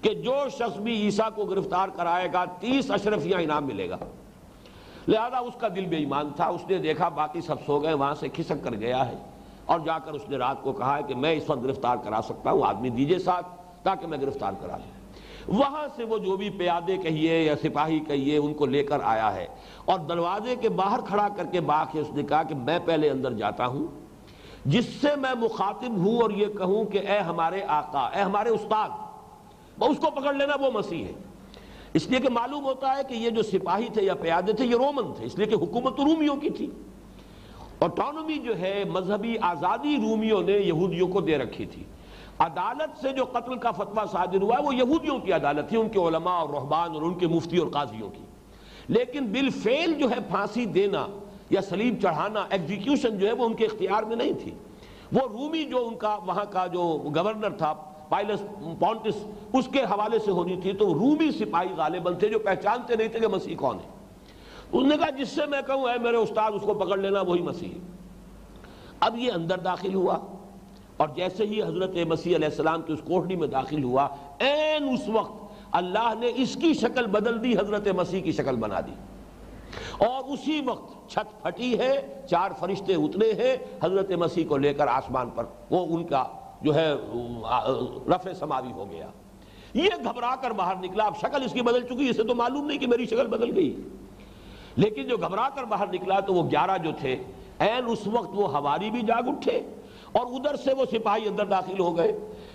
[0.00, 3.96] کہ جو شخص بھی عیسیٰ کو گرفتار کرائے گا، تیس اشرفیاں انعام ملے گا۔
[5.08, 8.14] لہذا اس کا دل بے ایمان تھا، اس نے دیکھا باقی سب سو گئے، وہاں
[8.14, 9.16] سے کھسک کر گیا ہے۔
[9.66, 12.20] اور جا کر اس نے رات کو کہا ہے کہ میں اس وقت گرفتار کرا
[12.24, 13.46] سکتا ہوں، آدمی دیجیے ساتھ
[13.82, 15.04] تاکہ میں گرفتار کرا لوں۔
[15.48, 19.34] وہاں سے وہ جو بھی پیادے کہیے یا سپاہی کہیے، ان کو لے کر آیا
[19.34, 19.46] ہے۔
[19.84, 23.32] اور دروازے کے باہر کھڑا کر کے باغ اس نے کہا کہ میں پہلے اندر
[23.32, 23.86] جاتا ہوں،
[24.64, 28.88] جس سے میں مخاطب ہوں اور یہ کہوں کہ اے ہمارے آقا، اے ہمارے استاد
[29.80, 31.12] اس کو پکڑ لینا وہ مسیح ہے۔
[31.94, 34.74] اس لیے کہ معلوم ہوتا ہے کہ یہ جو سپاہی تھے یا پیادے تھے، یہ
[34.74, 36.70] رومن تھے۔ اس لیے کہ حکومت رومیوں کی تھی۔
[37.78, 41.84] اوٹانومی جو ہے، مذہبی آزادی رومیوں نے یہودیوں کو دے رکھی تھی۔
[42.38, 45.88] عدالت سے جو قتل کا فتویٰ صادر ہوا ہے وہ یہودیوں کی عدالت تھی، ان
[45.88, 48.24] کے علماء اور رحبان اور ان کے مفتی اور قاضیوں کی۔
[48.88, 51.06] لیکن بالفعل جو ہے، پھانسی دینا
[51.50, 54.50] یا سلیب چڑھانا ایگزیکیوشن جو ہے، وہ ان کے اختیار میں نہیں تھی۔
[55.12, 57.74] وہ رومی جو ان کا، وہاں کا جو گورنر تھا
[58.08, 58.42] پائلس
[58.80, 63.08] پونٹس اس کے حوالے سے ہونی تھی تو رومی سپاہی غالباً تھے جو پہچانتے نہیں
[63.08, 63.92] تھے کہ مسیح کون ہے
[64.72, 67.42] اس نے کہا جس سے میں کہوں اے میرے استاد اس کو پکڑ لینا وہی
[67.42, 67.72] مسیح
[69.00, 70.18] اب یہ اندر داخل ہوا
[70.96, 74.06] اور جیسے ہی حضرت مسیح علیہ السلام کی اس کوٹڑی میں داخل ہوا
[74.38, 78.80] این اس وقت اللہ نے اس کی شکل بدل دی حضرت مسیح کی شکل بنا
[78.80, 78.92] دی
[79.98, 81.92] اور اسی وقت چھت پھٹی ہے
[82.30, 86.24] چار فرشتے اترے ہیں حضرت مسیح کو لے کر آسمان پر وہ ان کا
[86.64, 86.94] جو ہے
[88.08, 89.06] رفع سماوی ہو گیا۔
[89.74, 92.78] یہ گھبرا کر باہر نکلا، اب شکل اس کی بدل چکی، اسے تو معلوم نہیں
[92.78, 93.76] کہ میری شکل بدل گئی۔
[94.76, 97.16] لیکن جو گھبرا کر باہر نکلا تو وہ گیارہ جو تھے
[97.58, 99.60] این اس وقت وہ ہواری بھی جاگ اٹھے
[100.12, 102.12] اور ادھر سے وہ سپاہی اندر داخل ہو گئے۔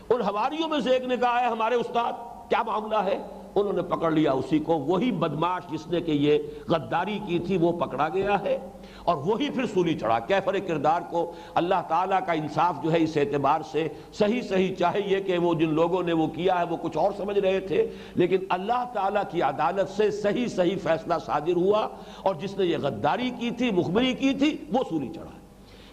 [0.09, 2.13] ان ہواریوں میں سے ایک نے کہا ہے ہمارے استاد،
[2.49, 6.37] کیا معاملہ ہے؟ انہوں نے پکڑ لیا اسی کو۔ وہی بدماش جس نے کہ یہ
[6.67, 8.69] غداری کی تھی، وہ پکڑا گیا ہے۔
[9.03, 13.17] اور وہی پھر سولی چڑھا۔ کیفر کردار کو اللہ تعالیٰ کا انصاف جو ہے اس
[13.17, 16.97] اعتبار سے صحیح صحیح چاہیے کہ وہ جن لوگوں نے وہ کیا ہے وہ کچھ
[16.97, 21.87] اور سمجھ رہے تھے، لیکن اللہ تعالیٰ کی عدالت سے صحیح صحیح فیصلہ صادر ہوا
[22.21, 25.38] اور جس نے یہ غداری کی تھی، مخبری کی تھی، وہ سولی چڑھا۔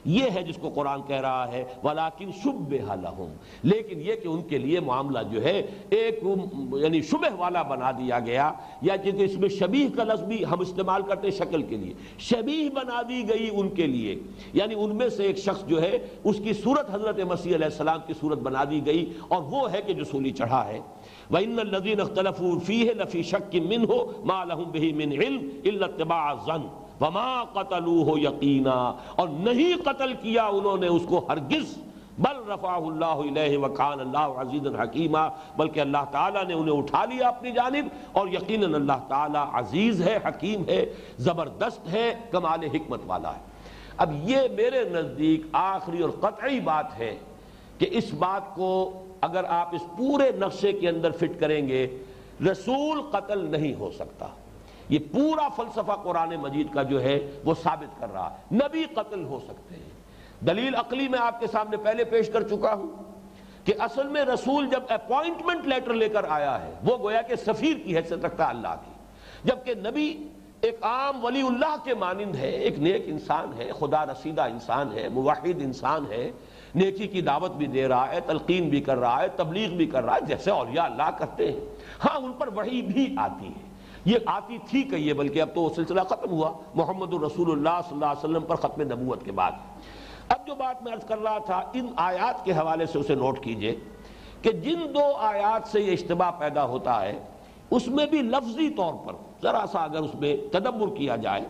[0.07, 4.43] یہ ہے جس کو قرآن کہہ رہا ہے ولیکن شبہ لہم لیکن یہ کہ ان
[4.43, 6.21] کے لیے معاملہ جو ہے، ایک
[6.77, 8.53] یعنی شبہ والا بنا دیا گیا،
[8.83, 12.69] یا اس میں شبیہ کا لفظ بھی ہم استعمال کرتے ہیں شکل کے لیے۔ شبیہ
[12.69, 14.19] بنا دی گئی ان کے لیے۔
[14.53, 17.99] یعنی ان میں سے ایک شخص جو ہے، اس کی صورت حضرت مسیح علیہ السلام
[18.07, 20.81] کی صورت بنا دی گئی، اور وہ ہے کہ جو سولی چڑھا ہے۔
[21.31, 26.86] وَإِنَّ الَّذِينَ اخْتَلَفُوا فِيهِ لَفِي شَكٍ مِّنْهُ مَا لَهُمْ بِهِ مِنْ عِلْمٍ إِلَّا اتِّبَاعَ الظَّنِّ۔
[27.01, 31.77] وما قتلوه یقینا اور نہیں قتل کیا انہوں نے اس کو ہرگز۔
[32.19, 37.29] بل رفع اللہ علیہ وکان اللہ عزیز حکیمہ بلکہ اللہ تعالیٰ نے انہیں اٹھا لیا
[37.29, 43.35] اپنی جانب اور یقیناً اللہ تعالیٰ عزیز ہے، حکیم ہے، زبردست ہے، کمال حکمت والا
[43.35, 43.41] ہے۔
[43.97, 47.17] اب یہ میرے نزدیک آخری اور قطعی بات ہے
[47.79, 51.99] کہ اس بات کو اگر آپ اس پورے نقشے کے اندر فٹ کریں گے،
[52.51, 54.27] رسول قتل نہیں ہو سکتا۔
[54.89, 59.25] یہ پورا فلسفہ قرآن مجید کا جو ہے وہ ثابت کر رہا ہے۔ نبی قتل
[59.25, 59.91] ہو سکتے ہیں۔
[60.45, 63.13] دلیل عقلی میں آپ کے سامنے پہلے پیش کر چکا ہوں
[63.65, 67.77] کہ اصل میں رسول جب اپوائنٹمنٹ لیٹر لے کر آیا ہے، وہ گویا کہ سفیر
[67.85, 68.93] کی حیثیت رکھتا اللہ کی۔
[69.45, 70.29] جبکہ نبی
[70.61, 75.09] ایک عام ولی اللہ کے مانند ہے، ایک نیک انسان ہے، خدا رسیدہ انسان ہے،
[75.09, 76.31] موحد انسان ہے،
[76.75, 80.05] نیکی کی دعوت بھی دے رہا ہے، تلقین بھی کر رہا ہے، تبلیغ بھی کر
[80.05, 81.61] رہا ہے، جیسے اولیاء اللہ کرتے ہیں۔
[82.05, 83.66] ہاں ان پر وحی بھی آتی ہے۔
[84.07, 87.95] یہ آتی تھی کہیے بلکہ اب تو وہ سلسلہ ختم ہوا، محمد الرسول اللہ صلی
[87.95, 89.53] اللہ علیہ وسلم پر ختم نبوت کے بعد۔
[90.29, 93.39] اب جو بات میں عرض کر رہا تھا، ان آیات کے حوالے سے اسے نوٹ
[93.41, 93.75] کیجیے
[94.43, 97.19] کہ جن دو آیات سے یہ اشتباہ پیدا ہوتا ہے،
[97.71, 99.13] اس میں بھی لفظی طور پر
[99.43, 101.45] ذرا سا اگر اس میں تدبر کیا جائے،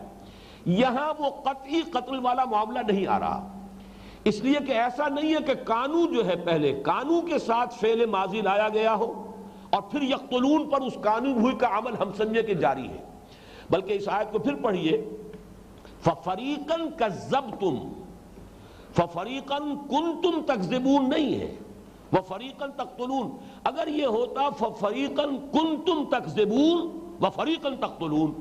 [0.65, 3.47] یہاں وہ قطعی قتل والا معاملہ نہیں آ رہا۔
[4.23, 8.05] اس لیے کہ ایسا نہیں ہے کہ کانو جو ہے، پہلے کانو کے ساتھ فعل
[8.05, 9.26] ماضی لایا گیا ہو۔
[9.69, 13.03] اور پھر یقتلون پر اس قانون ہوئی کا عمل ہم سمجھے کہ جاری ہے۔
[13.69, 15.09] بلکہ اس آیت کو پھر پڑھئے
[16.01, 17.79] فَفَرِيقًا كَذَّبْتُمْ۔
[18.95, 21.55] فَفَرِيقًا كُنْتُمْ تَكْذِبُونَ نہیں ہے۔
[22.11, 23.29] وَفَرِيقًا تَقْتُلُونَ۔
[23.63, 26.89] اگر یہ ہوتا فَفَرِيقًا كُنْتُمْ تَكْذِبُونَ۔
[27.25, 28.31] وَفَرِيقًا تَقْتُلُونَ۔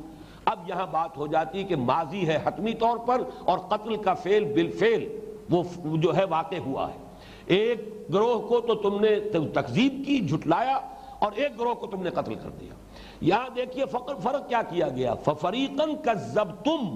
[0.45, 4.45] اب یہاں بات ہو جاتی کہ ماضی ہے حتمی طور پر اور قتل کا فعل
[4.45, 5.19] بالفعل
[5.51, 5.63] وہ
[5.97, 6.99] جو ہے واقع ہوا ہے۔
[7.47, 7.81] ایک
[8.13, 9.21] گروہ کو تو تم نے
[9.55, 10.79] تکذیب کی، جھٹلایا۔
[11.19, 12.75] اور ایک گروہ کو تم نے قتل کر دیا۔
[13.21, 16.95] یہاں دیکھیے فرق کیا کیا گیا۔ فریقن کذبتم۔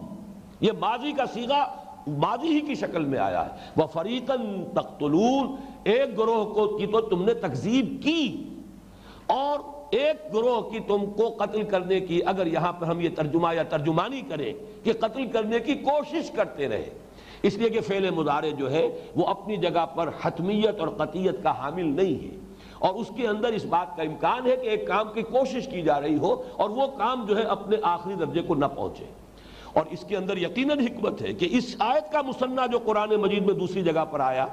[0.60, 1.76] یہ ماضی کا سیگا
[2.06, 7.00] ماضی ہی کی شکل میں آیا ہے۔ وہ فریقن تقتلون۔ ایک گروہ کو کی تو
[7.00, 8.48] تم نے تکذیب کی۔
[9.26, 9.58] اور
[9.90, 13.62] ایک گروہ کی تم کو قتل کرنے کی، اگر یہاں پر ہم یہ ترجمہ یا
[13.62, 14.52] ترجمانی کریں
[14.84, 16.90] کہ قتل کرنے کی کوشش کرتے رہے۔
[17.42, 21.58] اس لیے کہ فعل مظاہرے جو ہے، وہ اپنی جگہ پر حتمیت اور قطیت کا
[21.58, 22.49] حامل نہیں ہے۔
[22.80, 25.82] اور اس کے اندر اس بات کا امکان ہے کہ ایک کام کی کوشش کی
[25.82, 29.04] جا رہی ہو اور وہ کام جو ہے اپنے آخری درجے کو نہ پہنچے۔
[29.72, 33.46] اور اس کے اندر یقیناً حکمت ہے کہ اس آیت کا مسنہ جو قرآن مجید
[33.46, 34.46] میں دوسری جگہ پر آیا،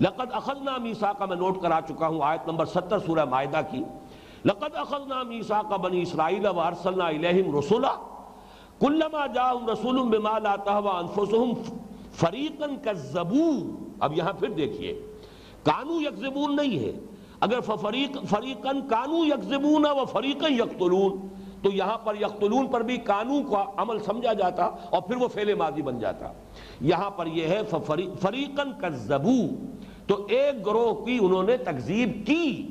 [0.00, 3.84] لقد اخذنا میسا کا میں نوٹ کرا چکا ہوں آیت نمبر ستر سورہ معاہدہ کی۔
[4.44, 7.94] لقد اخذنا میسا کا بنی اسرائیل و ارسلنا الیہم رسولا،
[8.80, 11.76] کلما جاہم رسول بما لا تہوى انفسهم
[12.12, 13.50] فریقا کذبو
[14.00, 15.06] اب یہاں پھر دیکھیے،
[15.64, 16.92] کانو یکذبون نہیں ہے۔
[17.40, 21.26] اگر فریق فریقن کانو یکزبون و فریقن یقتلون،
[21.62, 25.54] تو یہاں پر یقتلون پر بھی کانو کا عمل سمجھا جاتا اور پھر وہ فعل
[25.54, 26.32] ماضی بن جاتا۔
[26.80, 27.60] یہاں پر یہ ہے
[28.20, 29.38] فریقن کذبو،
[30.06, 32.68] تو ایک گروہ کی انہوں نے تکذیب کی۔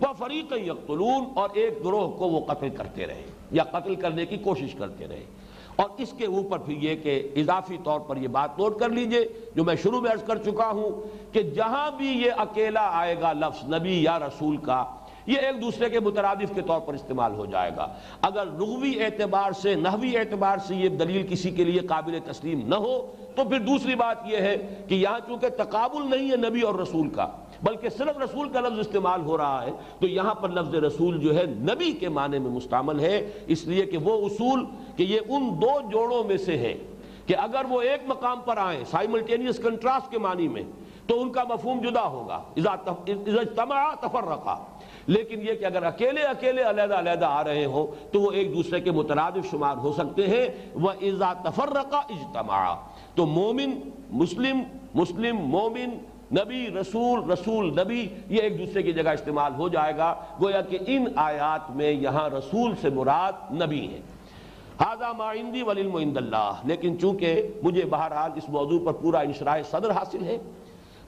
[0.00, 4.36] وہ فریقن یقتلون اور ایک گروہ کو وہ قتل کرتے رہے یا قتل کرنے کی
[4.36, 5.24] کوشش کرتے رہے۔
[5.76, 9.26] اور اس کے اوپر پھر یہ کہ اضافی طور پر یہ بات نوٹ کر لیجیے،
[9.54, 11.00] جو میں شروع میں عرض کر چکا ہوں
[11.32, 14.84] کہ جہاں بھی یہ اکیلا آئے گا لفظ نبی یا رسول کا،
[15.26, 17.86] یہ ایک دوسرے کے مترادف کے طور پر استعمال ہو جائے گا۔
[18.22, 22.74] اگر لغوی اعتبار سے، نحوی اعتبار سے یہ دلیل کسی کے لیے قابل تسلیم نہ
[22.74, 23.00] ہو،
[23.36, 24.56] تو پھر دوسری بات یہ ہے
[24.88, 27.26] کہ یہاں چونکہ تقابل نہیں ہے نبی اور رسول کا
[27.62, 31.36] بلکہ صرف رسول کا لفظ استعمال ہو رہا ہے تو یہاں پر لفظ رسول جو
[31.36, 34.64] ہے نبی کے معنی میں مستعمل ہے اس لیے کہ وہ اصول
[34.96, 36.76] کہ یہ ان دو جوڑوں میں سے ہے
[37.26, 40.62] کہ اگر وہ ایک مقام پر آئیں سائملٹینیس کنٹراسٹ کے معنی میں
[41.06, 42.42] تو ان کا مفہوم جدا ہوگا۔
[44.00, 44.56] تفرقہ
[45.06, 48.80] لیکن یہ کہ اگر اکیلے اکیلے علیحدہ علیحدہ آ رہے ہوں تو وہ ایک دوسرے
[48.80, 52.74] کے مترادف شمار ہو سکتے ہیں۔ وہ ازا تفرقہ اجتماع
[53.14, 53.78] تو مومن،
[54.10, 54.62] مسلم
[54.94, 55.98] مسلم، مومن
[56.32, 60.78] نبی، رسول رسول، نبی، یہ ایک دوسرے کی جگہ استعمال ہو جائے گا۔ گویا کہ
[60.86, 64.00] ان آیات میں یہاں رسول سے مراد نبی ہے
[66.16, 70.38] اللہ۔ لیکن چونکہ مجھے بہرحال اس موضوع پر پورا انشراح صدر حاصل ہے،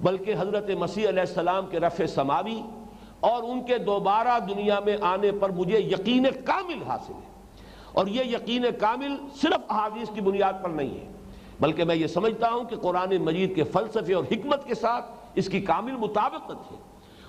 [0.01, 2.63] بلکہ حضرت مسیح علیہ السلام کے رفع سماوی
[3.21, 7.35] اور ان کے دوبارہ دنیا میں آنے پر مجھے یقین کامل حاصل ہے۔
[7.93, 11.07] اور یہ یقین کامل صرف احادیث کی بنیاد پر نہیں ہے۔
[11.61, 15.05] بلکہ میں یہ سمجھتا ہوں کہ قرآن مجید کے فلسفے اور حکمت کے ساتھ
[15.35, 16.77] اس کی کامل مطابقت ہے۔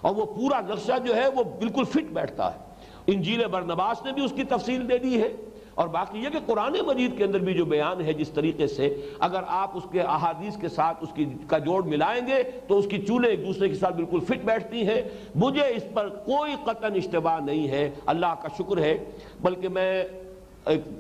[0.02, 2.60] اور وہ پورا نقشہ جو ہے وہ بالکل فٹ بیٹھتا ہے۔
[3.07, 5.34] انجیل برنباس نے بھی اس کی تفصیل دے دی ہے۔
[5.76, 9.10] اور باقی یہ کہ قرآن مجید کے اندر بھی جو بیان ہے جس طریقے سے
[9.19, 12.88] اگر آپ اس کے احادیث کے ساتھ اس کی کا جوڑ ملائیں گے تو اس
[12.88, 15.02] کی چولے ایک دوسرے کے ساتھ بالکل فٹ بیٹھتی ہیں۔
[15.35, 18.97] مجھے اس پر کوئی قطن اشتباہ نہیں ہے۔ اللہ کا شکر ہے۔
[19.41, 20.03] بلکہ میں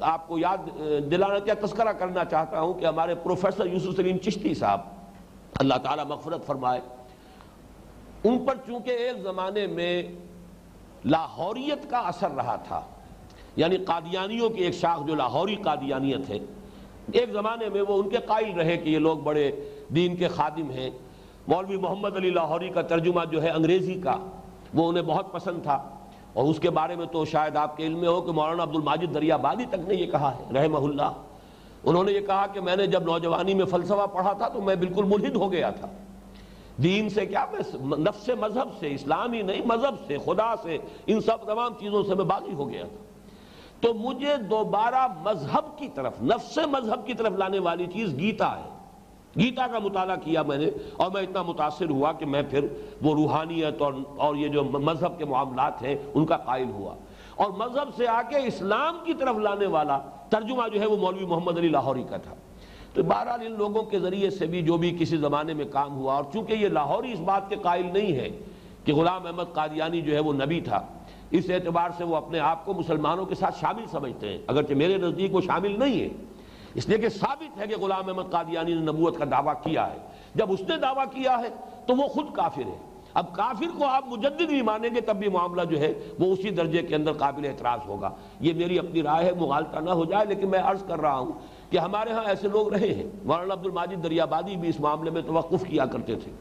[0.01, 0.67] آپ کو یاد
[1.11, 4.81] دلانا کیا تذکرہ کرنا چاہتا ہوں کہ ہمارے پروفیسر یوسف سلیم چشتی صاحب،
[5.59, 6.81] اللہ تعالیٰ مغفرت فرمائے،
[8.23, 10.03] ان پر چونکہ ایک زمانے میں
[11.05, 12.81] لاہوریت کا اثر رہا تھا
[13.55, 16.39] یعنی قادیانیوں کی ایک شاخ جو لاہوری قادیانیت ہے،
[17.11, 19.51] ایک زمانے میں وہ ان کے قائل رہے کہ یہ لوگ بڑے
[19.95, 20.89] دین کے خادم ہیں۔
[21.47, 24.17] مولوی محمد علی لاہوری کا ترجمہ جو ہے انگریزی کا،
[24.73, 25.77] وہ انہیں بہت پسند تھا۔
[26.35, 28.75] اور اس کے بارے میں تو شاید آپ کے علم میں ہو کہ مولانا عبد
[28.75, 31.11] الماجد دریا بادی تک نے یہ کہا ہے، رحمہ اللہ۔
[31.83, 34.75] انہوں نے یہ کہا کہ میں نے جب نوجوانی میں فلسفہ پڑھا تھا تو میں
[34.75, 35.87] بالکل ملحد ہو گیا تھا۔
[36.83, 41.37] دین سے کیا میں نفس مذہب سے، اسلامی نہیں، مذہب سے، خدا سے، ان سب
[41.45, 43.03] تمام چیزوں سے میں باغی ہو گیا تھا۔
[43.79, 48.74] تو مجھے دوبارہ مذہب کی طرف، نفس مذہب کی طرف لانے والی چیز گیتا ہے۔
[49.39, 52.67] گیتا کا مطالعہ کیا میں نے اور میں اتنا متاثر ہوا کہ میں پھر
[53.01, 56.95] وہ روحانیت اور اور یہ جو مذہب کے معاملات ہیں، ان کا قائل ہوا۔
[57.35, 59.97] اور مذہب سے آ کے اسلام کی طرف لانے والا
[60.29, 62.33] ترجمہ جو ہے وہ مولوی محمد علی لاہوری کا تھا۔
[62.93, 66.15] تو بہرحال ان لوگوں کے ذریعے سے بھی جو بھی کسی زمانے میں کام ہوا،
[66.15, 68.29] اور چونکہ یہ لاہوری اس بات کے قائل نہیں ہے
[68.85, 70.79] کہ غلام احمد قادیانی جو ہے وہ نبی تھا،
[71.31, 74.97] اس اعتبار سے وہ اپنے آپ کو مسلمانوں کے ساتھ شامل سمجھتے ہیں، اگرچہ میرے
[74.97, 76.09] نزدیک وہ شامل نہیں ہے
[76.75, 79.97] اس لیے کہ ثابت ہے کہ غلام احمد قادیانی نے نبوت کا دعویٰ کیا ہے۔
[80.35, 81.49] جب اس نے دعویٰ کیا ہے
[81.85, 82.77] تو وہ خود کافر ہے۔
[83.13, 86.49] اب کافر کو آپ مجدد بھی مانیں گے تب بھی معاملہ جو ہے وہ اسی
[86.49, 90.25] درجے کے اندر قابل اعتراض ہوگا۔ یہ میری اپنی رائے ہے، مغالطہ نہ ہو جائے،
[90.25, 91.31] لیکن میں عرض کر رہا ہوں
[91.69, 95.21] کہ ہمارے ہاں ایسے لوگ رہے ہیں۔ مولانا عبد الماجد دریابادی بھی اس معاملے میں
[95.21, 96.31] توقف کیا کرتے تھے۔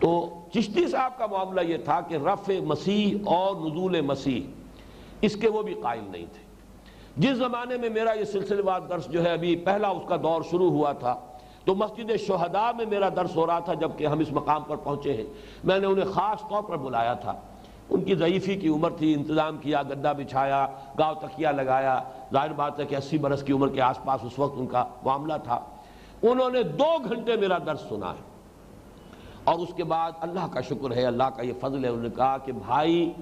[0.00, 4.40] تو چشتی صاحب کا معاملہ یہ تھا کہ رفع مسیح اور نزول مسیح،
[5.20, 6.47] اس کے وہ بھی قائل نہیں تھے۔
[7.18, 10.42] جس زمانے میں میرا یہ سلسلے وار درس جو ہے ابھی پہلا اس کا دور
[10.50, 11.20] شروع ہوا تھا،
[11.64, 15.14] تو مسجد شہداء میں میرا درس ہو رہا تھا جبکہ ہم اس مقام پر پہنچے
[15.14, 15.24] ہیں۔
[15.64, 17.32] میں نے انہیں خاص طور پر بلایا تھا۔
[17.90, 20.66] ان کی ضعیفی کی عمر تھی، انتظام کیا گدہ بچھایا،
[20.98, 24.38] گاؤں تکیہ لگایا۔ ظاہر بات ہے کہ اسی برس کی عمر کے آس پاس اس
[24.38, 25.60] وقت ان کا معاملہ تھا۔
[26.22, 28.22] انہوں نے دو گھنٹے میرا درس سنا ہے۔
[29.44, 32.10] اور اس کے بعد اللہ کا شکر ہے، اللہ کا یہ فضل ہے، انہوں نے
[32.16, 33.12] کہا کہ بھائی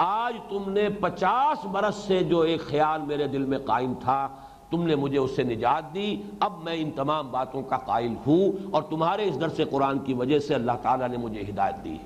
[0.00, 4.28] آج تم نے پچاس برس سے جو ایک خیال میرے دل میں قائم تھا،
[4.70, 8.52] تم نے مجھے اس سے نجات دی۔ اب میں ان تمام باتوں کا قائل ہوں
[8.70, 11.96] اور تمہارے اس درس قرآن کی وجہ سے اللہ تعالیٰ نے مجھے ہدایت دی۔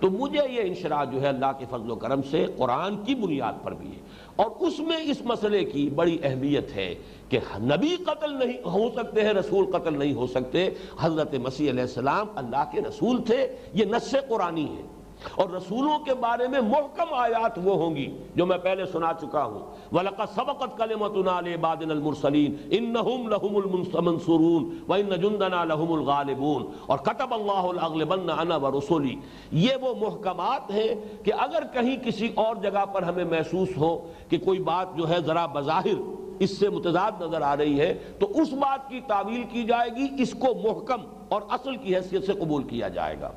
[0.00, 3.52] تو مجھے یہ انشراح جو ہے اللہ کے فضل و کرم سے قرآن کی بنیاد
[3.64, 4.00] پر بھی ہے۔
[4.36, 6.94] اور اس میں اس مسئلے کی بڑی اہمیت ہے
[7.28, 10.68] کہ نبی قتل نہیں ہو سکتے ہیں، رسول قتل نہیں ہو سکتے۔
[11.00, 14.95] حضرت مسیح علیہ السلام اللہ کے رسول تھے، یہ نس قرآنی ہے
[15.34, 19.44] اور رسولوں کے بارے میں محکم آیات وہ ہوں گی جو میں پہلے سنا چکا
[19.44, 19.58] ہوں۔
[19.94, 27.68] وَلَقَدْ سَبَقَتْ كَلِمَتُنَا لِعِبَادِنَا الْمُرْسَلِينَ إِنَّهُمْ لَهُمُ الْمُنْصَمَنْصُرُونَ وَإِنَّ جُنْدَنَا لَهُمُ الْغَالِبُونَ۔ اور كَتَبَ اللَّهُ
[27.68, 29.16] الْأَغْلِبَنَّ أَنَا وَرُسُولِي
[29.52, 34.38] یہ وہ محکمات ہیں کہ اگر کہیں کسی اور جگہ پر ہمیں محسوس ہو کہ
[34.38, 38.52] کوئی بات جو ہے ذرا بظاہر اس سے متضاد نظر آ رہی ہے، تو اس
[38.52, 42.62] بات کی تعویل کی جائے گی، اس کو محکم اور اصل کی حیثیت سے قبول
[42.62, 43.30] کیا جائے گا۔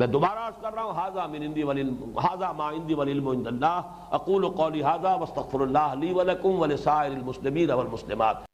[0.00, 3.46] میں دوبارہ عرض کر رہا ہوں حاضہ من اندی والعلم حاضہ ما اندی والعلم عند
[3.46, 3.80] اللہ،
[4.18, 8.49] اقول قولی حاضہ واستغفر اللہ لی ولکم ولسائر المسلمین والمسلمات.